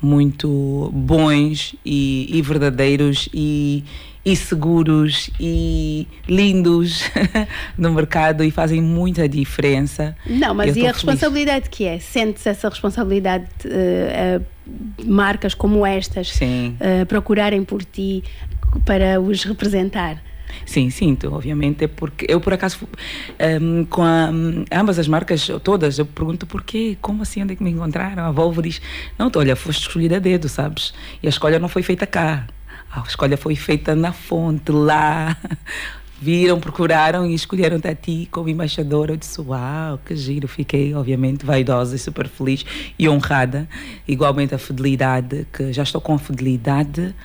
muito 0.02 0.90
bons 0.92 1.76
e, 1.86 2.28
e 2.36 2.42
verdadeiros 2.42 3.30
e, 3.32 3.84
e 4.26 4.36
seguros 4.36 5.30
e 5.40 6.08
lindos 6.28 7.04
no 7.78 7.94
mercado 7.94 8.44
e 8.44 8.50
fazem 8.50 8.82
muita 8.82 9.30
diferença. 9.30 10.16
Não, 10.26 10.56
mas 10.56 10.70
e 10.70 10.72
a 10.72 10.74
feliz. 10.74 10.94
responsabilidade 10.94 11.70
que 11.70 11.86
é? 11.86 12.00
Sentes 12.00 12.48
essa 12.48 12.68
responsabilidade 12.68 13.46
eh, 13.66 14.40
a 14.40 15.04
marcas 15.06 15.54
como 15.54 15.86
estas 15.86 16.40
eh, 16.42 17.06
procurarem 17.06 17.64
por 17.64 17.84
ti 17.84 18.24
para 18.86 19.22
os 19.22 19.44
representar? 19.44 20.22
Sim, 20.66 20.89
sinto, 20.89 21.34
obviamente, 21.34 21.84
é 21.84 21.88
porque 21.88 22.26
eu 22.30 22.39
por 22.41 22.54
acaso 22.54 22.88
ehm, 23.39 23.84
com 23.86 24.04
a- 24.04 24.30
ambas 24.72 24.99
as 24.99 25.08
marcas 25.08 25.47
todas, 25.64 25.97
eu 25.99 26.06
pergunto 26.06 26.45
porquê, 26.45 26.97
como 27.02 27.24
assim, 27.24 27.41
onde 27.43 27.54
é 27.54 27.56
que 27.56 27.64
me 27.64 27.72
encontraram? 27.72 28.24
A 28.26 28.32
Volvo 28.32 28.62
diz, 28.62 28.82
não, 29.18 29.30
tu, 29.30 29.39
olha, 29.39 29.56
foste 29.56 29.82
escolhida 29.82 30.18
a 30.18 30.20
dedo, 30.20 30.47
sabes? 30.49 30.93
E 31.22 31.28
a 31.28 31.30
escolha 31.30 31.60
não 31.60 31.68
foi 31.70 31.84
feita 31.84 32.06
cá, 32.08 32.47
a 32.91 33.02
escolha 33.08 33.38
foi 33.38 33.56
feita 33.56 33.95
na 33.95 34.12
fonte, 34.14 34.72
lá. 34.72 35.36
Viram, 36.24 36.60
procuraram 36.60 37.26
e 37.26 37.34
escolheram-te 37.34 37.88
a 37.88 37.95
ti 37.95 38.28
como 38.30 38.47
embaixadora. 38.47 39.14
Eu 39.14 39.18
disse, 39.18 39.41
uau, 39.41 39.97
que 40.06 40.16
giro. 40.16 40.47
Fiquei, 40.47 40.93
obviamente, 40.93 41.43
vaidosa 41.43 41.95
e 41.95 41.99
super 41.99 42.28
feliz 42.28 42.64
e 42.99 43.10
honrada. 43.10 43.68
Igualmente 44.08 44.54
a 44.54 44.60
fidelidade, 44.60 45.47
que 45.52 45.74
já 45.74 45.82
estou 45.82 45.99
com 45.99 46.14
a 46.14 46.20
fidelidade 46.20 47.16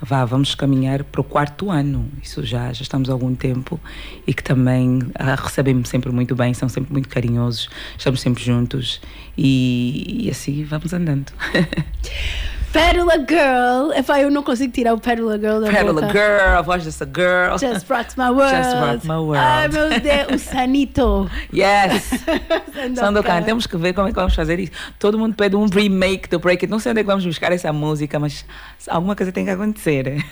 vá, 0.00 0.24
vamos 0.24 0.54
caminhar 0.54 1.04
para 1.04 1.20
o 1.20 1.24
quarto 1.24 1.70
ano. 1.70 2.10
Isso 2.22 2.44
já, 2.44 2.72
já 2.72 2.82
estamos 2.82 3.08
há 3.08 3.12
algum 3.12 3.34
tempo 3.34 3.80
e 4.26 4.34
que 4.34 4.42
também 4.42 5.00
ah, 5.14 5.34
recebem-me 5.34 5.86
sempre 5.86 6.10
muito 6.12 6.34
bem, 6.34 6.54
são 6.54 6.68
sempre 6.68 6.92
muito 6.92 7.08
carinhosos, 7.08 7.68
estamos 7.96 8.20
sempre 8.20 8.42
juntos 8.42 9.00
e, 9.36 10.24
e 10.26 10.30
assim 10.30 10.64
vamos 10.64 10.92
andando. 10.92 11.32
Pérola 12.72 13.14
Girl! 13.18 13.92
Epá, 13.96 14.20
eu 14.20 14.30
não 14.30 14.42
consigo 14.42 14.72
tirar 14.72 14.92
o 14.94 14.98
Pérola 15.00 15.38
Girl 15.38 15.60
da 15.60 15.70
Pérola 15.70 16.02
boca. 16.02 16.12
Girl, 16.12 16.58
a 16.58 16.62
voz 16.62 16.84
dessa 16.84 17.06
girl. 17.06 17.56
Just 17.58 17.88
rocks 17.88 18.14
my 18.16 18.28
world. 18.30 18.54
Just 18.54 18.76
rock 18.76 19.06
my 19.06 19.14
world. 19.16 19.38
Ai 19.38 19.68
meu 19.68 19.88
Deus, 20.00 20.32
o 20.34 20.38
Sanito. 20.38 21.30
Yes! 21.54 22.10
Sandokan. 22.94 23.42
Temos 23.42 23.66
que 23.66 23.76
ver 23.76 23.94
como 23.94 24.08
é 24.08 24.10
que 24.10 24.16
vamos 24.16 24.34
fazer 24.34 24.58
isso. 24.60 24.72
Todo 24.98 25.18
mundo 25.18 25.34
pede 25.34 25.56
um 25.56 25.66
remake 25.66 26.28
do 26.28 26.38
Break 26.38 26.64
It. 26.64 26.70
Não 26.70 26.78
sei 26.78 26.92
onde 26.92 27.00
é 27.00 27.02
que 27.02 27.08
vamos 27.08 27.24
buscar 27.24 27.50
essa 27.52 27.72
música, 27.72 28.18
mas 28.18 28.44
alguma 28.88 29.16
coisa 29.16 29.32
tem 29.32 29.44
que 29.44 29.50
acontecer. 29.50 30.16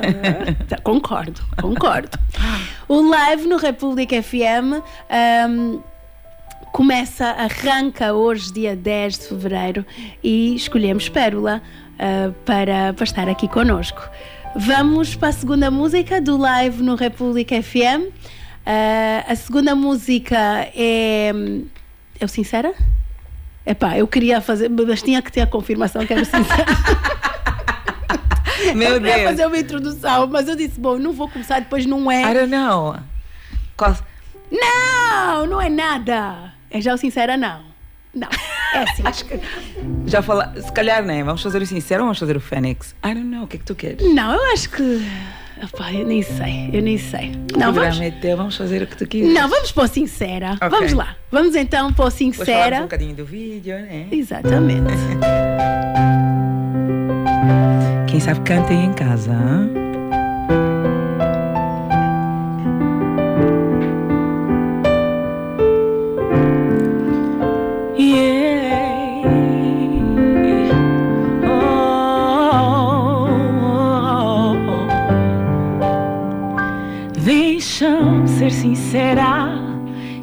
Tá, 0.69 0.79
Concordo, 0.83 1.41
concordo. 1.61 2.19
O 2.89 3.01
live 3.11 3.47
no 3.47 3.57
República 3.57 4.23
FM 4.23 4.83
ahm, 5.11 5.79
começa, 6.73 7.27
arranca 7.27 8.13
hoje, 8.13 8.53
dia 8.53 8.75
10 8.77 9.19
de 9.19 9.27
fevereiro, 9.29 9.87
e 10.23 10.55
escolhemos 10.55 11.09
Pérola 11.09 11.63
ah, 11.99 12.33
para, 12.45 12.93
para 12.93 13.05
estar 13.05 13.29
aqui 13.29 13.49
connosco. 13.49 14.03
Vamos 14.57 15.15
para 15.17 15.29
a 15.29 15.33
segunda 15.33 15.71
música 15.71 16.21
do 16.21 16.37
live 16.37 16.83
no 16.83 16.95
República 16.95 17.61
FM. 17.63 18.11
Ah, 18.67 19.25
a 19.29 19.35
segunda 19.37 19.75
música 19.75 20.37
é. 20.75 21.33
É 22.21 22.25
o 22.25 22.29
Sincera? 22.29 22.73
Epá, 23.67 23.97
eu 23.99 24.07
queria 24.07 24.41
fazer, 24.41 24.69
mas 24.71 25.03
tinha 25.03 25.21
que 25.23 25.33
ter 25.33 25.41
a 25.41 25.47
confirmação 25.47 26.07
que 26.07 26.13
era 26.13 26.25
Sincera. 26.25 26.67
Meu 28.75 28.95
eu 28.95 29.01
queria 29.01 29.17
Deus. 29.17 29.31
fazer 29.31 29.47
uma 29.47 29.59
introdução, 29.59 30.27
mas 30.29 30.49
eu 30.49 30.57
disse, 30.57 30.79
bom, 30.81 30.97
não 30.99 31.13
vou 31.13 31.29
começar, 31.29 31.61
depois 31.61 31.85
não 31.87 32.11
I 32.11 32.15
é. 32.23 32.35
don't 32.35 32.51
know. 32.51 32.97
Qual- 33.77 33.97
Não, 34.51 35.47
não 35.47 35.61
é 35.61 35.69
nada. 35.69 36.53
É 36.71 36.81
já 36.81 36.95
o 36.95 36.97
Sincera, 36.97 37.37
não. 37.37 37.61
Não, 38.15 38.29
é 38.75 38.79
assim. 38.85 39.03
Acho 39.05 39.25
que 39.25 39.41
já 40.07 40.23
fala, 40.23 40.53
se 40.57 40.71
calhar, 40.73 41.03
né? 41.05 41.23
Vamos 41.25 41.43
fazer 41.43 41.61
o 41.61 41.67
sincero 41.67 42.03
ou 42.03 42.07
vamos 42.07 42.19
fazer 42.19 42.37
o 42.37 42.41
Fênix? 42.41 42.95
I 43.05 43.09
don't 43.15 43.25
know, 43.25 43.45
o 43.45 43.47
que 43.47 43.57
é 43.57 43.59
que 43.59 43.65
tu 43.65 43.75
queres? 43.75 44.15
Não, 44.15 44.33
eu 44.35 44.53
acho 44.53 44.71
que. 44.71 45.05
Epá, 45.63 45.93
eu 45.93 46.07
nem 46.07 46.23
sei, 46.23 46.71
eu 46.73 46.83
nem 46.83 46.99
sei. 46.99 47.33
Não, 47.57 47.71
o 47.71 47.73
vamos, 47.73 47.97
programa 47.97 48.05
é 48.05 48.11
teu, 48.11 48.37
vamos 48.37 48.57
fazer 48.57 48.83
o 48.83 48.87
que 48.87 48.97
tu 48.97 49.07
quiseres. 49.07 49.35
não, 49.35 49.49
vamos 49.49 49.73
para 49.73 49.85
o 49.85 49.89
Sincera. 49.89 50.53
Ok. 50.55 50.69
Vamos 50.69 50.93
lá. 50.93 51.17
Vamos 51.31 51.55
então 51.55 51.93
para 51.93 52.07
o 52.07 52.11
falamos 52.11 52.15
um 52.15 52.33
Sincera. 52.33 52.81
bocadinho 52.83 53.15
do 53.15 53.25
vídeo, 53.25 53.75
né? 53.77 54.09
Exatamente. 54.11 54.93
Quem 58.09 58.21
sabe 58.21 58.41
canta 58.41 58.71
aí 58.73 58.85
em 58.85 58.93
casa. 58.93 59.33
hã? 59.33 59.69
Ser 78.39 78.51
sincera, 78.51 79.49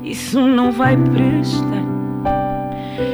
isso 0.04 0.40
não 0.46 0.72
vai 0.72 0.98
prestar. 0.98 1.82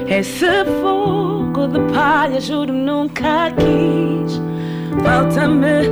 Esse 0.08 0.66
fogo 0.82 1.68
de 1.68 1.80
palha, 1.94 2.42
juro, 2.42 2.74
nunca 2.74 3.52
quis. 3.52 4.42
Falta-me 5.04 5.84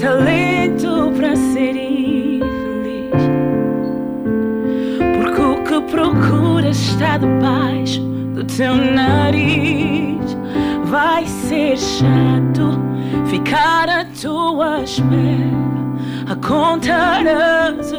talento 0.00 1.12
para 1.16 1.36
ser 1.36 1.76
infeliz. 1.76 3.10
Porque 5.18 5.40
o 5.40 5.62
que 5.64 5.80
procuras 5.90 6.76
está 6.78 7.18
debaixo 7.18 8.00
do 8.34 8.44
teu 8.44 8.74
nariz. 8.74 10.36
Vai 10.84 11.26
ser 11.26 11.76
chato 11.76 12.80
ficar 13.26 13.88
à 13.88 14.04
tua 14.04 14.82
espera, 14.82 15.50
a 16.30 16.36
contar 16.36 17.26
as 17.26 17.92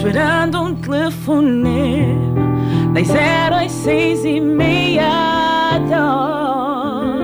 esperando 0.00 0.62
um 0.62 0.74
telefonema. 0.74 2.40
Das 2.94 3.06
zero 3.06 3.54
às 3.54 3.70
seis 3.70 4.24
e 4.24 4.40
meia 4.40 5.78
dói 5.90 7.20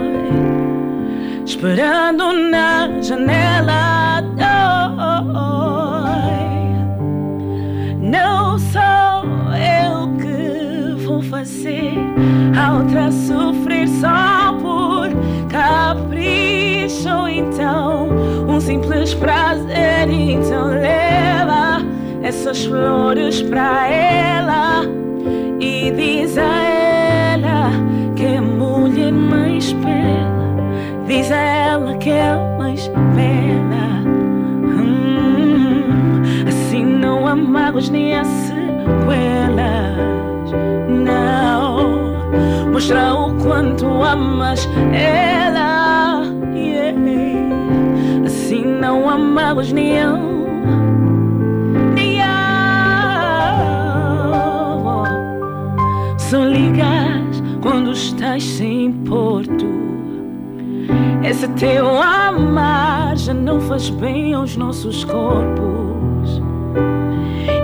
Esperando 1.45 2.33
na 2.51 3.01
janela 3.01 4.21
dói 4.37 4.47
Não 7.99 8.59
sou 8.59 9.25
eu 9.57 10.15
que 10.19 11.03
vou 11.03 11.23
fazer 11.23 11.95
a 12.57 12.75
outra 12.75 13.11
sofrer 13.11 13.89
só 13.89 14.53
por 14.61 15.09
capricho. 15.49 17.27
Então 17.27 18.11
um 18.47 18.61
simples 18.61 19.15
prazer 19.15 20.11
então 20.11 20.67
leva 20.67 21.76
essas 22.27 22.65
flores 22.65 23.41
pra 23.43 23.87
ela 23.89 24.83
e 25.61 25.93
diz 25.93 26.37
a 26.37 26.65
ela 26.65 27.71
que 28.17 28.25
é 28.25 28.41
mulher 28.41 29.13
mais 29.13 29.73
bela. 29.73 30.57
Diz 31.07 31.31
a 31.31 31.37
ela 31.37 31.97
que 31.99 32.11
é 32.11 32.35
mais 32.59 32.89
bela. 32.89 34.03
Hum, 34.77 36.25
assim 36.49 36.85
não 36.85 37.29
há 37.29 37.37
mágoas 37.37 37.89
nem 37.91 38.17
há 38.17 38.25
sequelas. 38.25 38.57
Não. 40.89 42.73
Mostra 42.73 43.15
o 43.15 43.35
quanto 43.37 43.87
amas 44.03 44.69
ela. 44.93 46.25
Yeah. 46.57 46.97
assim 48.25 48.65
não 48.65 49.09
há 49.09 49.17
mágoas 49.17 49.71
nem 49.71 50.01
há 50.01 50.36
só 56.37 56.45
ligas 56.45 57.43
quando 57.63 57.93
estás 57.93 58.45
sem 58.45 58.93
porto 58.93 59.65
esse 61.25 61.49
teu 61.49 62.01
amar 62.01 63.17
já 63.17 63.33
não 63.33 63.59
faz 63.61 63.89
bem 63.91 64.33
aos 64.33 64.57
nossos 64.57 65.03
corpos. 65.05 66.41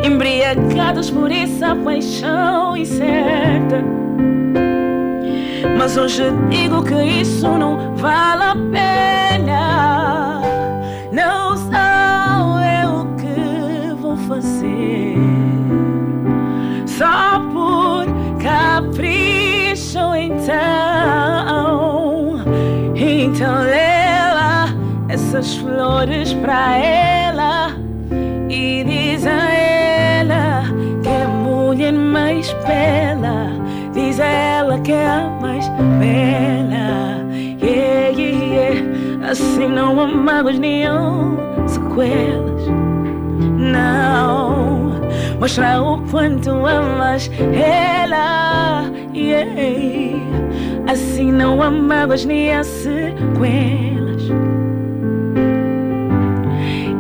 Embriagados 0.03 1.11
por 1.11 1.31
essa 1.31 1.77
paixão 1.77 2.77
incerta. 2.77 3.85
Mas 5.79 5.97
hoje 5.97 6.25
digo 6.51 6.83
que 6.83 7.05
isso 7.05 7.47
não 7.47 7.95
vale 7.95 8.43
a 8.43 8.57
pena. 8.73 10.41
Não 11.13 11.52
então. 20.53 22.41
Então 22.95 23.63
leva 23.63 24.69
essas 25.09 25.57
flores 25.57 26.33
pra 26.35 26.77
ela 26.77 27.73
e 28.49 28.85
diz 28.85 29.27
a 29.27 29.55
ela 29.55 30.65
que 31.03 31.09
é 31.09 31.23
a 31.25 31.29
mulher 31.29 31.93
mais 31.93 32.53
bela. 32.67 33.51
Diz 33.93 34.21
a 34.21 34.27
ela 34.27 34.79
que 34.81 34.93
é 34.93 35.07
a 35.07 35.29
mais 35.41 35.69
bela. 35.69 37.27
Yeah, 37.61 38.09
yeah, 38.11 38.45
yeah. 38.45 39.31
Assim 39.31 39.69
não 39.69 39.99
há 40.01 40.07
mágoas 40.07 40.59
nem 40.59 40.87
há 40.87 41.01
sequelas. 41.67 42.63
Não, 43.59 44.72
mostra 45.43 45.83
o 45.83 46.01
quanto 46.09 46.51
amas 46.51 47.29
ela. 47.53 48.85
Yeah. 49.13 50.23
Assim 50.89 51.33
não 51.33 51.61
há 51.61 51.69
mágoas 51.69 52.25
nem 52.25 52.55
há 52.55 52.63
sequelas. 52.63 54.23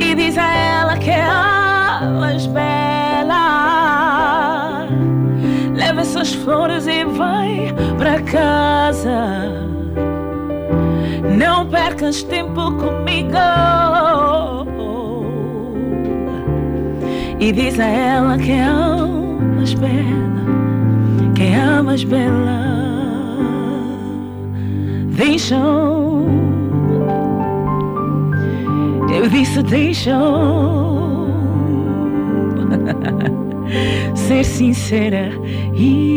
E 0.01 0.15
diz 0.17 0.37
a 0.37 0.55
ela 0.55 0.97
que 0.99 1.13
a 1.13 2.01
mais 2.19 2.47
bela. 2.47 3.29
Leva 5.77 6.01
essas 6.01 6.35
flores 6.35 6.89
e 6.89 7.05
vai 7.05 7.73
pra 7.97 8.21
casa. 8.23 9.53
Não 11.39 11.65
percas 11.69 12.25
tempo 12.25 12.73
comigo. 12.73 13.39
E 17.43 17.51
diz 17.51 17.77
a 17.81 17.87
ela 17.87 18.39
que 18.39 18.53
é 18.53 18.63
a 18.63 18.97
mais 19.57 19.75
bela, 19.75 20.45
que 21.35 21.43
é 21.43 21.57
a 21.57 21.83
mais 21.83 22.05
bela. 22.05 22.63
Deixam, 25.17 26.25
eu 29.13 29.29
disse 29.29 29.61
deixam 29.65 31.27
ser 34.15 34.45
sincera. 34.45 35.33
Uh! 35.75 36.13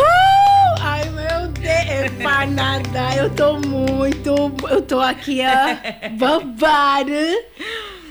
Ai, 0.80 1.10
meu 1.10 1.48
Deus, 1.60 2.10
nada. 2.54 3.16
Eu 3.18 3.28
tô 3.28 3.63
tô 4.86 5.00
aqui 5.00 5.40
a 5.42 5.78
babar. 6.18 7.04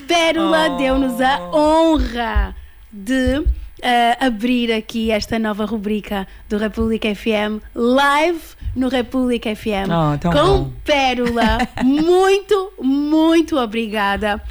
Pérola 0.08 0.70
Oh. 0.72 0.78
deu-nos 0.78 1.22
a 1.22 1.40
honra 1.56 2.56
de 2.92 3.44
eh, 3.82 4.18
abrir 4.20 4.72
aqui 4.72 5.12
esta 5.12 5.40
nova 5.40 5.66
rubrica 5.66 6.28
do 6.50 6.58
República 6.58 7.14
FM 7.16 7.62
live 7.74 8.40
no 8.76 8.90
República 8.90 9.56
FM 9.56 9.88
Oh, 9.90 10.20
com 10.30 10.32
bom. 10.64 10.72
Pérola. 10.84 11.58
muito, 11.84 12.74
muito 12.82 13.58
obrigada. 13.58 14.42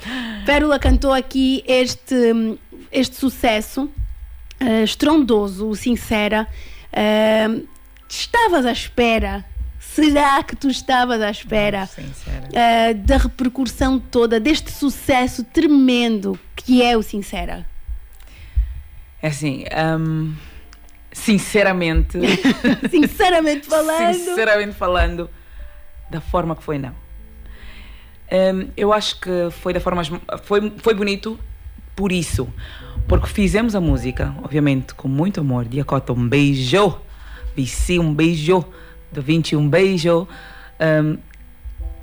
Pérola 0.46 0.78
cantou 0.78 1.12
aqui 1.12 1.62
este, 1.66 2.58
este 2.90 3.16
sucesso 3.16 3.90
eh, 4.58 4.82
estrondoso, 4.84 5.74
sincera. 5.74 6.46
Eh, 6.92 7.60
estavas 8.08 8.64
à 8.66 8.72
espera, 8.72 9.44
Será 9.94 10.42
que 10.42 10.56
tu 10.56 10.68
estavas 10.68 11.20
à 11.20 11.30
espera 11.30 11.86
uh, 11.86 12.94
da 12.94 13.18
repercussão 13.18 13.98
toda, 13.98 14.40
deste 14.40 14.72
sucesso 14.72 15.44
tremendo 15.44 16.38
que 16.56 16.82
é 16.82 16.96
o 16.96 17.02
Sincera? 17.02 17.66
É 19.20 19.28
assim, 19.28 19.64
um, 20.00 20.34
sinceramente. 21.12 22.18
sinceramente 22.90 23.66
falando. 23.66 24.14
sinceramente 24.14 24.74
falando, 24.74 25.28
da 26.08 26.22
forma 26.22 26.56
que 26.56 26.62
foi, 26.62 26.78
não. 26.78 26.94
Um, 28.32 28.70
eu 28.74 28.94
acho 28.94 29.20
que 29.20 29.50
foi 29.50 29.74
da 29.74 29.80
forma. 29.80 30.02
Foi, 30.42 30.72
foi 30.78 30.94
bonito 30.94 31.38
por 31.94 32.12
isso. 32.12 32.48
Porque 33.06 33.26
fizemos 33.26 33.74
a 33.74 33.80
música, 33.80 34.34
obviamente, 34.42 34.94
com 34.94 35.06
muito 35.06 35.40
amor. 35.40 35.66
Diacota, 35.66 36.14
um 36.14 36.26
beijo. 36.26 36.98
Vici, 37.54 37.98
um 37.98 38.14
beijo. 38.14 38.64
Vinci, 39.20 39.56
um 39.56 39.68
beijo. 39.68 40.26
Um, 40.80 41.18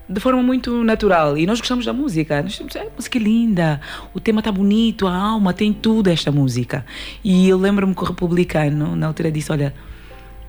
de 0.10 0.20
forma 0.20 0.41
muito 0.41 0.84
natural. 0.84 1.38
E 1.38 1.45
nós 1.45 1.60
gostamos 1.60 1.86
da 1.86 1.93
música. 1.93 2.41
Nós 2.41 2.57
temos, 2.57 2.76
é 2.76 2.89
música 2.95 3.20
linda, 3.20 3.80
o 4.14 4.20
tema 4.20 4.39
está 4.39 4.51
bonito, 4.51 5.05
a 5.05 5.16
alma 5.16 5.53
tem 5.53 5.72
tudo 5.72 6.10
esta 6.10 6.32
música. 6.32 6.84
E 7.24 7.47
eu 7.47 7.57
lembro-me 7.57 7.93
que 7.93 8.01
o 8.01 8.05
republicano, 8.05 8.95
na 8.95 9.07
altura, 9.07 9.32
disse: 9.32 9.51
Olha, 9.51 9.74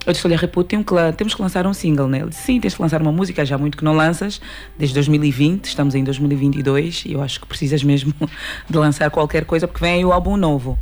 eu 0.07 0.13
disse: 0.13 0.27
Olha, 0.27 0.39
Repu, 0.39 0.65
que, 0.65 0.77
temos 1.17 1.35
que 1.35 1.43
lançar 1.43 1.67
um 1.67 1.75
single. 1.75 2.09
Né? 2.09 2.21
Ele 2.21 2.31
disse: 2.31 2.43
Sim, 2.43 2.59
tens 2.59 2.75
que 2.75 2.81
lançar 2.81 3.03
uma 3.03 3.13
música, 3.13 3.45
já 3.45 3.57
há 3.57 3.59
muito 3.59 3.77
que 3.77 3.85
não 3.85 3.95
lanças, 3.95 4.41
desde 4.79 4.95
2020, 4.95 5.67
estamos 5.67 5.95
em 5.95 6.03
2022, 6.03 7.05
e 7.05 7.13
eu 7.13 7.23
acho 7.23 7.39
que 7.41 7.47
precisas 7.47 7.83
mesmo 7.83 8.15
de 8.69 8.79
lançar 8.79 9.11
qualquer 9.11 9.45
coisa, 9.45 9.69
porque 9.69 9.85
vem 9.85 10.05
o 10.05 10.13
álbum 10.13 10.37
novo. 10.37 10.79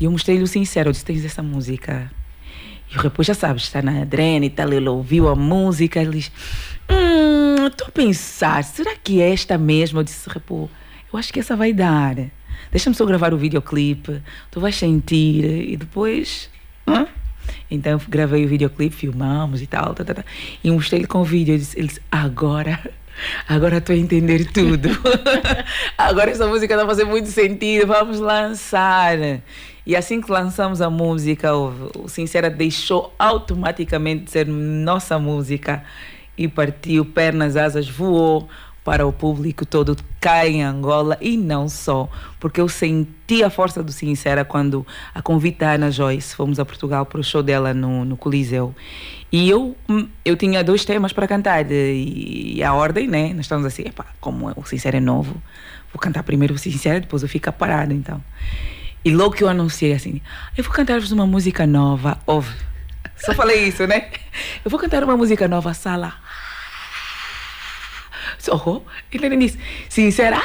E 0.00 0.04
eu 0.04 0.10
mostrei-lhe 0.10 0.42
o 0.42 0.48
sincero: 0.48 0.88
eu 0.88 0.92
disse: 0.92 1.04
Tens 1.04 1.24
essa 1.24 1.42
música. 1.42 2.10
E 2.94 2.98
o 2.98 3.00
Repu 3.00 3.22
já 3.22 3.34
sabes, 3.34 3.64
está 3.64 3.82
na 3.82 4.02
adrena 4.02 4.46
e 4.46 4.50
tal. 4.50 4.72
Ele 4.72 4.88
ouviu 4.88 5.28
a 5.28 5.34
música, 5.34 6.00
ele 6.00 6.18
disse: 6.18 6.30
Hum, 6.88 7.66
estou 7.66 7.88
a 7.88 7.90
pensar, 7.90 8.62
será 8.62 8.94
que 8.94 9.20
é 9.20 9.32
esta 9.32 9.58
mesmo? 9.58 9.98
Eu 9.98 10.04
disse: 10.04 10.28
Repu, 10.30 10.70
eu 11.12 11.18
acho 11.18 11.32
que 11.32 11.40
essa 11.40 11.56
vai 11.56 11.72
dar. 11.72 12.16
Deixa-me 12.70 12.94
só 12.94 13.04
gravar 13.04 13.34
o 13.34 13.36
videoclipe, 13.36 14.22
tu 14.50 14.60
vais 14.60 14.76
sentir, 14.76 15.44
e 15.44 15.76
depois. 15.76 16.48
Hã? 16.86 17.06
Então 17.70 18.00
gravei 18.08 18.44
o 18.44 18.48
videoclipe, 18.48 18.94
filmamos 18.94 19.60
e 19.60 19.66
tal, 19.66 19.94
tal, 19.94 20.06
tal, 20.06 20.24
e 20.62 20.70
mostrei-lhe 20.70 21.06
com 21.06 21.20
o 21.20 21.24
vídeo. 21.24 21.52
Ele 21.52 21.58
disse, 21.58 21.78
ele 21.78 21.88
disse 21.88 22.00
agora, 22.10 22.80
agora 23.48 23.78
estou 23.78 23.94
a 23.94 23.98
entender 23.98 24.46
tudo. 24.52 24.88
agora 25.98 26.30
essa 26.30 26.46
música 26.46 26.74
está 26.74 26.84
a 26.84 26.88
fazer 26.88 27.04
muito 27.04 27.28
sentido, 27.28 27.86
vamos 27.86 28.18
lançar. 28.18 29.18
E 29.86 29.94
assim 29.94 30.20
que 30.20 30.30
lançamos 30.30 30.80
a 30.80 30.88
música, 30.88 31.54
o 31.54 32.08
Sincera 32.08 32.48
deixou 32.48 33.14
automaticamente 33.18 34.24
de 34.24 34.30
ser 34.30 34.46
nossa 34.46 35.18
música 35.18 35.84
e 36.36 36.48
partiu, 36.48 37.04
pernas, 37.04 37.56
asas, 37.56 37.88
voou 37.88 38.48
para 38.84 39.06
o 39.06 39.12
público 39.12 39.64
todo 39.64 39.96
cá 40.20 40.46
em 40.46 40.62
Angola 40.62 41.16
e 41.20 41.38
não 41.38 41.68
só, 41.70 42.08
porque 42.38 42.60
eu 42.60 42.68
senti 42.68 43.42
a 43.42 43.48
força 43.48 43.82
do 43.82 43.90
Sincera 43.90 44.44
quando 44.44 44.86
a 45.14 45.22
convite 45.22 45.64
a 45.64 45.72
Ana 45.72 45.90
Joyce, 45.90 46.36
fomos 46.36 46.60
a 46.60 46.64
Portugal 46.66 47.06
para 47.06 47.18
o 47.18 47.24
show 47.24 47.42
dela 47.42 47.72
no, 47.72 48.04
no 48.04 48.16
Coliseu. 48.16 48.74
E 49.32 49.48
eu, 49.48 49.74
hum, 49.88 50.06
eu 50.22 50.36
tinha 50.36 50.62
dois 50.62 50.84
temas 50.84 51.12
para 51.12 51.26
cantar 51.26 51.64
e, 51.70 52.62
a 52.62 52.74
ordem, 52.74 53.08
né? 53.08 53.32
Nós 53.32 53.46
estamos 53.46 53.64
assim, 53.64 53.82
epá, 53.86 54.06
como 54.20 54.52
o 54.54 54.64
Sincera 54.66 54.98
é 54.98 55.00
novo, 55.00 55.42
vou 55.92 55.98
cantar 55.98 56.22
primeiro 56.22 56.54
o 56.54 56.58
Sincera, 56.58 57.00
depois 57.00 57.22
eu 57.22 57.28
fico 57.28 57.50
parado, 57.50 57.94
então. 57.94 58.22
E 59.02 59.10
logo 59.10 59.34
que 59.34 59.42
eu 59.42 59.48
anunciei 59.48 59.94
assim, 59.94 60.20
eu 60.56 60.62
vou 60.62 60.72
cantar-vos 60.72 61.10
uma 61.10 61.26
música 61.26 61.66
nova, 61.66 62.18
ouve. 62.26 62.54
Só 63.16 63.32
falei 63.34 63.68
isso, 63.68 63.86
né? 63.86 64.10
Eu 64.64 64.70
vou 64.70 64.78
cantar 64.78 65.04
uma 65.04 65.16
música 65.16 65.46
nova, 65.46 65.72
sala 65.72 66.14
E 69.12 69.16
ele 69.16 69.36
disse, 69.36 69.58
sincera. 69.88 70.40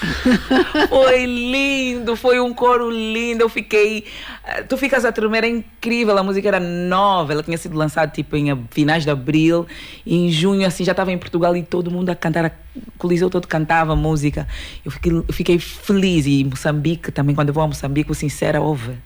foi 0.88 1.26
lindo, 1.26 2.16
foi 2.16 2.40
um 2.40 2.54
coro 2.54 2.90
lindo. 2.90 3.42
Eu 3.42 3.48
fiquei. 3.48 4.04
Eh, 4.44 4.62
tu 4.62 4.76
ficas 4.76 5.04
a 5.04 5.12
tremer, 5.12 5.44
é 5.44 5.48
incrível. 5.48 6.16
A 6.16 6.22
música 6.22 6.48
era 6.48 6.60
nova, 6.60 7.32
ela 7.32 7.42
tinha 7.42 7.58
sido 7.58 7.76
lançada 7.76 8.10
tipo 8.10 8.36
em 8.36 8.66
finais 8.70 9.04
de 9.04 9.10
abril. 9.10 9.66
Em 10.06 10.30
junho, 10.30 10.66
assim, 10.66 10.84
já 10.84 10.92
estava 10.92 11.12
em 11.12 11.18
Portugal 11.18 11.56
e 11.56 11.62
todo 11.62 11.90
mundo 11.90 12.10
a 12.10 12.14
cantar. 12.14 12.58
O 12.74 12.98
Coliseu 12.98 13.28
todo 13.28 13.46
cantava 13.46 13.94
música. 13.94 14.46
Eu 14.84 14.90
fiquei, 14.90 15.12
eu 15.12 15.32
fiquei 15.32 15.58
feliz. 15.58 16.26
E 16.26 16.44
Moçambique 16.44 17.12
também, 17.12 17.34
quando 17.34 17.48
eu 17.48 17.54
vou 17.54 17.62
a 17.62 17.66
Moçambique, 17.66 18.10
o 18.10 18.14
Sincera 18.14 18.60
ouve. 18.60 18.96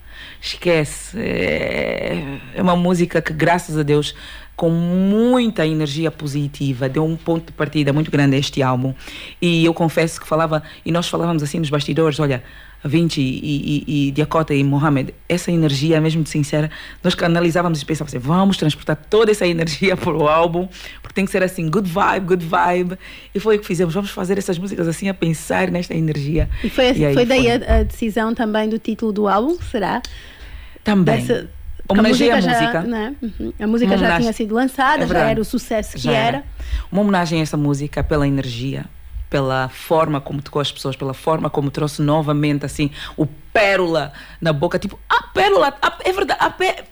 Esquece. 0.41 1.19
É, 1.19 2.39
é 2.55 2.63
uma 2.63 2.77
música 2.77 3.21
que, 3.21 3.33
graças 3.33 3.77
a 3.77 3.83
Deus, 3.83 4.15
com 4.57 4.71
muita 4.71 5.67
energia 5.67 6.11
positiva, 6.11 6.89
deu 6.89 7.05
um 7.05 7.17
ponto 7.17 7.47
de 7.47 7.53
partida 7.53 7.93
muito 7.93 8.11
grande 8.11 8.37
a 8.37 8.39
este 8.39 8.63
álbum. 8.63 8.95
E 9.41 9.65
eu 9.65 9.75
confesso 9.75 10.21
que 10.21 10.27
falava, 10.27 10.63
e 10.85 10.93
nós 10.93 11.09
falávamos 11.09 11.43
assim 11.43 11.59
nos 11.59 11.71
bastidores: 11.71 12.21
olha, 12.21 12.43
Vinci 12.85 13.21
e, 13.21 13.85
e, 13.87 14.09
e 14.09 14.11
Diacota 14.13 14.55
e 14.55 14.63
Mohamed, 14.63 15.15
essa 15.29 15.51
energia, 15.51 16.01
mesmo 16.01 16.23
de 16.23 16.29
sincera, 16.29 16.71
nós 17.03 17.15
canalizávamos 17.15 17.81
e 17.81 17.85
pensávamos 17.85 18.15
assim: 18.15 18.25
vamos 18.25 18.57
transportar 18.57 18.97
toda 18.97 19.31
essa 19.31 19.47
energia 19.47 19.97
para 19.99 20.13
o 20.13 20.29
álbum, 20.29 20.69
porque 21.03 21.15
tem 21.15 21.25
que 21.25 21.31
ser 21.31 21.43
assim, 21.43 21.69
good 21.69 21.89
vibe, 21.89 22.27
good 22.27 22.45
vibe. 22.45 22.99
E 23.35 23.41
foi 23.41 23.57
o 23.57 23.59
que 23.59 23.67
fizemos: 23.67 23.95
vamos 23.95 24.11
fazer 24.11 24.39
essas 24.39 24.59
músicas 24.59 24.87
assim, 24.87 25.09
a 25.09 25.15
pensar 25.15 25.71
nesta 25.71 25.95
energia. 25.95 26.49
E 26.63 26.71
foi, 26.71 26.91
e 26.91 27.15
foi 27.15 27.27
daí 27.27 27.43
foi. 27.43 27.51
A, 27.51 27.79
a, 27.79 27.83
decisão 27.83 28.35
também 28.35 28.69
do 28.69 28.79
título 28.79 29.13
do 29.13 29.27
álbum, 29.27 29.57
será? 29.71 30.03
Também. 30.85 31.21
Dessa 31.21 31.49
homenageei 31.89 32.31
a, 32.31 32.37
música. 32.37 32.73
Já, 32.73 32.83
né? 32.83 33.15
uhum. 33.23 33.53
A 33.61 33.67
música 33.67 33.97
já 33.97 34.19
tinha 34.19 34.33
sido 34.33 34.55
lançada, 34.55 35.05
é 35.05 35.07
já 35.07 35.31
era 35.31 35.41
o 35.41 35.45
sucesso 35.45 35.97
que 35.97 36.09
era. 36.09 36.39
era. 36.39 36.45
Uma 36.91 37.03
homenagem 37.03 37.41
a 37.41 37.43
essa 37.43 37.57
música 37.57 38.03
pela 38.03 38.27
energia, 38.27 38.87
pela 39.29 39.69
forma 39.69 40.21
como 40.21 40.41
tocou 40.41 40.61
as 40.61 40.71
pessoas, 40.71 40.97
pela 40.97 41.15
forma 41.15 41.51
como 41.51 41.71
trouxe 41.71 42.03
novamente 42.03 42.65
assim 42.65 42.91
o 43.17 43.27
pérola 43.27 44.13
na 44.41 44.53
boca, 44.53 44.79
tipo, 44.79 44.99
a 45.09 45.23
pérola, 45.29 45.75
a, 45.81 45.99
é 46.05 46.13
verdade, 46.13 46.41
a 46.41 46.51
pé, 46.51 46.85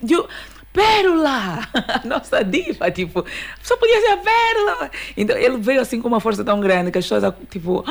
Pérola! 0.73 1.69
Nossa 2.05 2.43
diva, 2.43 2.91
tipo, 2.91 3.25
só 3.63 3.77
podia 3.77 4.01
ser 4.01 4.09
a 4.09 4.17
Pérola! 4.17 4.91
Então 5.17 5.37
ele 5.37 5.59
veio 5.59 5.81
assim 5.81 6.01
com 6.01 6.09
uma 6.09 6.21
força 6.21 6.43
tão 6.43 6.61
grande 6.61 6.91
que 6.91 6.99
as 6.99 7.05
pessoas, 7.05 7.35
tipo, 7.51 7.85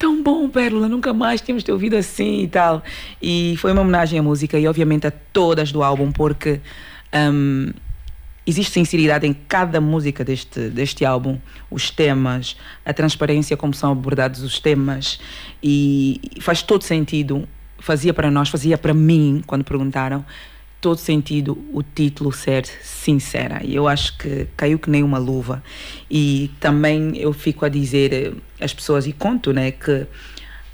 tão 0.00 0.22
bom, 0.22 0.48
Pérola, 0.48 0.88
nunca 0.88 1.12
mais 1.12 1.42
tínhamos 1.42 1.62
te 1.62 1.70
ouvido 1.70 1.94
assim 1.94 2.44
e 2.44 2.48
tal. 2.48 2.82
E 3.20 3.54
foi 3.58 3.70
uma 3.70 3.82
homenagem 3.82 4.18
à 4.18 4.22
música 4.22 4.58
e, 4.58 4.66
obviamente, 4.66 5.06
a 5.06 5.10
todas 5.10 5.70
do 5.70 5.82
álbum, 5.82 6.10
porque 6.10 6.58
um, 7.14 7.70
existe 8.46 8.72
sinceridade 8.72 9.26
em 9.26 9.34
cada 9.34 9.78
música 9.78 10.24
deste, 10.24 10.70
deste 10.70 11.04
álbum. 11.04 11.38
Os 11.70 11.90
temas, 11.90 12.56
a 12.82 12.94
transparência, 12.94 13.58
como 13.58 13.74
são 13.74 13.92
abordados 13.92 14.42
os 14.42 14.58
temas, 14.58 15.20
e 15.62 16.18
faz 16.40 16.62
todo 16.62 16.82
sentido. 16.82 17.46
Fazia 17.78 18.14
para 18.14 18.30
nós, 18.30 18.48
fazia 18.48 18.78
para 18.78 18.94
mim, 18.94 19.42
quando 19.46 19.64
perguntaram, 19.64 20.24
todo 20.80 20.96
sentido 20.96 21.58
o 21.74 21.82
título 21.82 22.32
ser 22.32 22.64
sincera. 22.82 23.60
E 23.62 23.74
eu 23.74 23.86
acho 23.86 24.16
que 24.16 24.46
caiu 24.56 24.78
que 24.78 24.88
nem 24.88 25.02
uma 25.02 25.18
luva. 25.18 25.62
E 26.10 26.50
também 26.58 27.18
eu 27.18 27.34
fico 27.34 27.66
a 27.66 27.68
dizer 27.68 28.34
às 28.60 28.72
pessoas 28.72 29.06
e 29.06 29.12
conto, 29.12 29.52
né, 29.52 29.70
que 29.70 30.06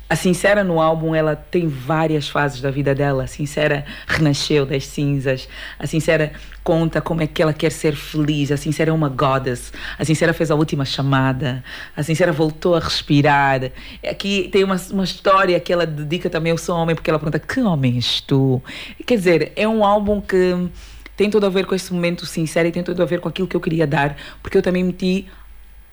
a 0.09 0.15
Sincera 0.15 0.63
no 0.63 0.81
álbum, 0.81 1.17
ela 1.17 1.35
tem 1.35 1.67
várias 1.67 2.29
fases 2.29 2.61
da 2.61 2.71
vida 2.71 2.95
dela. 2.95 3.25
A 3.25 3.27
Sincera 3.27 3.85
renasceu 4.07 4.65
das 4.65 4.87
cinzas. 4.87 5.49
A 5.81 5.87
Sincera 5.87 6.33
conta 6.63 7.01
como 7.01 7.23
é 7.23 7.27
que 7.27 7.43
ela 7.43 7.53
quer 7.53 7.73
ser 7.73 7.97
feliz. 7.97 8.53
A 8.53 8.57
Sincera 8.57 8.91
é 8.91 8.93
uma 8.93 9.09
goddess. 9.09 9.73
A 9.99 10.05
Sincera 10.05 10.33
fez 10.33 10.49
a 10.49 10.55
última 10.55 10.85
chamada. 10.85 11.63
A 11.97 12.05
Sincera 12.05 12.31
voltou 12.31 12.77
a 12.77 12.79
respirar. 12.79 13.73
Aqui 14.09 14.49
tem 14.53 14.63
uma, 14.63 14.77
uma 14.93 15.03
história 15.03 15.59
que 15.59 15.73
ela 15.73 15.85
dedica 15.85 16.31
também 16.31 16.53
ao 16.53 16.59
seu 16.59 16.77
homem, 16.77 16.95
porque 16.95 17.11
ela 17.11 17.19
pergunta: 17.19 17.41
Que 17.41 17.61
homem 17.61 17.97
és 17.97 18.21
tu? 18.21 18.63
Quer 19.05 19.17
dizer, 19.17 19.53
é 19.57 19.67
um 19.67 19.85
álbum 19.85 20.21
que 20.21 20.69
tem 21.17 21.29
tudo 21.29 21.47
a 21.47 21.49
ver 21.49 21.67
com 21.67 21.75
esse 21.75 21.93
momento 21.93 22.25
sincero 22.27 22.69
e 22.69 22.71
tem 22.71 22.85
tudo 22.85 23.03
a 23.03 23.07
ver 23.07 23.19
com 23.19 23.29
aquilo 23.29 23.49
que 23.49 23.57
eu 23.57 23.61
queria 23.61 23.89
dar, 23.89 24.17
porque 24.41 24.57
eu 24.57 24.63
também 24.63 24.85
meti 24.85 25.27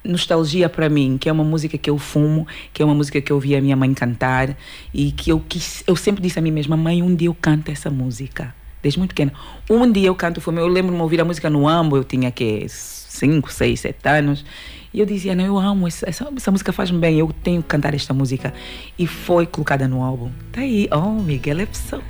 nostalgia 0.04 0.68
para 0.70 0.90
mim, 0.90 1.18
que 1.18 1.30
é 1.30 1.32
uma 1.32 1.44
música 1.44 1.78
que 1.78 1.90
eu 1.90 1.98
fumo, 1.98 2.48
que 2.74 2.82
é 2.82 2.86
uma 2.86 2.96
música 2.96 3.22
que 3.22 3.32
eu 3.32 3.38
ouvi 3.38 3.56
a 3.56 3.62
minha 3.62 3.76
mãe 3.76 3.94
cantar 3.94 4.58
e 4.94 5.12
que 5.12 5.32
eu 5.32 5.40
quis, 5.48 5.84
eu 5.88 5.96
sempre 5.96 6.22
disse 6.22 6.38
a 6.38 6.42
mim 6.42 6.52
mesma, 6.52 6.76
mãe, 6.76 7.02
um 7.02 7.16
dia 7.16 7.28
eu 7.28 7.36
canto 7.40 7.72
essa 7.72 7.90
música. 7.90 8.54
Desde 8.82 9.00
muito 9.00 9.12
pequena. 9.12 9.32
Um 9.70 9.90
dia 9.90 10.08
eu 10.08 10.16
canto 10.16 10.42
fumo. 10.42 10.60
Eu 10.60 10.68
lembro-me 10.68 10.98
de 10.98 11.02
ouvir 11.02 11.22
a 11.22 11.26
música 11.26 11.50
no 11.50 11.70
Ambo, 11.70 11.96
eu 11.96 12.04
tinha 12.04 12.30
que 12.32 12.66
5, 12.68 13.52
6, 13.52 13.80
7 13.80 14.10
anos. 14.10 14.46
E 14.94 15.00
eu 15.00 15.06
dizia, 15.06 15.34
não, 15.34 15.44
eu 15.44 15.58
amo, 15.58 15.88
essa, 15.88 16.08
essa, 16.08 16.30
essa 16.36 16.52
música 16.52 16.72
faz-me 16.72 17.00
bem, 17.00 17.18
eu 17.18 17.32
tenho 17.44 17.64
que 17.64 17.68
cantar 17.68 17.96
esta 17.96 18.14
música. 18.14 18.54
E 19.00 19.08
foi 19.08 19.48
colocada 19.48 19.88
no 19.88 20.04
álbum. 20.04 20.30
Tá 20.52 20.62
aí, 20.62 20.88
oh, 20.92 21.22
Miguel 21.22 21.62
é 21.62 21.66
pessoa. 21.66 22.04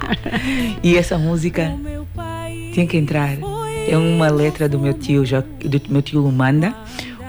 e 0.82 0.96
essa 0.96 1.18
música 1.18 1.76
tinha 2.72 2.86
que 2.86 2.96
entrar. 2.96 3.36
É 3.88 3.96
uma 3.96 4.28
letra 4.28 4.68
do 4.68 4.78
meu 4.78 4.94
tio, 4.94 5.24
do 5.24 5.82
meu 5.88 6.02
tio 6.02 6.20
Lumanda 6.20 6.74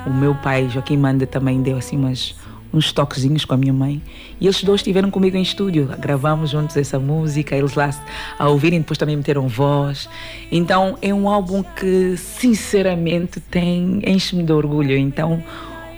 o 0.06 0.14
meu 0.14 0.34
pai, 0.36 0.70
Joaquim 0.70 0.98
Manda, 0.98 1.28
também 1.28 1.62
deu 1.62 1.78
assim 1.78 1.98
umas, 1.98 2.36
uns 2.74 2.92
toquezinhos 2.92 3.46
com 3.46 3.54
a 3.54 3.58
minha 3.58 3.74
mãe. 3.74 4.02
E 4.40 4.46
eles 4.46 4.64
dois 4.64 4.80
estiveram 4.82 5.12
comigo 5.12 5.38
em 5.38 5.42
estúdio. 5.42 5.90
Gravamos 6.00 6.52
juntos 6.52 6.78
essa 6.78 7.00
música, 7.00 7.56
eles 7.56 7.76
lá 7.76 7.90
a 8.38 8.48
ouvirem, 8.48 8.80
depois 8.80 8.98
também 8.98 9.16
meteram 9.16 9.48
voz. 9.48 10.10
Então 10.52 10.98
é 11.02 11.14
um 11.14 11.30
álbum 11.30 11.64
que, 11.64 12.16
sinceramente, 12.18 13.40
tem 13.40 14.02
enche-me 14.06 14.44
de 14.44 14.52
orgulho. 14.52 14.98
Então 14.98 15.44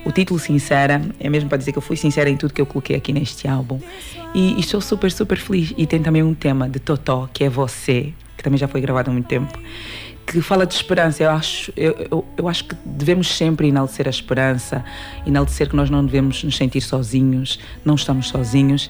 o 0.04 0.12
título 0.12 0.40
Sincera 0.40 1.02
é 1.20 1.30
mesmo 1.30 1.48
para 1.48 1.58
dizer 1.58 1.72
que 1.72 1.78
eu 1.78 1.82
fui 1.82 1.96
sincera 1.96 2.30
em 2.30 2.36
tudo 2.36 2.54
que 2.54 2.62
eu 2.62 2.66
coloquei 2.66 2.96
aqui 2.96 3.14
neste 3.14 3.48
álbum. 3.48 3.80
E, 4.34 4.56
e 4.56 4.60
estou 4.60 4.82
super, 4.82 5.12
super 5.12 5.38
feliz. 5.38 5.74
E 5.78 5.86
tem 5.86 6.02
também 6.02 6.24
um 6.24 6.34
tema 6.34 6.68
de 6.68 6.80
Totó, 6.80 7.30
que 7.32 7.44
é 7.44 7.50
Você, 7.50 8.14
que 8.36 8.44
também 8.44 8.58
já 8.58 8.68
foi 8.68 8.82
gravado 8.82 9.10
há 9.10 9.14
muito 9.14 9.28
tempo 9.28 9.60
que 10.32 10.42
fala 10.42 10.66
de 10.66 10.74
esperança. 10.74 11.24
Eu 11.24 11.32
acho, 11.32 11.74
eu, 11.76 12.08
eu, 12.10 12.26
eu, 12.38 12.48
acho 12.48 12.66
que 12.66 12.76
devemos 12.86 13.28
sempre 13.36 13.68
enaltecer 13.68 14.08
a 14.08 14.10
esperança, 14.10 14.84
enaltecer 15.26 15.70
que 15.70 15.76
nós 15.76 15.90
não 15.90 16.06
devemos 16.06 16.44
nos 16.44 16.56
sentir 16.56 16.82
sozinhos, 16.82 17.60
não 17.84 17.96
estamos 17.96 18.30
sozinhos. 18.30 18.90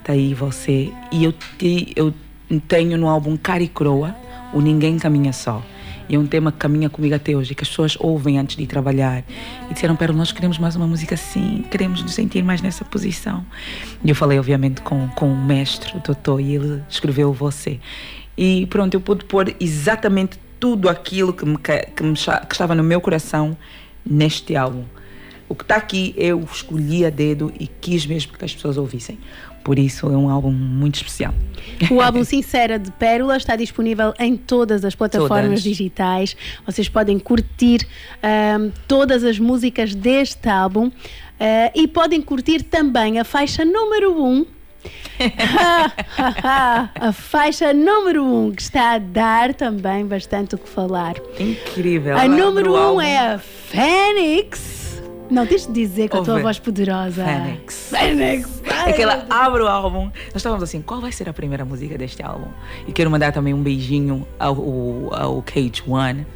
Está 0.00 0.14
aí 0.14 0.32
você. 0.32 0.90
E 1.12 1.24
eu, 1.24 1.32
te, 1.32 1.92
eu 1.94 2.14
tenho 2.66 2.96
no 2.96 3.08
álbum 3.08 3.36
Cara 3.36 3.62
e 3.62 3.68
Croa, 3.68 4.16
o 4.52 4.60
Ninguém 4.60 4.98
Caminha 4.98 5.32
Só. 5.32 5.62
E 6.08 6.14
é 6.14 6.18
um 6.18 6.26
tema 6.26 6.50
que 6.50 6.56
caminha 6.56 6.88
comigo 6.88 7.14
até 7.14 7.36
hoje, 7.36 7.54
que 7.54 7.62
as 7.62 7.68
pessoas 7.68 7.94
ouvem 8.00 8.38
antes 8.38 8.56
de 8.56 8.62
ir 8.62 8.66
trabalhar. 8.66 9.22
E 9.70 9.74
disseram, 9.74 9.94
pero 9.94 10.14
nós 10.14 10.32
queremos 10.32 10.58
mais 10.58 10.74
uma 10.74 10.86
música 10.86 11.14
assim, 11.14 11.62
queremos 11.70 12.02
nos 12.02 12.14
sentir 12.14 12.42
mais 12.42 12.62
nessa 12.62 12.82
posição. 12.82 13.44
E 14.02 14.08
eu 14.08 14.16
falei, 14.16 14.38
obviamente, 14.38 14.80
com, 14.80 15.06
com 15.08 15.30
o 15.30 15.36
mestre, 15.36 15.94
o 15.94 16.00
Totó, 16.00 16.40
e 16.40 16.54
ele 16.54 16.82
escreveu 16.88 17.30
Você. 17.34 17.78
E 18.38 18.64
pronto, 18.66 18.94
eu 18.94 19.02
pude 19.02 19.26
pôr 19.26 19.54
exatamente 19.60 20.38
tudo 20.58 20.88
aquilo 20.88 21.32
que, 21.32 21.44
me, 21.44 21.56
que, 21.58 22.02
me, 22.02 22.14
que 22.14 22.54
estava 22.54 22.74
no 22.74 22.82
meu 22.82 23.00
coração 23.00 23.56
neste 24.04 24.56
álbum. 24.56 24.84
O 25.48 25.54
que 25.54 25.62
está 25.64 25.76
aqui 25.76 26.14
eu 26.16 26.46
escolhi 26.52 27.06
a 27.06 27.10
dedo 27.10 27.52
e 27.58 27.66
quis 27.66 28.04
mesmo 28.04 28.36
que 28.36 28.44
as 28.44 28.54
pessoas 28.54 28.76
ouvissem. 28.76 29.18
Por 29.64 29.78
isso 29.78 30.06
é 30.06 30.16
um 30.16 30.28
álbum 30.28 30.50
muito 30.50 30.96
especial. 30.96 31.34
O 31.90 32.00
álbum 32.00 32.24
Sincera 32.24 32.78
de 32.78 32.90
Pérola 32.92 33.36
está 33.36 33.56
disponível 33.56 34.14
em 34.18 34.36
todas 34.36 34.84
as 34.84 34.94
plataformas 34.94 35.42
todas. 35.42 35.62
digitais. 35.62 36.36
Vocês 36.64 36.88
podem 36.88 37.18
curtir 37.18 37.86
um, 38.58 38.70
todas 38.86 39.24
as 39.24 39.38
músicas 39.38 39.94
deste 39.94 40.48
álbum 40.48 40.86
uh, 40.86 40.92
e 41.74 41.86
podem 41.88 42.20
curtir 42.20 42.62
também 42.62 43.18
a 43.18 43.24
faixa 43.24 43.64
número 43.64 44.22
1. 44.22 44.26
Um, 44.26 44.46
a 46.94 47.12
faixa 47.12 47.72
número 47.72 48.22
1 48.24 48.46
um, 48.46 48.52
que 48.52 48.62
está 48.62 48.92
a 48.92 48.98
dar 48.98 49.54
também 49.54 50.06
bastante 50.06 50.54
o 50.54 50.58
que 50.58 50.68
falar. 50.68 51.16
Incrível. 51.38 52.16
A 52.16 52.28
número 52.28 52.74
1 52.74 52.94
um 52.94 53.00
é 53.00 53.18
a 53.18 53.38
Fênix. 53.38 55.02
Não, 55.30 55.46
tens 55.46 55.66
de 55.66 55.72
dizer 55.72 56.08
com 56.08 56.18
a 56.18 56.22
tua 56.22 56.40
voz 56.40 56.58
poderosa. 56.58 57.24
Fênix. 57.24 57.90
Fênix. 57.90 58.62
É 58.86 58.92
que 58.92 59.02
ela 59.02 59.26
abre 59.28 59.62
o 59.62 59.66
álbum. 59.66 60.04
Nós 60.04 60.36
estávamos 60.36 60.62
assim, 60.62 60.80
qual 60.80 61.00
vai 61.00 61.12
ser 61.12 61.28
a 61.28 61.32
primeira 61.32 61.64
música 61.64 61.98
deste 61.98 62.22
álbum? 62.22 62.48
E 62.86 62.92
quero 62.92 63.10
mandar 63.10 63.32
também 63.32 63.52
um 63.52 63.62
beijinho 63.62 64.26
ao, 64.38 64.56
ao, 64.56 65.14
ao 65.14 65.42
Cage 65.42 65.82
One, 65.86 66.26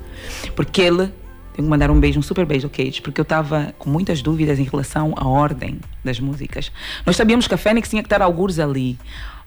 porque 0.54 0.82
ele 0.82 1.10
tenho 1.54 1.66
que 1.66 1.70
mandar 1.70 1.90
um 1.90 2.00
beijo, 2.00 2.18
um 2.18 2.22
super 2.22 2.46
beijo 2.46 2.68
Kate, 2.68 3.02
porque 3.02 3.20
eu 3.20 3.24
estava 3.24 3.74
com 3.78 3.90
muitas 3.90 4.22
dúvidas 4.22 4.58
em 4.58 4.64
relação 4.64 5.12
à 5.16 5.26
ordem 5.26 5.80
das 6.02 6.18
músicas. 6.18 6.72
Nós 7.04 7.14
sabíamos 7.14 7.46
que 7.46 7.54
a 7.54 7.58
Fênix 7.58 7.90
tinha 7.90 8.02
que 8.02 8.06
estar 8.06 8.22
alguns 8.22 8.58
ali, 8.58 8.98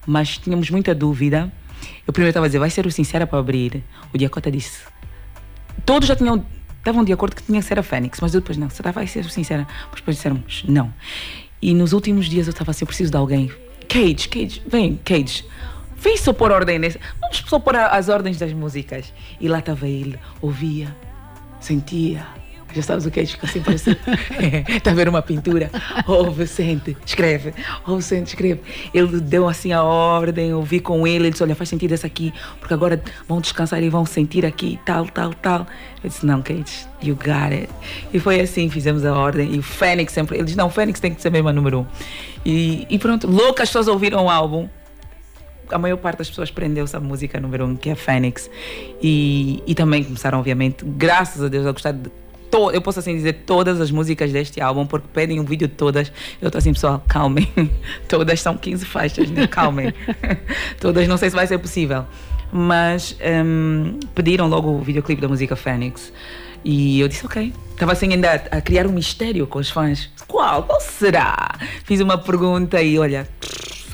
mas 0.05 0.37
tínhamos 0.37 0.69
muita 0.69 0.93
dúvida. 0.93 1.51
Eu 2.05 2.13
primeiro 2.13 2.29
estava 2.29 2.45
a 2.45 2.49
dizer, 2.49 2.59
vai 2.59 2.69
ser 2.69 2.85
o 2.85 2.91
Sincera 2.91 3.25
para 3.25 3.39
abrir. 3.39 3.83
O 4.13 4.17
Diacota 4.17 4.51
disse. 4.51 4.81
Todos 5.85 6.07
já 6.07 6.15
tinham. 6.15 6.45
Estavam 6.77 7.03
de 7.03 7.11
acordo 7.11 7.35
que 7.35 7.41
tinha 7.41 7.59
que 7.59 7.65
ser 7.65 7.79
a 7.79 7.83
Fênix, 7.83 8.19
mas 8.21 8.31
depois 8.31 8.57
não, 8.57 8.69
será 8.69 8.91
vai 8.91 9.07
ser 9.07 9.25
o 9.25 9.29
Sincera? 9.29 9.65
Mas 9.89 10.01
depois 10.01 10.17
dissermos 10.17 10.63
não. 10.67 10.93
E 11.59 11.73
nos 11.73 11.93
últimos 11.93 12.27
dias 12.27 12.45
eu 12.45 12.51
estava 12.51 12.69
assim, 12.69 12.83
eu 12.83 12.87
preciso 12.87 13.09
de 13.09 13.17
alguém. 13.17 13.51
Cage, 13.89 14.29
Cage, 14.29 14.61
vem, 14.67 14.99
Cage. 15.03 15.43
Vem 15.97 16.15
só 16.17 16.31
pôr 16.31 16.51
ordem 16.51 16.77
nesse. 16.77 16.99
Vamos 17.19 17.43
só 17.47 17.57
pôr 17.57 17.75
as 17.75 18.07
ordens 18.07 18.37
das 18.37 18.53
músicas. 18.53 19.11
E 19.41 19.47
lá 19.47 19.57
estava 19.57 19.87
ele, 19.87 20.19
ouvia 20.39 20.95
sentia. 21.65 22.25
Já 22.73 22.81
sabes 22.81 23.05
o 23.05 23.11
que 23.11 23.21
é? 23.21 23.25
Fica 23.25 23.45
assim 23.45 23.61
parecendo. 23.61 23.97
Está 24.67 24.91
a 24.91 24.93
ver 24.93 25.07
uma 25.07 25.21
pintura? 25.21 25.71
Ouve, 26.05 26.45
sente, 26.45 26.95
escreve. 27.05 27.53
Ouve, 27.87 28.03
sente, 28.03 28.27
escreve. 28.27 28.59
Ele 28.93 29.21
deu 29.21 29.47
assim 29.47 29.71
a 29.71 29.81
ordem, 29.81 30.49
eu 30.49 30.61
vi 30.61 30.81
com 30.81 31.07
ele. 31.07 31.23
Ele 31.23 31.29
disse: 31.29 31.41
Olha, 31.41 31.55
faz 31.55 31.69
sentido 31.69 31.93
essa 31.93 32.05
aqui, 32.05 32.33
porque 32.59 32.73
agora 32.73 33.01
vão 33.29 33.39
descansar 33.39 33.81
e 33.81 33.89
vão 33.89 34.05
sentir 34.05 34.45
aqui, 34.45 34.77
tal, 34.85 35.05
tal, 35.05 35.33
tal. 35.35 35.65
Eu 36.03 36.09
disse: 36.09 36.25
Não, 36.25 36.41
Kate, 36.41 36.85
you 37.01 37.15
got 37.15 37.53
it. 37.53 37.69
E 38.13 38.19
foi 38.19 38.41
assim, 38.41 38.69
fizemos 38.69 39.05
a 39.05 39.13
ordem. 39.13 39.55
E 39.55 39.59
o 39.59 39.63
Fênix 39.63 40.11
sempre. 40.11 40.35
Ele 40.35 40.43
disse: 40.43 40.57
Não, 40.57 40.67
o 40.67 40.71
Fênix 40.71 40.99
tem 40.99 41.13
que 41.13 41.21
ser 41.21 41.31
mesmo 41.31 41.47
a 41.47 41.53
número 41.53 41.79
um. 41.79 41.85
E, 42.45 42.85
e 42.89 42.99
pronto, 42.99 43.25
loucas 43.25 43.69
pessoas 43.69 43.87
ouviram 43.87 44.25
o 44.25 44.29
álbum 44.29 44.67
a 45.71 45.77
maior 45.77 45.97
parte 45.97 46.19
das 46.19 46.29
pessoas 46.29 46.51
prendeu-se 46.51 46.95
à 46.95 46.99
música 46.99 47.39
número 47.39 47.65
um, 47.65 47.75
que 47.75 47.89
é 47.89 47.95
Fênix. 47.95 48.49
E, 49.01 49.63
e 49.65 49.75
também 49.75 50.03
começaram, 50.03 50.39
obviamente, 50.39 50.83
graças 50.85 51.43
a 51.43 51.47
Deus, 51.47 51.65
a 51.65 51.71
gostar 51.71 51.91
de 51.91 52.09
eu 52.71 52.81
posso 52.81 52.99
assim 52.99 53.13
dizer 53.13 53.43
todas 53.45 53.81
as 53.81 53.91
músicas 53.91 54.31
deste 54.31 54.61
álbum, 54.61 54.85
porque 54.85 55.07
pedem 55.13 55.39
um 55.39 55.43
vídeo 55.43 55.67
todas. 55.67 56.11
Eu 56.41 56.47
estou 56.47 56.59
assim, 56.59 56.71
pessoal, 56.71 57.03
calmem. 57.07 57.51
todas 58.07 58.39
são 58.39 58.55
15 58.55 58.85
faixas, 58.85 59.29
né? 59.29 59.45
calmem. 59.45 59.93
todas, 60.79 61.05
não 61.05 61.17
sei 61.17 61.29
se 61.29 61.35
vai 61.35 61.45
ser 61.47 61.57
possível. 61.57 62.05
Mas 62.53 63.17
um, 63.45 63.99
pediram 64.13 64.47
logo 64.47 64.69
o 64.69 64.81
videoclipe 64.81 65.21
da 65.21 65.27
música 65.27 65.55
Fênix. 65.55 66.13
E 66.63 66.99
eu 66.99 67.07
disse, 67.07 67.25
ok. 67.25 67.53
Estava 67.71 67.91
assim 67.91 68.11
ainda 68.11 68.31
a, 68.31 68.57
a 68.57 68.61
criar 68.61 68.87
um 68.87 68.91
mistério 68.91 69.45
com 69.45 69.59
os 69.59 69.69
fãs. 69.69 70.09
Qual? 70.27 70.63
Qual 70.63 70.79
será? 70.79 71.55
Fiz 71.83 71.99
uma 71.99 72.17
pergunta 72.17 72.81
e 72.81 72.97
olha 72.97 73.27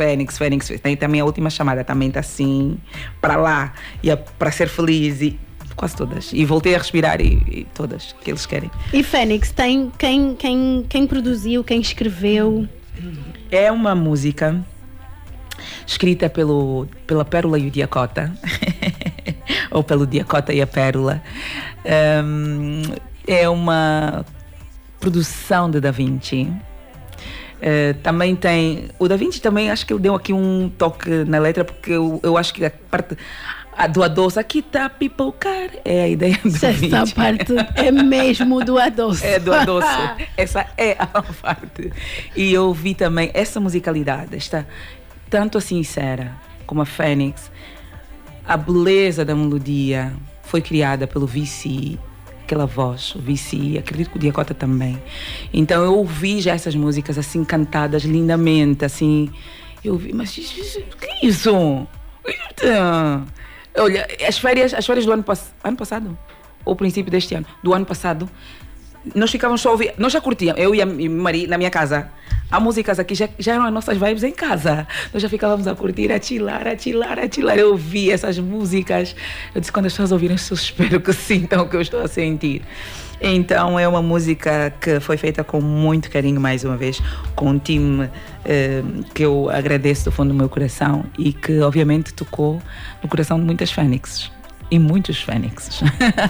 Fênix, 0.02 0.36
Fênix, 0.36 0.72
tem 0.82 0.98
também 0.98 1.22
a 1.22 1.26
última 1.26 1.52
chamada, 1.52 1.84
também 1.84 2.08
está 2.08 2.22
assim, 2.22 2.76
para 3.22 3.36
lá, 3.36 3.72
e 4.02 4.10
é 4.10 4.16
para 4.16 4.50
ser 4.50 4.68
feliz, 4.68 5.22
e 5.22 5.40
quase 5.76 5.96
todas. 5.96 6.34
E 6.34 6.44
voltei 6.44 6.74
a 6.74 6.80
respirar 6.80 7.22
e, 7.22 7.36
e, 7.48 7.68
todas 7.72 8.16
que 8.20 8.32
eles 8.32 8.48
querem. 8.48 8.72
E 8.92 9.04
Fênix, 9.04 9.52
tem 9.52 9.92
quem, 10.00 10.34
quem, 10.34 10.84
quem 10.90 11.06
produziu, 11.06 11.64
quem 11.64 11.80
escreveu? 11.80 12.68
É 13.52 13.72
uma 13.72 13.94
música 13.94 14.60
escrita 15.86 16.28
pelo, 16.28 16.88
pela 17.06 17.24
Pérola 17.24 17.60
e 17.60 17.68
o 17.68 17.72
Diacota, 17.72 18.34
ou 19.70 19.84
pelo 19.84 20.08
Diacota 20.08 20.52
e 20.52 20.64
a 20.64 20.68
Pérola. 20.68 21.22
Um, 22.26 22.82
é 23.28 23.48
uma 23.48 24.26
produção 25.00 25.70
de 25.70 25.80
Da 25.80 25.92
Vinci 25.92 26.52
Uh, 27.62 27.94
também 28.02 28.36
tem. 28.36 28.90
O 28.98 29.08
Da 29.08 29.16
Vinci 29.16 29.40
também 29.40 29.70
acho 29.70 29.86
que 29.86 29.94
ele 29.94 30.02
deu 30.02 30.16
aqui 30.16 30.34
um 30.34 30.72
toque 30.78 31.10
na 31.26 31.38
letra, 31.38 31.64
porque 31.64 31.92
eu, 31.92 32.20
eu 32.24 32.36
acho 32.36 32.54
que 32.54 32.66
a 32.66 32.72
parte 32.72 33.16
a 33.78 33.88
do 33.88 34.04
adoço, 34.04 34.40
aqui 34.40 34.60
está 34.60 34.90
pipocar, 34.90 35.70
é 35.86 36.04
a 36.04 36.08
ideia 36.08 36.38
do 36.44 36.50
Essa 36.50 36.72
vídeo. 36.72 37.16
parte 37.16 37.54
é 37.76 37.92
mesmo 37.92 38.64
do 38.64 38.78
adoço. 38.78 39.26
É 39.26 39.40
do 39.40 39.54
adoço. 39.54 39.88
essa 40.36 40.68
é 40.78 40.96
a 41.00 41.22
parte. 41.22 41.92
E 42.36 42.54
eu 42.54 42.74
vi 42.74 42.94
também 42.94 43.32
essa 43.34 43.60
musicalidade, 43.60 44.36
esta 44.36 44.68
tanto 45.30 45.58
a 45.58 45.62
sincera 45.62 46.34
como 46.66 46.82
a 46.82 46.86
Fênix, 46.86 47.50
a 48.46 48.58
beleza 48.58 49.24
da 49.24 49.34
melodia 49.34 50.12
foi 50.44 50.62
criada 50.62 51.08
pelo 51.08 51.26
VC 51.26 51.98
aquela 52.52 52.66
voz, 52.66 53.16
o 53.16 53.20
VC, 53.20 53.78
acredito 53.80 54.10
que 54.10 54.18
o 54.18 54.20
Diacota 54.20 54.54
também. 54.54 55.02
Então 55.54 55.82
eu 55.86 55.96
ouvi 55.96 56.42
já 56.42 56.54
essas 56.54 56.76
músicas 56.76 57.18
assim 57.18 57.46
cantadas 57.46 58.04
lindamente, 58.04 58.84
assim. 58.84 59.32
Eu 59.84 59.94
ouvi, 59.94 60.12
mas 60.12 60.32
que 60.34 60.44
é 60.44 61.26
isso? 61.26 61.88
Olha, 63.78 64.08
as 64.28 64.38
férias, 64.38 64.74
as 64.74 64.86
férias 64.86 65.06
do 65.06 65.14
ano, 65.14 65.24
ano 65.64 65.78
passado, 65.78 66.18
ou 66.66 66.76
princípio 66.76 67.10
deste 67.10 67.34
ano, 67.36 67.46
do 67.64 67.74
ano 67.74 67.86
passado, 67.86 68.30
nós 69.16 69.32
ficávamos 69.32 69.62
só 69.62 69.70
a 69.70 69.72
ouvir, 69.74 69.94
nós 69.98 70.14
já 70.14 70.22
curtíamos, 70.22 70.62
eu 70.62 70.76
e 70.76 70.82
a 70.82 70.86
marido 70.86 71.50
na 71.50 71.58
minha 71.58 71.70
casa, 71.70 72.10
as 72.52 72.62
músicas 72.62 73.00
aqui 73.00 73.16
já, 73.16 73.30
já 73.40 73.54
eram 73.54 73.66
as 73.66 73.74
nossas 73.74 73.98
vibes 73.98 74.24
em 74.24 74.34
casa. 74.34 74.86
Nós 75.14 75.24
já 75.24 75.30
ficávamos 75.30 75.68
a 75.68 75.74
curtir, 75.74 76.12
a 76.12 76.22
chilar, 76.22 76.68
a 76.68 76.78
chilar, 76.78 77.18
a 77.18 77.32
chilar. 77.32 77.58
Eu 77.58 77.72
ouvi 77.72 78.12
essas 78.12 78.38
músicas. 78.40 79.16
Eu 79.56 79.62
disse, 79.62 79.72
quando 79.72 79.86
as 79.86 79.94
pessoas 79.94 80.12
ouvirem, 80.12 80.36
eu 80.36 80.54
espero 80.54 81.00
que 81.00 81.14
sintam 81.14 81.64
o 81.64 81.70
que 81.70 81.78
eu 81.78 81.82
estou 81.82 82.02
a 82.02 82.10
sentir. 82.10 82.62
Então 83.22 83.80
é 83.80 83.88
uma 83.88 84.02
música 84.02 84.74
que 84.82 85.00
foi 85.00 85.16
feita 85.16 85.44
com 85.44 85.62
muito 85.62 86.10
carinho, 86.10 86.42
mais 86.42 86.66
uma 86.66 86.76
vez, 86.76 87.02
com 87.36 87.52
um 87.52 87.60
time 87.60 88.10
eh, 88.44 88.82
que 89.14 89.24
eu 89.24 89.50
agradeço 89.50 90.06
do 90.06 90.12
fundo 90.12 90.30
do 90.30 90.34
meu 90.34 90.50
coração 90.50 91.06
e 91.18 91.32
que 91.32 91.60
obviamente 91.60 92.14
tocou 92.14 92.60
no 93.02 93.08
coração 93.08 93.40
de 93.40 93.46
muitas 93.46 93.72
fênixes. 93.72 94.32
E 94.72 94.80
muitos 94.80 95.22
fênixes. 95.22 95.82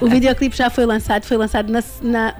O 0.01 0.09
videoclipe 0.09 0.55
já 0.55 0.69
foi 0.69 0.85
lançado, 0.85 1.25
foi 1.25 1.37
lançado 1.37 1.71
na, 1.71 1.81
na 2.01 2.35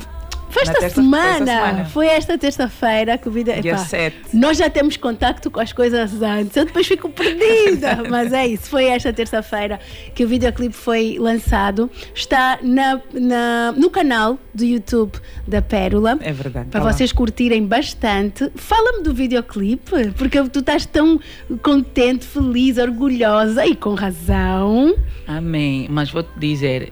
Foi 0.52 0.62
esta 0.64 0.80
terça- 0.80 0.96
semana. 0.96 1.22
foi 1.22 1.32
esta 1.32 1.46
semana. 1.46 1.86
Foi 1.86 2.08
esta 2.08 2.38
terça-feira 2.38 3.18
que 3.18 3.28
o 3.28 3.32
vídeo. 3.32 3.62
Dia 3.62 3.72
epá, 3.72 3.78
sete. 3.86 4.18
Nós 4.34 4.58
já 4.58 4.70
temos 4.70 4.98
contacto 4.98 5.50
com 5.50 5.60
as 5.60 5.72
coisas 5.74 6.22
antes. 6.22 6.56
Eu 6.56 6.66
depois 6.66 6.86
fico 6.88 7.10
perdida. 7.10 8.04
Mas 8.10 8.32
é 8.34 8.48
isso. 8.48 8.70
Foi 8.70 8.86
esta 8.86 9.12
terça-feira 9.14 9.80
que 10.14 10.24
o 10.24 10.28
videoclipe 10.28 10.76
foi 10.76 11.18
lançado. 11.20 11.90
Está 12.14 12.60
na, 12.62 13.00
na- 13.14 13.72
no 13.76 13.90
canal 13.90 14.38
do 14.54 14.64
YouTube 14.66 15.14
da 15.48 15.62
Pérola. 15.62 16.18
É 16.22 16.32
verdade. 16.32 16.70
Para 16.70 16.82
tá 16.82 16.86
lá. 16.86 16.94
vocês 16.94 17.12
curtirem 17.12 17.66
bastante. 17.66 18.52
Fala-me 18.56 19.04
do 19.04 19.14
videoclipe, 19.14 20.12
porque 20.18 20.42
tu 20.50 20.60
estás 20.60 20.86
tão 20.86 21.20
contente, 21.62 22.26
feliz, 22.26 22.78
orgulhosa 22.78 23.66
e 23.66 23.76
com 23.76 23.94
razão. 23.94 24.96
Amém. 25.28 25.88
Mas 25.90 26.10
vou-te 26.12 26.30
dizer, 26.38 26.92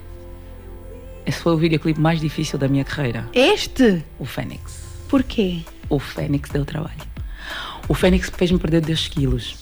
esse 1.30 1.41
foi 1.41 1.53
o 1.53 1.57
videoclipe 1.57 1.99
mais 1.99 2.19
difícil 2.19 2.57
da 2.57 2.67
minha 2.67 2.84
carreira. 2.84 3.30
Este? 3.34 4.03
O 4.17 4.25
Fênix. 4.25 4.82
Porquê? 5.07 5.59
O 5.88 5.99
Fênix 5.99 6.49
deu 6.49 6.65
trabalho. 6.65 6.97
O 7.88 7.93
Fênix 7.93 8.32
fez-me 8.36 8.57
perder 8.57 8.82
2 8.82 9.07
quilos. 9.09 9.57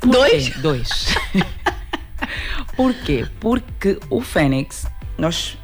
Por 0.00 0.10
Dois? 0.10 0.48
quê? 0.48 0.58
Dois. 0.58 1.14
Por 2.76 2.92
quê? 2.92 3.26
Porque 3.38 3.98
o 4.10 4.20
Fênix, 4.20 4.86
nós 5.16 5.56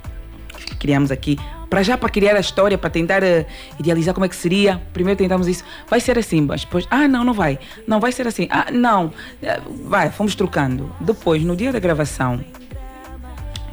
criamos 0.79 1.11
aqui, 1.11 1.37
para 1.69 1.83
já 1.83 1.99
para 1.99 2.09
criar 2.09 2.37
a 2.37 2.41
história, 2.41 2.79
para 2.79 2.89
tentar 2.89 3.23
eh, 3.25 3.45
idealizar 3.79 4.15
como 4.15 4.25
é 4.27 4.29
que 4.29 4.37
seria, 4.37 4.81
primeiro 4.93 5.19
tentamos 5.19 5.49
isso, 5.49 5.65
vai 5.89 6.01
ser 6.01 6.17
assim, 6.17 6.43
mas 6.43 6.61
depois, 6.65 6.87
ah, 6.91 7.09
não, 7.09 7.25
não 7.25 7.35
vai, 7.35 7.59
não 7.89 7.99
vai 7.99 8.13
ser 8.13 8.27
assim, 8.29 8.47
ah, 8.51 8.71
não, 8.73 9.13
eh, 9.43 9.61
vai, 9.85 10.11
fomos 10.11 10.37
trocando. 10.37 10.95
Depois, 11.01 11.43
no 11.43 11.57
dia 11.57 11.73
da 11.73 11.81
gravação, 11.81 12.45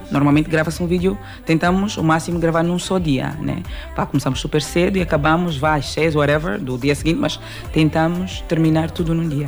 Normalmente 0.09 0.49
grava-se 0.49 0.81
um 0.81 0.87
vídeo, 0.87 1.17
tentamos 1.45 1.97
o 1.97 2.03
máximo 2.03 2.39
gravar 2.39 2.63
num 2.63 2.79
só 2.79 2.97
dia, 2.97 3.35
né? 3.41 3.61
Pá, 3.95 4.05
começamos 4.05 4.39
super 4.39 4.61
cedo 4.61 4.97
e 4.97 5.01
acabamos, 5.01 5.57
vai, 5.57 5.79
às 5.79 5.89
seis, 5.89 6.15
whatever, 6.15 6.59
do 6.59 6.77
dia 6.77 6.95
seguinte, 6.95 7.19
mas 7.19 7.39
tentamos 7.73 8.41
terminar 8.47 8.89
tudo 8.91 9.13
num 9.13 9.27
dia. 9.27 9.47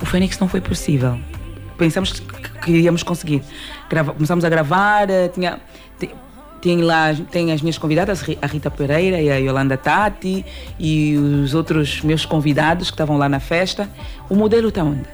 O 0.00 0.06
Fênix 0.06 0.38
não 0.38 0.48
foi 0.48 0.60
possível. 0.60 1.18
Pensamos 1.76 2.22
que 2.62 2.70
iríamos 2.72 3.02
conseguir. 3.02 3.42
Grava, 3.90 4.14
começamos 4.14 4.44
a 4.44 4.48
gravar, 4.48 5.10
eh, 5.10 5.28
tinha, 5.28 5.60
te- 5.98 6.10
tem 6.62 6.80
lá 6.80 7.14
tem 7.30 7.52
as 7.52 7.60
minhas 7.60 7.76
convidadas, 7.76 8.24
a 8.40 8.46
Rita 8.46 8.70
Pereira 8.70 9.20
e 9.20 9.30
a 9.30 9.36
Yolanda 9.36 9.76
Tati 9.76 10.44
e 10.78 11.16
os 11.16 11.52
outros 11.52 12.00
meus 12.00 12.24
convidados 12.24 12.88
que 12.90 12.94
estavam 12.94 13.18
lá 13.18 13.28
na 13.28 13.40
festa. 13.40 13.90
O 14.30 14.34
modelo 14.34 14.68
está 14.68 14.82
onde? 14.82 15.04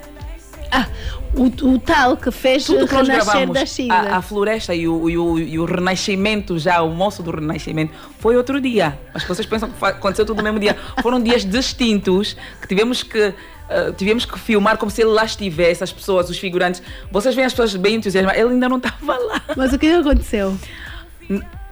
Ah, 0.71 0.87
o, 1.35 1.45
o 1.45 1.78
tal 1.78 2.16
que 2.16 2.30
fez 2.30 2.64
tudo 2.64 2.87
que 2.87 2.95
renascer 2.95 3.51
da 3.51 3.64
China. 3.64 3.95
a, 3.95 4.16
a 4.18 4.22
floresta 4.22 4.74
e 4.74 4.87
o, 4.87 5.09
e, 5.09 5.16
o, 5.16 5.39
e 5.39 5.59
o 5.59 5.64
renascimento 5.64 6.59
já, 6.59 6.83
o 6.83 6.91
moço 6.91 7.22
do 7.22 7.30
renascimento, 7.30 7.93
foi 8.18 8.37
outro 8.37 8.61
dia. 8.61 8.99
Mas 9.14 9.24
vocês 9.24 9.47
pensam 9.47 9.70
que 9.70 9.85
aconteceu 9.85 10.26
tudo 10.26 10.39
no 10.39 10.43
mesmo 10.43 10.59
dia. 10.61 10.76
Foram 11.03 11.22
dias 11.22 11.45
distintos 11.45 12.37
que 12.61 12.68
tivemos 12.68 13.03
que. 13.03 13.35
eh, 13.68 13.93
tivemos 13.97 14.24
que 14.24 14.39
filmar 14.39 14.76
como 14.76 14.91
se 14.91 15.01
ele 15.03 15.11
lá 15.11 15.24
estivesse, 15.24 15.83
as 15.83 15.93
pessoas, 15.93 16.28
os 16.28 16.39
figurantes. 16.39 16.83
Vocês 17.11 17.35
veem 17.35 17.47
as 17.47 17.53
pessoas 17.53 17.74
bem 17.76 17.97
entusiasmadas. 17.97 18.41
Ele 18.41 18.51
ainda 18.51 18.68
não 18.68 18.76
estava 18.76 19.16
lá. 19.16 19.43
Mas 19.57 19.72
o 19.72 19.78
que 19.78 19.91
aconteceu? 19.91 20.57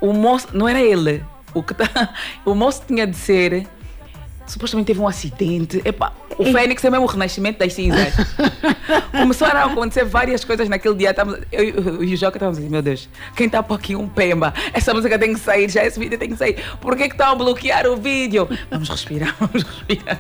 O 0.01 0.13
moço, 0.13 0.49
não 0.55 0.67
era 0.67 0.81
ele. 0.81 1.23
O, 1.53 1.63
que 1.63 1.75
tá, 1.75 2.15
o 2.47 2.55
moço 2.55 2.83
tinha 2.87 3.07
de 3.07 3.17
ser. 3.17 3.67
Supostamente 4.51 4.89
teve 4.89 5.01
um 5.01 5.07
acidente. 5.07 5.81
Epá, 5.85 6.13
o 6.37 6.45
Fênix 6.45 6.85
é 6.85 6.91
mesmo 6.91 7.07
o 7.07 7.09
renascimento 7.09 7.61
das 7.61 7.73
cinzas. 7.73 8.13
Começaram 9.13 9.61
a 9.61 9.65
acontecer 9.67 10.05
várias 10.05 10.45
coisas 10.45 10.69
naquele 10.69 10.97
dia. 10.97 11.15
Eu, 11.53 12.03
e 12.03 12.15
o 12.15 12.17
Joca 12.17 12.37
estávamos 12.37 12.59
assim, 12.59 12.69
meu 12.69 12.83
Deus, 12.83 13.09
quem 13.37 13.47
está 13.47 13.63
por 13.63 13.75
aqui 13.75 13.95
um 13.95 14.09
pemba? 14.09 14.53
Essa 14.73 14.93
música 14.93 15.17
tem 15.17 15.33
que 15.33 15.39
sair, 15.39 15.71
já 15.71 15.85
esse 15.85 16.01
vídeo 16.01 16.19
tem 16.19 16.31
que 16.31 16.37
sair. 16.37 16.57
Por 16.81 16.97
que 16.97 17.05
que 17.05 17.15
estão 17.15 17.31
a 17.31 17.35
bloquear 17.37 17.87
o 17.87 17.97
vídeo? 17.97 18.49
Vamos 18.71 18.89
respirar, 18.89 19.37
vamos 19.39 19.63
respirar. 19.63 20.19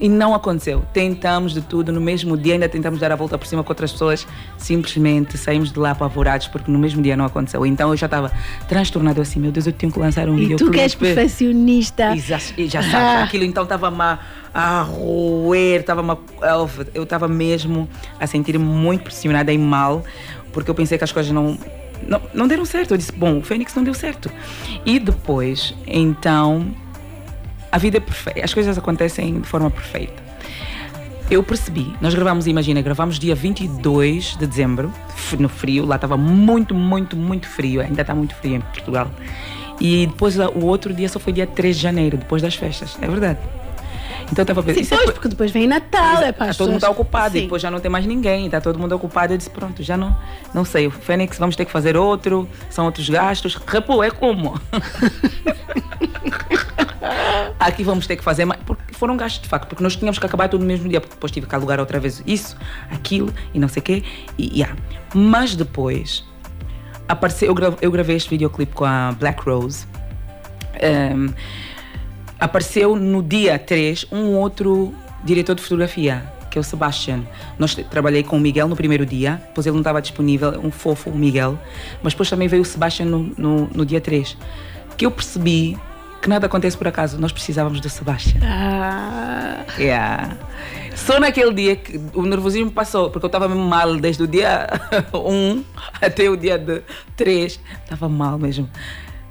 E 0.00 0.08
não 0.08 0.34
aconteceu. 0.34 0.82
Tentamos 0.94 1.52
de 1.52 1.60
tudo 1.60 1.92
no 1.92 2.00
mesmo 2.00 2.34
dia, 2.36 2.54
ainda 2.54 2.68
tentamos 2.68 2.98
dar 2.98 3.12
a 3.12 3.16
volta 3.16 3.36
por 3.36 3.46
cima 3.46 3.62
com 3.62 3.70
outras 3.70 3.92
pessoas. 3.92 4.26
Simplesmente 4.56 5.36
saímos 5.36 5.70
de 5.70 5.78
lá 5.78 5.90
apavorados 5.90 6.48
porque 6.48 6.70
no 6.70 6.78
mesmo 6.78 7.02
dia 7.02 7.16
não 7.16 7.24
aconteceu. 7.26 7.66
Então 7.66 7.90
eu 7.90 7.96
já 7.96 8.06
estava 8.06 8.32
transtornado 8.66 9.20
assim, 9.20 9.38
meu 9.38 9.52
Deus, 9.52 9.66
eu 9.66 9.72
tenho 9.74 9.92
que 9.92 9.98
lançar 9.98 10.28
um 10.28 10.38
E 10.38 10.56
tu 10.56 10.70
que 10.70 10.80
és 10.80 10.94
perfeccionista. 10.94 12.14
E 12.16 12.20
já, 12.20 12.38
e 12.56 12.66
já 12.66 12.82
sabes, 12.82 13.24
aquilo 13.24 13.44
então 13.44 13.64
estava-me 13.64 14.00
a, 14.00 14.18
a 14.54 14.82
roer, 14.82 15.80
estava-me 15.80 16.12
a- 16.12 16.18
eu 16.94 17.02
estava 17.02 17.28
mesmo 17.28 17.88
a 18.18 18.26
sentir-me 18.26 18.64
muito 18.64 19.04
pressionada 19.04 19.52
e 19.52 19.58
mal, 19.58 20.02
porque 20.52 20.70
eu 20.70 20.74
pensei 20.74 20.96
que 20.96 21.04
as 21.04 21.12
coisas 21.12 21.30
não, 21.32 21.58
não, 22.06 22.20
não 22.32 22.48
deram 22.48 22.64
certo. 22.64 22.92
Eu 22.92 22.96
disse, 22.96 23.12
bom, 23.12 23.38
o 23.38 23.42
Fênix 23.42 23.74
não 23.74 23.84
deu 23.84 23.92
certo. 23.94 24.30
E 24.86 24.98
depois, 24.98 25.74
então, 25.86 26.66
a 27.72 27.78
vida 27.78 27.96
é 27.98 28.00
perfeita, 28.00 28.44
as 28.44 28.52
coisas 28.54 28.76
acontecem 28.76 29.40
de 29.40 29.46
forma 29.48 29.70
perfeita. 29.70 30.30
Eu 31.30 31.42
percebi, 31.44 31.94
nós 32.00 32.12
gravamos, 32.12 32.46
imagina, 32.48 32.82
gravamos 32.82 33.16
dia 33.18 33.34
22 33.36 34.36
de 34.36 34.46
dezembro, 34.48 34.92
no 35.38 35.48
frio, 35.48 35.86
lá 35.86 35.94
estava 35.94 36.16
muito, 36.16 36.74
muito, 36.74 37.16
muito 37.16 37.46
frio, 37.46 37.80
ainda 37.80 38.00
está 38.02 38.12
muito 38.14 38.34
frio 38.34 38.56
em 38.56 38.60
Portugal. 38.60 39.08
E 39.80 40.08
depois 40.08 40.38
a- 40.40 40.48
o 40.50 40.64
outro 40.66 40.92
dia 40.92 41.08
só 41.08 41.20
foi 41.20 41.32
dia 41.32 41.46
3 41.46 41.76
de 41.76 41.82
janeiro, 41.82 42.16
depois 42.18 42.42
das 42.42 42.56
festas, 42.56 42.98
é 43.00 43.06
verdade. 43.06 43.38
Então 44.32 44.42
estava 44.42 44.60
Sim, 44.62 44.66
pensando, 44.68 44.82
isso 44.84 44.94
é 44.94 44.96
pois, 44.96 45.04
coi- 45.06 45.14
porque 45.14 45.28
depois 45.28 45.50
vem 45.52 45.66
Natal, 45.68 46.22
é 46.22 46.30
para 46.32 46.48
Tá 46.48 46.54
todo 46.54 46.66
mundo 46.68 46.76
está 46.76 46.90
ocupado 46.90 47.36
e 47.36 47.40
Sim. 47.40 47.44
depois 47.46 47.62
já 47.62 47.70
não 47.70 47.80
tem 47.80 47.90
mais 47.90 48.06
ninguém, 48.06 48.46
está 48.46 48.60
todo 48.60 48.78
mundo 48.78 48.92
ocupado. 48.94 49.32
Eu 49.32 49.38
disse, 49.38 49.50
pronto, 49.50 49.82
já 49.82 49.96
não, 49.96 50.16
não 50.54 50.64
sei, 50.64 50.86
o 50.86 50.90
Fênix 50.90 51.38
vamos 51.38 51.56
ter 51.56 51.64
que 51.64 51.70
fazer 51.72 51.96
outro, 51.96 52.48
são 52.68 52.84
outros 52.86 53.08
gastos. 53.08 53.54
Repô, 53.66 54.02
é 54.04 54.10
como? 54.10 54.60
Aqui 57.58 57.82
vamos 57.82 58.06
ter 58.06 58.16
que 58.16 58.24
fazer 58.24 58.44
mais, 58.44 58.60
porque 58.62 58.94
foram 58.94 59.16
gastos 59.16 59.42
de 59.42 59.48
facto, 59.48 59.68
porque 59.68 59.82
nós 59.82 59.96
tínhamos 59.96 60.18
que 60.18 60.26
acabar 60.26 60.48
tudo 60.48 60.60
no 60.60 60.66
mesmo 60.66 60.88
dia, 60.88 61.00
porque 61.00 61.14
depois 61.14 61.32
tive 61.32 61.46
que 61.46 61.54
alugar 61.54 61.80
outra 61.80 61.98
vez 61.98 62.22
isso, 62.26 62.56
aquilo 62.90 63.32
e 63.54 63.58
não 63.58 63.68
sei 63.68 63.80
o 63.80 63.82
quê. 63.82 64.02
E, 64.38 64.58
yeah. 64.58 64.76
Mas 65.14 65.54
depois, 65.54 66.24
apareceu, 67.08 67.54
eu, 67.54 67.78
eu 67.80 67.90
gravei 67.90 68.16
este 68.16 68.30
videoclipe 68.30 68.74
com 68.74 68.84
a 68.84 69.12
Black 69.18 69.42
Rose. 69.42 69.86
Ehm, 70.80 71.28
apareceu 72.38 72.96
no 72.96 73.22
dia 73.22 73.58
3 73.58 74.06
um 74.12 74.36
outro 74.36 74.94
diretor 75.24 75.54
de 75.54 75.62
fotografia, 75.62 76.22
que 76.50 76.58
é 76.58 76.60
o 76.60 76.64
Sebastian. 76.64 77.22
Nós 77.58 77.74
trabalhei 77.74 78.22
com 78.22 78.36
o 78.36 78.40
Miguel 78.40 78.68
no 78.68 78.76
primeiro 78.76 79.04
dia, 79.04 79.42
depois 79.48 79.66
ele 79.66 79.74
não 79.74 79.80
estava 79.80 80.00
disponível, 80.00 80.60
um 80.62 80.70
fofo, 80.70 81.10
o 81.10 81.16
Miguel. 81.16 81.58
Mas 82.02 82.12
depois 82.12 82.30
também 82.30 82.48
veio 82.48 82.62
o 82.62 82.64
Sebastian 82.64 83.06
no, 83.06 83.32
no, 83.36 83.70
no 83.74 83.86
dia 83.86 84.00
3. 84.00 84.36
Que 84.96 85.06
eu 85.06 85.10
percebi 85.10 85.78
que 86.20 86.28
nada 86.28 86.46
acontece 86.46 86.76
por 86.76 86.86
acaso, 86.88 87.18
nós 87.18 87.32
precisávamos 87.32 87.80
do 87.80 87.88
Sebastian. 87.88 88.40
Ah, 88.44 89.64
Yeah. 89.78 90.36
Só 90.94 91.18
naquele 91.20 91.54
dia 91.54 91.76
que 91.76 91.98
o 92.12 92.22
nervosismo 92.22 92.70
passou, 92.70 93.10
porque 93.10 93.24
eu 93.24 93.28
estava 93.28 93.48
mesmo 93.48 93.64
mal 93.64 93.96
desde 93.96 94.22
o 94.22 94.26
dia 94.26 94.66
1 95.14 95.64
até 96.02 96.28
o 96.28 96.36
dia 96.36 96.62
3. 97.16 97.60
Estava 97.84 98.08
mal 98.08 98.38
mesmo. 98.38 98.68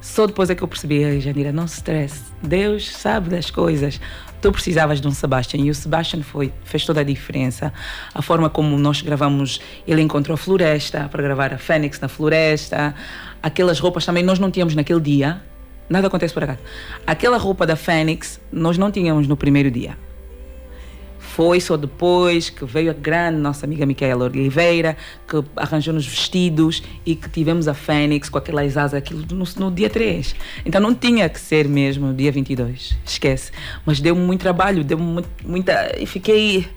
Só 0.00 0.26
depois 0.26 0.48
é 0.50 0.54
que 0.54 0.62
eu 0.62 0.68
percebi, 0.68 0.96
"Ei, 1.02 1.20
Janira, 1.20 1.52
não 1.52 1.66
se 1.68 1.76
estresse. 1.76 2.22
Deus 2.42 2.88
sabe 2.90 3.28
das 3.28 3.50
coisas. 3.50 4.00
Tu 4.40 4.50
precisavas 4.50 5.00
de 5.00 5.06
um 5.06 5.10
Sebastian 5.10 5.60
e 5.60 5.70
o 5.70 5.74
Sebastian 5.74 6.22
foi, 6.22 6.52
fez 6.64 6.86
toda 6.86 7.00
a 7.02 7.04
diferença. 7.04 7.72
A 8.14 8.22
forma 8.22 8.48
como 8.48 8.78
nós 8.78 9.02
gravamos, 9.02 9.60
ele 9.86 10.00
encontrou 10.00 10.34
a 10.34 10.38
floresta 10.38 11.06
para 11.10 11.22
gravar 11.22 11.52
a 11.52 11.58
Fênix 11.58 12.00
na 12.00 12.08
floresta. 12.08 12.94
Aquelas 13.42 13.78
roupas 13.78 14.06
também 14.06 14.22
nós 14.24 14.38
não 14.38 14.50
tínhamos 14.50 14.74
naquele 14.74 15.00
dia. 15.00 15.42
Nada 15.90 16.06
acontece 16.06 16.32
por 16.32 16.44
acaso. 16.44 16.60
Aquela 17.04 17.36
roupa 17.36 17.66
da 17.66 17.74
Fênix 17.74 18.40
nós 18.52 18.78
não 18.78 18.92
tínhamos 18.92 19.26
no 19.26 19.36
primeiro 19.36 19.72
dia. 19.72 19.98
Foi 21.18 21.60
só 21.60 21.76
depois 21.76 22.48
que 22.48 22.64
veio 22.64 22.90
a 22.90 22.94
grande 22.94 23.38
nossa 23.38 23.66
amiga 23.66 23.84
Micaela 23.84 24.24
Oliveira, 24.24 24.96
que 25.26 25.42
arranjou 25.56 25.92
nos 25.92 26.06
vestidos 26.06 26.82
e 27.04 27.16
que 27.16 27.28
tivemos 27.28 27.66
a 27.66 27.74
Fênix 27.74 28.28
com 28.28 28.38
aquelas 28.38 28.76
asas, 28.76 28.94
aquilo 28.94 29.24
no, 29.32 29.44
no 29.58 29.70
dia 29.70 29.90
3. 29.90 30.34
Então 30.64 30.80
não 30.80 30.94
tinha 30.94 31.28
que 31.28 31.40
ser 31.40 31.68
mesmo 31.68 32.08
no 32.08 32.14
dia 32.14 32.30
22, 32.30 32.96
esquece. 33.04 33.50
Mas 33.84 34.00
deu-me 34.00 34.22
muito 34.22 34.42
trabalho, 34.42 34.84
deu-me 34.84 35.24
muita. 35.44 35.96
E 35.98 36.06
fiquei. 36.06 36.68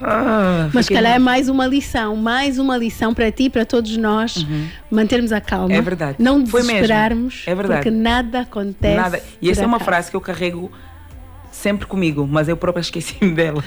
Ah, 0.00 0.68
mas 0.72 0.86
se 0.86 0.88
fiquei- 0.90 0.96
calhar 0.96 1.14
é 1.16 1.18
mais 1.18 1.48
uma 1.48 1.66
lição, 1.66 2.16
mais 2.16 2.58
uma 2.58 2.76
lição 2.76 3.14
para 3.14 3.30
ti, 3.30 3.48
para 3.48 3.64
todos 3.64 3.96
nós, 3.96 4.46
mantermos 4.90 5.32
a 5.32 5.40
calma. 5.40 5.74
É 5.74 5.80
verdade. 5.80 6.16
Não 6.18 6.42
desesperarmos, 6.42 7.42
É 7.46 7.54
verdade. 7.54 7.82
porque 7.82 7.90
nada 7.96 8.40
acontece. 8.40 8.96
Nada. 8.96 9.22
E 9.40 9.50
essa 9.50 9.62
é 9.62 9.66
uma 9.66 9.80
frase 9.80 10.10
que 10.10 10.16
eu 10.16 10.20
carrego 10.20 10.70
sempre 11.52 11.86
comigo, 11.86 12.26
mas 12.30 12.48
eu 12.48 12.56
própria 12.56 12.80
esqueci-me 12.80 13.30
dela. 13.34 13.62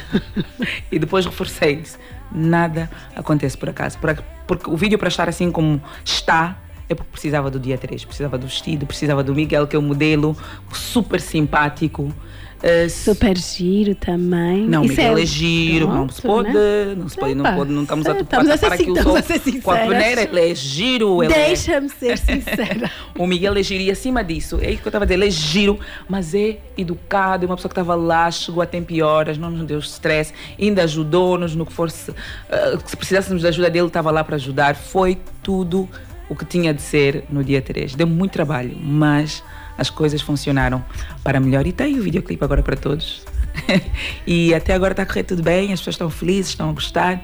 e 0.91 0.99
depois 0.99 1.25
reforcei. 1.25 1.77
Disse, 1.77 1.97
nada 2.31 2.89
acontece 3.15 3.57
por 3.57 3.69
acaso. 3.69 3.97
Por 3.97 4.09
ac- 4.09 4.23
Porque 4.45 4.69
o 4.69 4.75
vídeo 4.77 4.97
para 4.99 5.07
estar 5.07 5.29
assim 5.29 5.49
como 5.51 5.81
está 6.03 6.57
é 6.89 6.95
porque 6.95 7.11
precisava 7.11 7.49
do 7.51 7.59
dia 7.59 7.77
3, 7.77 8.05
precisava 8.05 8.37
do 8.37 8.47
vestido, 8.47 8.85
precisava 8.85 9.21
do 9.23 9.33
Miguel, 9.35 9.67
que 9.67 9.75
é 9.75 9.79
o 9.79 9.81
modelo 9.81 10.35
super 10.71 11.19
simpático. 11.19 12.13
Uh, 12.57 12.89
Super 12.89 13.37
giro 13.37 13.93
também. 13.93 14.67
Não, 14.67 14.83
Isso 14.83 14.95
Miguel 14.95 15.17
é, 15.19 15.25
giro, 15.25 15.87
não 15.87 16.09
se 16.09 16.21
pode, 16.21 16.51
né? 16.51 16.95
não 16.97 17.07
se 17.07 17.15
pode, 17.15 17.35
não, 17.35 17.55
pode, 17.55 17.71
não 17.71 17.83
estamos 17.83 18.07
a 18.07 18.19
estamos 18.19 18.49
a 18.49 18.57
ser 18.57 18.73
aqui 18.73 18.89
o 18.89 18.95
ser 19.21 19.61
com 19.61 19.71
a 19.71 19.77
peneira, 19.77 20.23
ele 20.23 20.51
é 20.51 20.55
giro, 20.55 21.23
ele 21.23 21.33
é... 21.33 21.45
Deixa-me 21.47 21.87
ser 21.87 22.17
sincera. 22.17 22.91
O 23.15 23.27
Miguel 23.27 23.55
é 23.55 23.61
giro 23.61 23.83
e 23.83 23.91
acima 23.91 24.23
disso, 24.23 24.57
é 24.59 24.71
isso 24.71 24.81
que 24.81 24.87
eu 24.87 24.89
estava 24.89 25.03
a 25.03 25.05
dizer, 25.05 25.19
ele 25.19 25.27
é 25.27 25.31
giro, 25.31 25.79
mas 26.09 26.33
é 26.33 26.57
educado, 26.75 27.45
é 27.45 27.47
uma 27.47 27.55
pessoa 27.55 27.69
que 27.69 27.79
estava 27.79 27.93
lá, 27.93 28.31
chegou 28.31 28.63
a 28.63 28.65
tempo 28.65 28.91
e 28.91 29.03
horas, 29.03 29.37
não 29.37 29.51
nos 29.51 29.65
deu 29.67 29.77
stress, 29.77 30.33
ainda 30.59 30.83
ajudou-nos 30.83 31.55
no 31.55 31.63
que 31.63 31.73
fosse, 31.73 32.11
ah, 32.49 32.77
se 32.83 32.97
precisássemos 32.97 33.43
da 33.43 33.49
ajuda 33.49 33.69
dele, 33.69 33.85
estava 33.87 34.09
lá 34.09 34.23
para 34.23 34.35
ajudar. 34.35 34.75
Foi 34.75 35.17
tudo 35.43 35.87
o 36.29 36.35
que 36.35 36.45
tinha 36.45 36.73
de 36.73 36.81
ser 36.81 37.23
no 37.29 37.43
dia 37.43 37.61
3. 37.61 37.95
Deu 37.95 38.07
muito 38.07 38.31
trabalho, 38.31 38.75
mas 38.81 39.43
as 39.77 39.89
coisas 39.89 40.21
funcionaram 40.21 40.83
para 41.23 41.39
melhor. 41.39 41.67
E 41.67 41.71
tem 41.71 41.99
o 41.99 42.03
videoclipe 42.03 42.43
agora 42.43 42.63
para 42.63 42.75
todos. 42.75 43.25
e 44.25 44.53
até 44.53 44.73
agora 44.73 44.93
está 44.93 45.03
a 45.03 45.05
correr 45.05 45.23
tudo 45.23 45.43
bem, 45.43 45.73
as 45.73 45.79
pessoas 45.79 45.95
estão 45.95 46.09
felizes, 46.09 46.49
estão 46.49 46.69
a 46.69 46.73
gostar. 46.73 47.21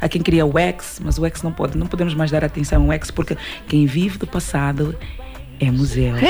Há 0.00 0.08
quem 0.08 0.20
queria 0.22 0.44
o 0.44 0.58
ex, 0.58 1.00
mas 1.02 1.18
o 1.18 1.26
ex 1.26 1.42
não 1.42 1.52
pode, 1.52 1.78
não 1.78 1.86
podemos 1.86 2.14
mais 2.14 2.30
dar 2.30 2.44
atenção 2.44 2.84
ao 2.84 2.92
ex 2.92 3.10
porque 3.10 3.36
quem 3.68 3.86
vive 3.86 4.18
do 4.18 4.26
passado 4.26 4.98
é 5.60 5.70
museu. 5.70 6.14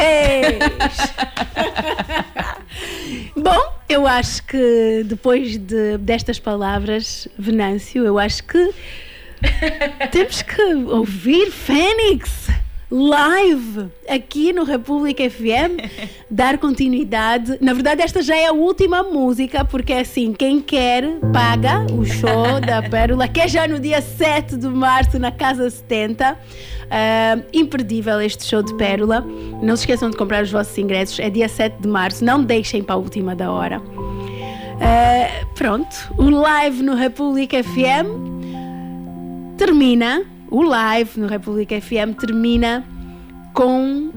Bom, 3.35 3.75
eu 3.89 4.07
acho 4.07 4.43
que 4.45 5.05
depois 5.07 5.57
de, 5.57 5.97
destas 5.99 6.39
palavras, 6.39 7.27
Venâncio, 7.39 8.05
eu 8.05 8.19
acho 8.19 8.45
que 8.45 8.71
temos 10.11 10.43
que 10.43 10.63
ouvir 10.87 11.51
Fênix 11.51 12.51
live 12.93 13.91
aqui 14.07 14.53
no 14.53 14.65
República 14.65 15.29
FM, 15.29 15.81
dar 16.31 16.59
continuidade. 16.59 17.57
Na 17.59 17.73
verdade, 17.73 18.03
esta 18.03 18.21
já 18.21 18.37
é 18.37 18.47
a 18.49 18.53
última 18.53 19.03
música, 19.03 19.65
porque 19.65 19.95
assim, 19.95 20.35
quem 20.35 20.61
quer 20.61 21.19
paga 21.33 21.87
o 21.91 22.05
show 22.05 22.61
da 22.61 22.83
Pérola, 22.83 23.27
que 23.27 23.41
é 23.41 23.49
já 23.49 23.67
no 23.67 23.81
dia 23.81 24.03
7 24.03 24.59
de 24.59 24.69
março 24.69 25.19
na 25.19 25.33
Casa 25.33 25.71
70. 25.71 26.39
Ah, 26.91 27.39
imperdível 27.55 28.21
este 28.21 28.45
show 28.45 28.63
de 28.63 28.75
Pérola. 28.75 29.27
Não 29.63 29.75
se 29.75 29.85
esqueçam 29.85 30.11
de 30.11 30.17
comprar 30.19 30.43
os 30.43 30.53
vossos 30.53 30.77
ingressos, 30.77 31.19
é 31.19 31.31
dia 31.31 31.49
7 31.49 31.81
de 31.81 31.89
março, 31.89 32.23
não 32.23 32.45
deixem 32.45 32.83
para 32.83 32.97
a 32.97 32.99
última 32.99 33.35
da 33.35 33.51
hora. 33.51 33.81
Ah, 34.79 35.47
pronto, 35.55 35.97
o 36.19 36.29
live 36.29 36.83
no 36.83 36.95
República 36.95 37.65
FM 37.65 38.33
termina, 39.57 40.27
o 40.53 40.63
live 40.63 41.19
no 41.19 41.27
República 41.27 41.81
FM 41.81 42.15
termina 42.21 42.85
com 43.55 44.13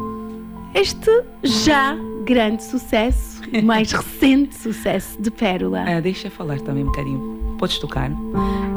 este 0.74 1.24
já 1.42 1.96
grande 2.26 2.62
sucesso, 2.62 3.42
o 3.54 3.64
mais 3.64 3.90
recente 3.94 4.54
sucesso 4.54 5.20
de 5.22 5.32
Pérola. 5.32 5.86
Ah, 5.88 6.02
deixa 6.02 6.28
eu 6.28 6.32
falar 6.32 6.60
também 6.60 6.84
um 6.84 6.88
bocadinho. 6.88 7.56
Podes 7.58 7.80
tocar? 7.80 8.12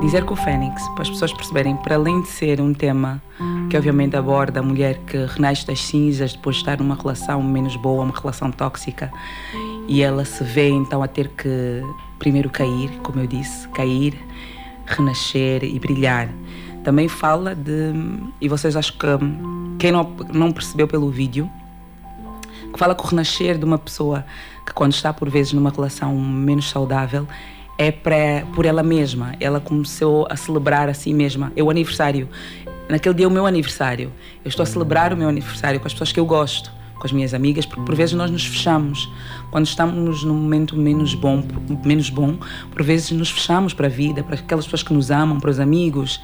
Dizer 0.01 0.25
que 0.25 0.33
o 0.33 0.37
Fênix, 0.37 0.87
para 0.91 1.03
as 1.03 1.11
pessoas 1.11 1.33
perceberem, 1.33 1.77
para 1.79 1.97
além 1.97 2.23
de 2.23 2.29
ser 2.29 2.61
um 2.61 2.73
tema 2.73 3.21
que 3.69 3.77
obviamente 3.77 4.15
aborda 4.15 4.61
a 4.61 4.63
mulher 4.63 4.99
que 4.99 5.17
renasce 5.27 5.67
das 5.67 5.81
cinzas 5.81 6.35
depois 6.35 6.57
de 6.57 6.63
estar 6.63 6.79
numa 6.79 6.95
relação 6.95 7.43
menos 7.43 7.75
boa, 7.75 8.05
uma 8.05 8.15
relação 8.15 8.53
tóxica, 8.53 9.11
e 9.89 10.01
ela 10.01 10.25
se 10.25 10.45
vê 10.45 10.69
então 10.69 11.03
a 11.03 11.09
ter 11.09 11.27
que 11.31 11.83
primeiro 12.21 12.51
cair, 12.51 12.89
como 13.03 13.19
eu 13.19 13.27
disse, 13.27 13.67
cair, 13.71 14.15
renascer 14.87 15.65
e 15.65 15.77
brilhar. 15.81 16.29
Também 16.89 17.07
fala 17.07 17.55
de, 17.55 17.93
e 18.41 18.49
vocês 18.49 18.75
acho 18.75 18.95
que 18.95 19.07
quem 19.79 19.93
não, 19.93 20.11
não 20.33 20.51
percebeu 20.51 20.89
pelo 20.89 21.11
vídeo, 21.11 21.47
que 22.73 22.79
fala 22.79 22.95
que 22.95 23.05
o 23.05 23.07
renascer 23.07 23.59
de 23.59 23.65
uma 23.67 23.77
pessoa 23.77 24.25
que 24.65 24.73
quando 24.73 24.95
está 24.95 25.13
por 25.13 25.29
vezes 25.29 25.53
numa 25.53 25.69
relação 25.69 26.17
menos 26.17 26.71
saudável 26.71 27.29
é 27.77 27.93
pra, 27.93 28.43
por 28.55 28.65
ela 28.65 28.83
mesma. 28.83 29.35
Ela 29.39 29.61
começou 29.61 30.27
a 30.31 30.35
celebrar 30.35 30.89
a 30.89 30.95
si 30.95 31.13
mesma. 31.13 31.53
É 31.55 31.63
o 31.63 31.69
aniversário. 31.69 32.27
Naquele 32.89 33.17
dia 33.17 33.27
é 33.27 33.29
o 33.29 33.31
meu 33.31 33.45
aniversário. 33.45 34.11
Eu 34.43 34.49
estou 34.49 34.63
a 34.63 34.67
celebrar 34.67 35.13
o 35.13 35.17
meu 35.19 35.29
aniversário 35.29 35.79
com 35.79 35.87
as 35.87 35.93
pessoas 35.93 36.11
que 36.11 36.19
eu 36.19 36.25
gosto, 36.25 36.73
com 36.99 37.07
as 37.07 37.13
minhas 37.13 37.35
amigas, 37.35 37.67
porque 37.67 37.83
por 37.83 37.95
vezes 37.95 38.15
nós 38.15 38.31
nos 38.31 38.47
fechamos. 38.47 39.13
Quando 39.51 39.67
estamos 39.67 40.25
num 40.25 40.33
momento 40.33 40.75
menos 40.75 41.13
bom, 41.13 41.45
menos 41.85 42.09
bom, 42.09 42.39
por 42.71 42.83
vezes 42.83 43.11
nos 43.11 43.31
fechamos 43.31 43.75
para 43.75 43.89
a 43.89 43.91
vida, 43.91 44.23
para 44.23 44.37
aquelas 44.37 44.65
pessoas 44.65 44.83
que 44.83 44.95
nos 44.95 45.11
amam, 45.11 45.39
para 45.39 45.51
os 45.51 45.61
amigos. 45.61 46.19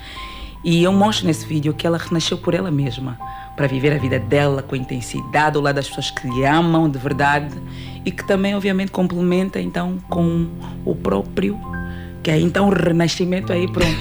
E 0.65 0.83
eu 0.83 0.93
mostro 0.93 1.27
nesse 1.27 1.45
vídeo 1.45 1.75
que 1.75 1.87
ela 1.87 1.99
renasceu 1.99 2.39
por 2.39 2.55
ela 2.55 2.71
mesma, 2.71 3.19
para 3.55 3.67
viver 3.67 3.93
a 3.93 3.99
vida 3.99 4.19
dela 4.19 4.63
com 4.63 4.75
intensidade, 4.75 5.57
ao 5.57 5.63
lado 5.63 5.77
das 5.77 5.89
pessoas 5.89 6.11
que 6.11 6.27
lhe 6.27 6.45
amam 6.45 6.89
de 6.89 6.99
verdade 6.99 7.55
e 8.05 8.11
que 8.11 8.27
também, 8.27 8.55
obviamente, 8.55 8.91
complementa 8.91 9.61
então 9.61 9.99
com 10.09 10.49
o 10.85 10.95
próprio, 10.95 11.61
que 12.23 12.31
é 12.31 12.41
então 12.41 12.69
o 12.69 12.73
renascimento 12.73 13.53
aí 13.53 13.71
pronto. 13.71 13.95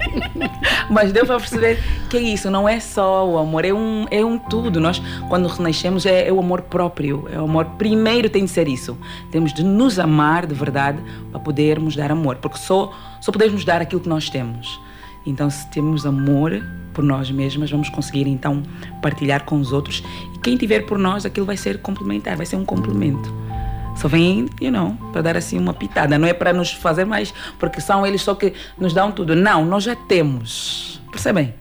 Mas 0.90 1.12
deu 1.12 1.24
para 1.24 1.38
perceber 1.38 1.78
que 2.10 2.16
é 2.16 2.20
isso, 2.20 2.50
não 2.50 2.68
é 2.68 2.78
só 2.78 3.26
o 3.26 3.38
amor, 3.38 3.64
é 3.64 3.72
um, 3.72 4.06
é 4.10 4.22
um 4.22 4.36
tudo. 4.36 4.80
Nós, 4.80 5.00
quando 5.28 5.46
renascemos, 5.48 6.04
é, 6.04 6.28
é 6.28 6.32
o 6.32 6.40
amor 6.40 6.62
próprio, 6.62 7.26
é 7.32 7.40
o 7.40 7.44
amor. 7.44 7.64
Primeiro 7.78 8.28
tem 8.28 8.44
de 8.44 8.50
ser 8.50 8.68
isso. 8.68 8.98
Temos 9.30 9.54
de 9.54 9.64
nos 9.64 9.98
amar 9.98 10.46
de 10.46 10.54
verdade 10.54 11.00
para 11.30 11.40
podermos 11.40 11.96
dar 11.96 12.10
amor, 12.10 12.36
porque 12.36 12.58
só, 12.58 12.92
só 13.20 13.32
podemos 13.32 13.64
dar 13.64 13.80
aquilo 13.80 14.00
que 14.00 14.08
nós 14.08 14.28
temos. 14.28 14.80
Então, 15.26 15.50
se 15.50 15.68
temos 15.70 16.06
amor 16.06 16.62
por 16.92 17.04
nós 17.04 17.30
mesmas, 17.30 17.70
vamos 17.70 17.88
conseguir 17.88 18.26
então 18.26 18.62
partilhar 19.02 19.44
com 19.44 19.60
os 19.60 19.72
outros. 19.72 20.02
E 20.34 20.38
quem 20.38 20.56
tiver 20.56 20.86
por 20.86 20.98
nós, 20.98 21.24
aquilo 21.24 21.46
vai 21.46 21.56
ser 21.56 21.78
complementar, 21.78 22.36
vai 22.36 22.46
ser 22.46 22.56
um 22.56 22.64
complemento. 22.64 23.32
Só 23.96 24.08
vem, 24.08 24.48
you 24.60 24.72
know, 24.72 24.96
para 25.12 25.22
dar 25.22 25.36
assim 25.36 25.58
uma 25.58 25.74
pitada. 25.74 26.18
Não 26.18 26.26
é 26.26 26.32
para 26.32 26.52
nos 26.52 26.72
fazer 26.72 27.04
mais, 27.04 27.34
porque 27.58 27.80
são 27.80 28.06
eles 28.06 28.22
só 28.22 28.34
que 28.34 28.54
nos 28.78 28.94
dão 28.94 29.12
tudo. 29.12 29.36
Não, 29.36 29.64
nós 29.64 29.84
já 29.84 29.94
temos. 29.94 31.00
Percebem? 31.10 31.54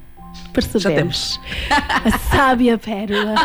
Percebemos 0.54 1.40
a 1.70 2.18
sábia 2.18 2.78
Pérola 2.78 3.36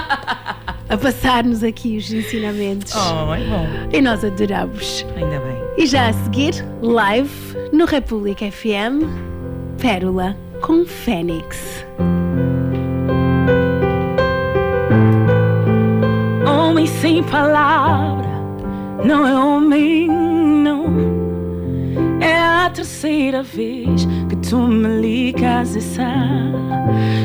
a 0.89 0.97
passar-nos 0.97 1.63
aqui 1.63 1.97
os 1.97 2.11
ensinamentos. 2.13 2.93
Oh, 2.95 3.35
é 3.35 3.45
bom. 3.45 3.67
E 3.93 4.01
nós 4.01 4.25
adoramos. 4.25 5.05
Ainda 5.17 5.39
bem. 5.41 5.57
E 5.77 5.87
já 5.87 6.09
a 6.09 6.13
seguir, 6.13 6.55
live 6.81 7.31
no 7.73 7.85
República 7.85 8.51
FM, 8.51 9.34
Pérola 9.81 10.37
com 10.61 10.85
Fênix. 10.85 11.85
Homem 16.47 16.87
sem 16.87 17.23
palavra, 17.23 18.29
não 19.05 19.27
é 19.27 19.35
homem, 19.35 20.09
não. 20.09 20.85
É 22.21 22.39
a 22.67 22.71
terceira 22.71 23.43
vez 23.43 24.07
que 24.29 24.37
tu 24.37 24.59
me 24.59 25.01
ligas 25.01 25.77
essa. 25.77 26.13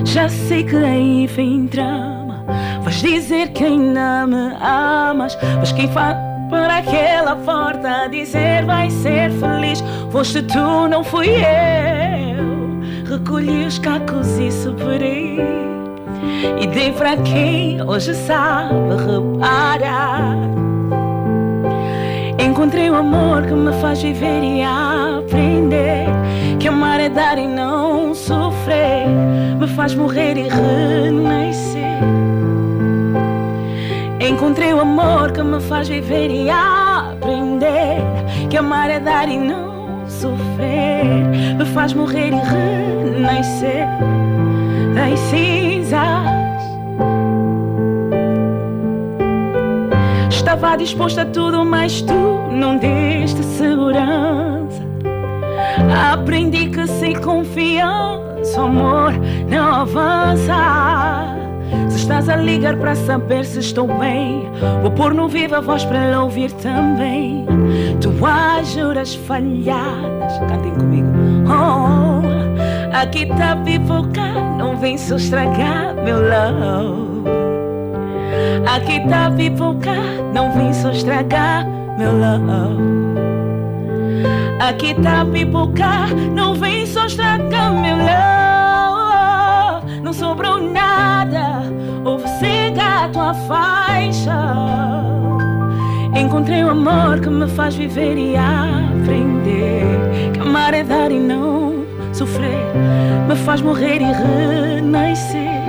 Já 0.06 0.28
sei 0.28 0.64
que 0.64 0.76
aí 0.76 1.28
vem 1.28 1.66
drama. 1.66 2.45
Vais 2.84 3.02
dizer 3.02 3.50
que 3.54 3.64
ainda 3.64 4.26
me 4.28 4.56
amas, 4.62 5.38
mas 5.60 5.72
quem 5.72 5.88
faz 5.91 6.18
para 6.50 6.78
aquela 6.78 7.36
porta 7.36 8.08
dizer 8.10 8.66
vai 8.66 8.89
ser 8.89 9.32
feliz. 9.32 9.84
Foste 10.12 10.41
tu, 10.41 10.88
não 10.88 11.04
fui 11.04 11.28
eu. 11.28 12.28
Recolhi 13.10 13.66
os 13.66 13.80
cacos 13.80 14.38
e 14.38 14.51
superei. 14.51 15.39
E 16.62 16.68
dei 16.68 16.91
para 16.91 17.18
quem 17.18 17.82
hoje 17.82 18.14
sabe 18.14 18.76
reparar. 19.03 20.38
Encontrei 22.38 22.88
o 22.88 22.93
amor 22.93 23.47
que 23.47 23.53
me 23.53 23.74
faz 23.82 23.99
viver 23.99 24.43
e 24.43 24.62
aprender. 24.62 26.05
Que 26.60 26.68
amar 26.68 26.99
é 26.99 27.10
dar 27.10 27.39
e 27.39 27.47
não 27.47 28.14
sofrer. 28.14 29.07
Me 29.60 29.68
faz 29.70 29.95
morrer 29.95 30.38
e 30.38 30.47
renascer. 30.47 32.03
Encontrei 34.20 34.72
o 34.72 34.82
amor 34.82 35.32
que 35.32 35.41
me 35.41 35.60
faz 35.62 35.89
viver 35.89 36.30
e 36.30 36.47
aprender. 36.47 38.03
Que 38.51 38.57
amar 38.57 38.91
é 38.91 38.99
dar 38.99 39.28
e 39.28 39.38
não 39.39 39.68
sofrer. 40.20 41.55
Me 41.57 41.65
faz 41.65 41.93
morrer 41.93 42.32
e 42.32 43.15
renascer 43.15 43.88
das 44.93 45.20
cinzas. 45.20 45.99
Estava 50.30 50.76
disposta 50.76 51.22
a 51.22 51.26
tudo, 51.26 51.63
mas 51.63 52.01
tu 52.01 52.13
não 52.51 52.78
deste 52.78 53.43
segurança. 53.43 54.82
Aprendi 56.11 56.70
que 56.70 56.86
sem 56.88 57.15
confiança 57.20 58.61
o 58.61 58.65
amor 58.65 59.13
não 59.49 59.82
avança. 59.82 61.49
Se 61.89 61.97
estás 61.97 62.30
a 62.30 62.36
ligar 62.36 62.76
para 62.78 62.95
saber 62.95 63.45
se 63.45 63.59
estou 63.59 63.88
bem, 63.88 64.49
vou 64.82 64.91
pôr 64.91 65.13
no 65.13 65.28
vivo 65.28 65.55
a 65.55 65.61
voz 65.61 65.84
para 65.86 65.99
ela 65.99 66.24
ouvir 66.24 66.51
também. 66.53 67.45
Tuas 68.01 68.74
juras 68.74 69.15
falhadas, 69.15 70.38
cantem 70.47 70.72
comigo. 70.72 71.07
Oh, 71.47 72.22
aqui 72.95 73.26
tá 73.26 73.55
pipoca, 73.57 74.34
não 74.57 74.78
vem 74.78 74.97
só 74.97 75.15
estragar 75.15 75.95
meu 76.03 76.20
love. 76.20 77.30
Aqui 78.76 78.99
tá 79.07 79.32
pipoca, 79.32 79.93
não 80.34 80.53
vem 80.53 80.74
só 80.74 80.91
estragar 80.91 81.65
meu 81.97 82.11
love. 82.11 83.09
Aqui 84.59 84.93
tá 85.01 85.26
pipoca, 85.26 86.07
não 86.34 86.53
vem 86.53 86.86
só 86.86 87.05
estragar 87.05 87.74
meu 87.74 87.97
love. 87.97 88.49
Não 90.10 90.14
sobrou 90.14 90.60
nada, 90.60 91.62
ou 92.03 92.18
você 92.18 92.72
gato 92.72 93.20
a 93.20 93.32
faixa. 93.32 94.55
Encontrei 96.20 96.64
o 96.64 96.72
amor 96.72 97.20
que 97.20 97.30
me 97.30 97.47
faz 97.47 97.76
viver 97.76 98.18
e 98.18 98.36
aprender. 98.36 100.32
Que 100.34 100.39
amar 100.39 100.74
é 100.74 100.84
dar 100.84 101.12
e 101.12 101.20
não 101.20 101.86
sofrer. 102.12 102.74
Me 103.28 103.36
faz 103.36 103.62
morrer 103.62 104.01
e 104.01 104.78
renascer. 104.80 105.62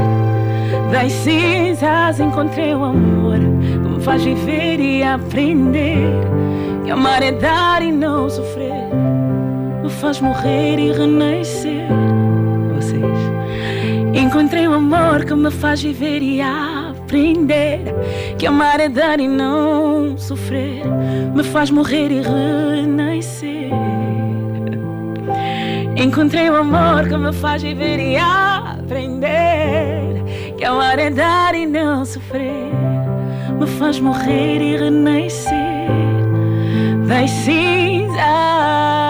Das 0.91 1.13
cinzas 1.13 2.19
encontrei 2.19 2.75
o 2.75 2.83
amor 2.83 3.41
que 3.41 3.89
me 3.91 4.01
faz 4.01 4.25
viver 4.25 4.81
e 4.81 5.03
aprender. 5.03 6.15
Que 6.87 6.91
amar 6.91 7.23
é 7.23 7.33
dar 7.33 7.83
e 7.83 7.93
não 7.93 8.31
sofrer. 8.31 8.89
Me 9.83 9.91
faz 9.91 10.19
morrer 10.19 10.79
e 10.79 10.93
renascer. 10.93 12.10
Encontrei 14.21 14.69
o 14.69 14.75
amor 14.75 15.25
que 15.25 15.35
me 15.35 15.51
faz 15.51 15.83
viver 15.83 16.21
e 16.21 16.43
aprender. 16.43 17.81
Que 18.37 18.47
amar 18.47 18.79
é 18.79 18.89
dar 18.89 19.19
e 19.19 19.27
não 19.27 20.19
sofrer. 20.19 20.85
Me 21.35 21.43
faz 21.43 21.71
morrer 21.71 22.11
e 22.13 22.21
renascer. 22.21 23.71
Encontrei 25.97 26.51
o 26.51 26.57
amor 26.57 27.09
que 27.09 27.17
me 27.17 27.33
faz 27.33 27.63
viver 27.63 27.99
e 27.99 28.19
aprender. 28.19 29.25
Que 30.59 30.67
amar 30.67 30.99
é 30.99 31.09
dar 31.09 31.55
e 31.55 31.65
não 31.65 32.05
sofrer. 32.05 32.75
Me 33.59 33.67
faz 33.67 33.99
morrer 33.99 34.61
e 34.61 34.77
renascer 34.77 35.89
das 37.09 37.31
cinzas. 37.31 39.10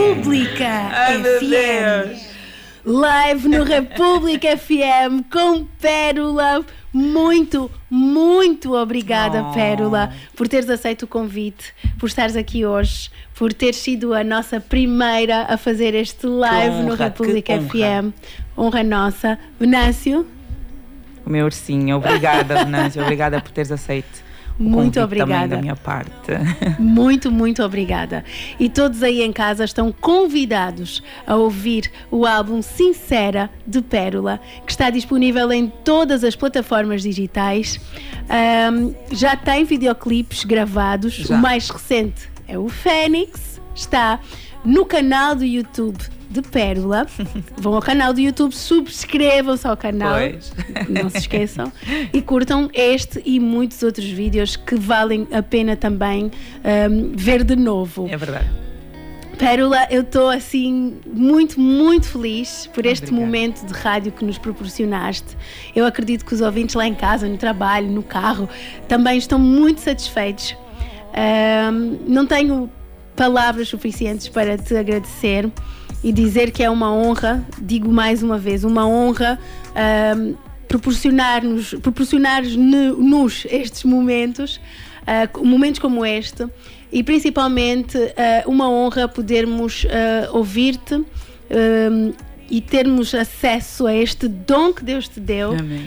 República 0.00 0.90
Ai, 0.92 1.22
FM. 1.22 2.36
Live 2.84 3.48
no 3.48 3.64
República 3.64 4.48
FM 4.58 5.22
com 5.32 5.64
Pérola. 5.80 6.62
Muito, 6.92 7.70
muito 7.88 8.74
obrigada, 8.74 9.42
Oh. 9.42 9.52
Pérola, 9.54 10.12
por 10.36 10.48
teres 10.48 10.68
aceito 10.68 11.04
o 11.04 11.06
convite, 11.06 11.72
por 11.98 12.08
estares 12.08 12.36
aqui 12.36 12.66
hoje, 12.66 13.10
por 13.34 13.54
teres 13.54 13.76
sido 13.76 14.12
a 14.12 14.22
nossa 14.22 14.60
primeira 14.60 15.46
a 15.48 15.56
fazer 15.56 15.94
este 15.94 16.26
live 16.26 16.76
no 16.82 16.92
honra, 16.92 17.04
República 17.06 17.58
que 17.58 17.78
honra. 17.82 18.02
FM. 18.02 18.14
Honra 18.54 18.82
nossa. 18.84 19.38
Venâncio, 19.58 20.26
O 21.24 21.30
meu 21.30 21.46
ursinho, 21.46 21.96
obrigada, 21.96 22.54
Venâncio, 22.64 23.02
obrigada 23.02 23.40
por 23.40 23.50
teres 23.50 23.72
aceito. 23.72 24.25
Muito 24.58 25.00
obrigada. 25.00 25.56
da 25.56 25.60
minha 25.60 25.76
parte. 25.76 26.32
Muito, 26.78 27.30
muito 27.30 27.62
obrigada. 27.62 28.24
E 28.58 28.68
todos 28.68 29.02
aí 29.02 29.22
em 29.22 29.32
casa 29.32 29.64
estão 29.64 29.92
convidados 29.92 31.02
a 31.26 31.36
ouvir 31.36 31.90
o 32.10 32.26
álbum 32.26 32.62
Sincera 32.62 33.50
de 33.66 33.82
Pérola, 33.82 34.40
que 34.64 34.72
está 34.72 34.90
disponível 34.90 35.52
em 35.52 35.68
todas 35.84 36.24
as 36.24 36.34
plataformas 36.34 37.02
digitais. 37.02 37.78
Ahm, 38.28 38.92
já 39.12 39.36
tem 39.36 39.64
videoclipes 39.64 40.44
gravados. 40.44 41.14
Já. 41.14 41.36
O 41.36 41.38
mais 41.38 41.68
recente 41.68 42.28
é 42.48 42.58
o 42.58 42.68
Fênix. 42.68 43.60
Está 43.74 44.18
no 44.64 44.86
canal 44.86 45.34
do 45.34 45.44
YouTube 45.44 46.15
de 46.28 46.42
Pérola. 46.42 47.06
Vão 47.56 47.74
ao 47.74 47.82
canal 47.82 48.12
do 48.12 48.20
YouTube, 48.20 48.52
subscrevam-se 48.54 49.66
ao 49.66 49.76
canal. 49.76 50.18
Pois. 50.18 50.52
Não 50.88 51.08
se 51.08 51.18
esqueçam. 51.18 51.72
E 52.12 52.20
curtam 52.22 52.68
este 52.72 53.22
e 53.24 53.40
muitos 53.40 53.82
outros 53.82 54.06
vídeos 54.06 54.56
que 54.56 54.74
valem 54.74 55.26
a 55.32 55.42
pena 55.42 55.76
também 55.76 56.30
ahm, 56.64 57.12
ver 57.14 57.44
de 57.44 57.56
novo. 57.56 58.06
É 58.10 58.16
verdade. 58.16 58.46
Pérola, 59.38 59.86
eu 59.90 60.00
estou 60.00 60.30
assim 60.30 60.96
muito, 61.06 61.60
muito 61.60 62.06
feliz 62.06 62.68
por 62.72 62.86
este 62.86 63.04
Obrigada. 63.04 63.26
momento 63.26 63.66
de 63.66 63.72
rádio 63.74 64.10
que 64.10 64.24
nos 64.24 64.38
proporcionaste. 64.38 65.36
Eu 65.74 65.84
acredito 65.84 66.24
que 66.24 66.32
os 66.32 66.40
ouvintes 66.40 66.74
lá 66.74 66.86
em 66.86 66.94
casa, 66.94 67.28
no 67.28 67.36
trabalho, 67.36 67.88
no 67.88 68.02
carro, 68.02 68.48
também 68.88 69.18
estão 69.18 69.38
muito 69.38 69.82
satisfeitos. 69.82 70.56
Ahm, 71.12 71.98
não 72.06 72.26
tenho 72.26 72.70
palavras 73.14 73.68
suficientes 73.68 74.28
para 74.28 74.56
te 74.56 74.74
agradecer 74.74 75.50
e 76.06 76.12
dizer 76.12 76.52
que 76.52 76.62
é 76.62 76.70
uma 76.70 76.94
honra, 76.94 77.44
digo 77.60 77.90
mais 77.90 78.22
uma 78.22 78.38
vez, 78.38 78.62
uma 78.62 78.86
honra 78.86 79.40
ahm, 79.74 80.34
proporcionar-nos 80.68 81.74
proporcionar-nos 81.82 83.44
estes 83.50 83.82
momentos, 83.82 84.60
ah, 85.04 85.28
momentos 85.42 85.80
como 85.80 86.06
este, 86.06 86.46
e 86.92 87.02
principalmente 87.02 87.98
ah, 87.98 88.44
uma 88.46 88.70
honra 88.70 89.08
podermos 89.08 89.84
ah, 89.90 90.30
ouvir-te 90.30 91.04
e 92.48 92.60
termos 92.60 93.12
acesso 93.12 93.88
a 93.88 93.92
este 93.92 94.28
dom 94.28 94.72
que 94.72 94.84
Deus 94.84 95.08
te 95.08 95.18
deu. 95.18 95.56
Amém. 95.58 95.82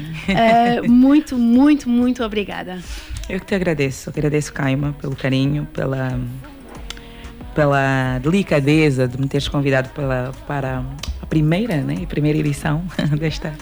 Muito, 0.90 1.38
muito, 1.38 1.88
muito 1.88 2.22
obrigada. 2.26 2.80
Eu 3.30 3.40
que 3.40 3.46
te 3.46 3.56
agradeço, 3.56 4.10
agradeço, 4.10 4.52
Caima, 4.52 4.94
pelo 5.00 5.16
carinho, 5.16 5.66
pela, 5.72 6.20
pela 7.60 8.20
delicadeza 8.20 9.06
de 9.06 9.20
me 9.20 9.28
teres 9.28 9.50
convidado 9.50 9.90
pela, 9.90 10.32
para 10.48 10.82
a 11.22 11.26
primeira, 11.26 11.76
né, 11.82 11.98
a 12.02 12.08
primeira 12.08 12.38
edição 12.40 12.84
desta, 13.20 13.54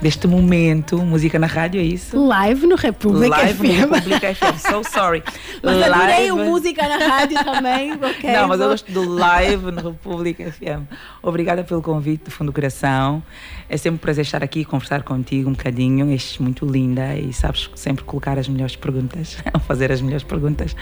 deste 0.00 0.28
momento. 0.28 0.98
Música 0.98 1.36
na 1.36 1.48
rádio, 1.48 1.80
é 1.80 1.82
isso? 1.84 2.16
Live 2.28 2.64
no 2.68 2.76
República 2.76 3.36
Live 3.38 3.54
FM. 3.54 3.62
no 3.88 3.94
República 3.96 4.34
FM, 4.36 4.54
so 4.70 4.84
sorry. 4.88 5.24
Mas 5.64 5.82
adorei 5.82 6.30
o 6.30 6.36
Live- 6.36 6.48
música 6.50 6.88
na 6.88 6.96
rádio 7.04 7.44
também, 7.44 7.92
ok? 8.00 8.32
Não, 8.32 8.46
mas 8.46 8.60
eu 8.60 8.68
gosto 8.68 8.92
do 8.92 9.08
live 9.14 9.72
no 9.72 9.90
República 9.90 10.52
FM. 10.52 10.86
Obrigada 11.20 11.64
pelo 11.64 11.82
convite 11.82 12.26
do 12.26 12.30
fundo 12.30 12.52
do 12.52 12.54
coração. 12.54 13.20
É 13.68 13.76
sempre 13.76 13.96
um 13.96 13.98
prazer 13.98 14.24
estar 14.24 14.42
aqui 14.44 14.60
e 14.60 14.64
conversar 14.64 15.02
contigo 15.02 15.48
um 15.48 15.54
bocadinho. 15.54 16.10
És 16.12 16.38
muito 16.38 16.64
linda 16.66 17.16
e 17.16 17.32
sabes 17.32 17.68
sempre 17.74 18.04
colocar 18.04 18.38
as 18.38 18.48
melhores 18.48 18.76
perguntas, 18.76 19.36
fazer 19.66 19.90
as 19.90 20.00
melhores 20.00 20.24
perguntas. 20.24 20.74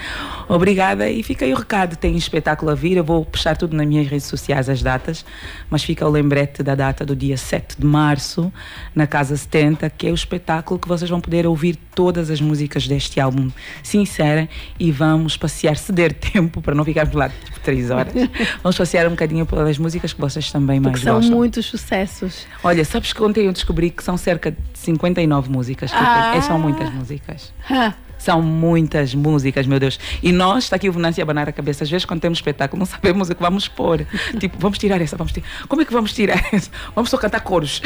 Obrigada 0.47 1.09
e 1.09 1.21
fica 1.23 1.45
aí 1.45 1.53
o 1.53 1.57
recado. 1.57 1.95
Tem 1.95 2.15
espetáculo 2.15 2.58
a 2.67 2.75
vir. 2.75 2.97
Eu 2.97 3.03
vou 3.03 3.23
puxar 3.23 3.55
tudo 3.55 3.75
nas 3.75 3.85
minhas 3.85 4.07
redes 4.07 4.25
sociais 4.25 4.67
as 4.67 4.81
datas, 4.81 5.23
mas 5.69 5.83
fica 5.83 6.05
o 6.05 6.09
lembrete 6.09 6.63
da 6.63 6.73
data 6.73 7.05
do 7.05 7.15
dia 7.15 7.37
7 7.37 7.77
de 7.79 7.85
março, 7.85 8.51
na 8.95 9.05
Casa 9.05 9.37
70, 9.37 9.89
que 9.91 10.07
é 10.07 10.11
o 10.11 10.15
espetáculo 10.15 10.79
que 10.79 10.87
vocês 10.87 11.09
vão 11.09 11.21
poder 11.21 11.45
ouvir 11.45 11.77
todas 11.93 12.29
as 12.29 12.41
músicas 12.41 12.87
deste 12.87 13.19
álbum 13.19 13.51
Sincera 13.83 14.49
e 14.79 14.91
vamos 14.91 15.37
passear, 15.37 15.77
se 15.77 15.91
der 15.91 16.13
tempo, 16.13 16.61
para 16.61 16.73
não 16.73 16.83
ficarmos 16.83 17.13
lá 17.13 17.29
por 17.29 17.59
três 17.59 17.91
horas. 17.91 18.13
Vamos 18.63 18.77
passear 18.77 19.05
um 19.07 19.11
bocadinho 19.11 19.45
pelas 19.45 19.77
músicas 19.77 20.13
que 20.13 20.19
vocês 20.19 20.51
também 20.51 20.79
mais 20.79 20.93
Porque 20.93 21.05
são 21.05 21.15
gostam. 21.15 21.35
muitos 21.37 21.65
sucessos. 21.65 22.47
Olha, 22.63 22.83
sabes 22.83 23.13
que 23.13 23.21
ontem 23.21 23.45
eu 23.45 23.53
descobri 23.53 23.89
que 23.89 24.03
são 24.03 24.17
cerca 24.17 24.51
de 24.51 24.57
59 24.73 25.49
músicas. 25.49 25.91
Ah. 25.93 26.35
É, 26.35 26.41
são 26.41 26.57
muitas 26.59 26.91
músicas. 26.93 27.53
Ha, 27.69 27.93
São 28.19 28.41
muitas 28.41 29.15
músicas, 29.15 29.65
meu 29.65 29.79
Deus. 29.79 29.99
E 30.21 30.31
nós, 30.31 30.65
está 30.65 30.75
aqui 30.75 30.89
o 30.89 30.93
Venâncio 30.93 31.21
a 31.21 31.23
abanar 31.23 31.49
a 31.49 31.51
cabeça. 31.51 31.83
Às 31.83 31.89
vezes, 31.89 32.05
quando 32.05 32.19
temos 32.19 32.37
espetáculo, 32.37 32.79
não 32.79 32.85
sabemos 32.85 33.29
o 33.29 33.35
que 33.35 33.41
vamos 33.41 33.67
pôr. 33.67 34.05
tipo, 34.39 34.57
vamos 34.59 34.77
tirar 34.77 35.01
essa, 35.01 35.15
vamos 35.15 35.33
tirar. 35.33 35.47
Como 35.67 35.81
é 35.81 35.85
que 35.85 35.93
vamos 35.93 36.13
tirar 36.13 36.43
essa? 36.53 36.69
Vamos 36.93 37.09
só 37.09 37.17
cantar 37.17 37.39
coros. 37.39 37.81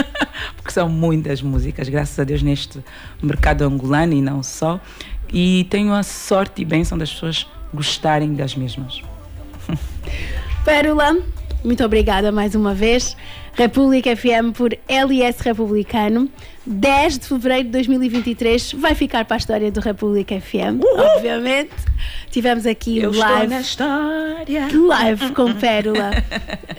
Porque 0.54 0.70
são 0.70 0.88
muitas 0.88 1.42
músicas, 1.42 1.88
graças 1.88 2.18
a 2.18 2.24
Deus, 2.24 2.42
neste 2.42 2.78
mercado 3.22 3.62
angolano 3.62 4.12
e 4.12 4.20
não 4.22 4.42
só. 4.42 4.78
E 5.32 5.66
tenho 5.70 5.92
a 5.94 6.02
sorte 6.02 6.62
e 6.62 6.64
bênção 6.64 6.98
das 6.98 7.10
pessoas 7.10 7.46
gostarem 7.72 8.34
das 8.34 8.54
mesmas. 8.54 9.02
Pérola, 10.64 11.16
muito 11.64 11.84
obrigada 11.84 12.30
mais 12.30 12.54
uma 12.54 12.74
vez. 12.74 13.16
República 13.54 14.16
FM 14.16 14.56
por 14.56 14.76
LS 14.88 15.42
Republicano. 15.42 16.28
10 16.70 17.18
de 17.18 17.26
fevereiro 17.26 17.64
de 17.64 17.70
2023 17.70 18.74
vai 18.74 18.94
ficar 18.94 19.24
para 19.24 19.36
a 19.36 19.38
história 19.38 19.72
do 19.72 19.80
República 19.80 20.40
FM, 20.40 20.80
obviamente. 21.16 21.70
Tivemos 22.30 22.64
aqui 22.64 22.98
Eu 22.98 23.12
live. 23.12 23.54
Live 24.86 25.32
com 25.32 25.52
Pérola. 25.54 26.10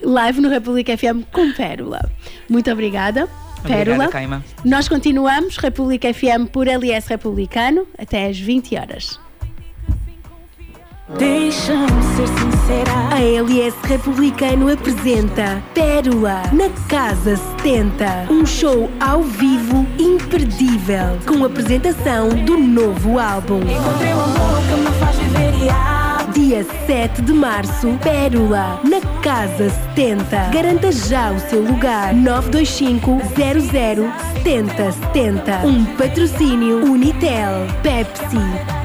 Live 0.01 0.39
no 0.39 0.49
República 0.49 0.97
FM 0.97 1.25
com 1.31 1.51
Pérola. 1.51 2.09
Muito 2.49 2.71
obrigada, 2.71 3.27
Pérola. 3.67 4.05
Obrigada. 4.07 4.43
Nós 4.63 4.87
continuamos, 4.87 5.57
República 5.57 6.13
FM 6.13 6.47
por 6.51 6.67
LS 6.67 7.09
Republicano, 7.09 7.85
até 7.97 8.27
às 8.27 8.39
20 8.39 8.77
horas. 8.77 9.19
Deixa-me 11.17 12.03
ser 12.15 12.27
sincera. 12.27 12.91
A 13.11 13.21
LS 13.21 13.75
Republicano 13.83 14.71
apresenta 14.71 15.61
Pérola 15.73 16.43
na 16.53 16.69
Casa 16.87 17.35
70. 17.35 18.27
Um 18.29 18.45
show 18.45 18.89
ao 18.99 19.21
vivo 19.21 19.85
imperdível, 19.99 21.17
com 21.27 21.43
apresentação 21.43 22.29
do 22.29 22.57
novo 22.57 23.19
álbum. 23.19 23.59
Encontrei 23.59 24.13
o 24.13 24.21
amor 24.21 24.61
que 24.67 24.75
me 24.79 24.99
faz 24.99 25.15
viver 25.17 25.65
e 25.65 25.69
a 25.69 26.11
Dia 26.33 26.65
7 26.87 27.21
de 27.23 27.33
março, 27.33 27.87
Pérola, 28.01 28.79
na 28.83 29.01
Casa 29.21 29.69
70. 29.95 30.49
Garanta 30.53 30.91
já 30.91 31.31
o 31.31 31.39
seu 31.39 31.61
lugar. 31.61 32.13
925 32.13 33.21
00 33.35 34.11
70 34.43 34.91
70. 34.91 35.67
Um 35.67 35.85
patrocínio 35.97 36.85
Unitel, 36.85 37.67
Pepsi. 37.83 38.80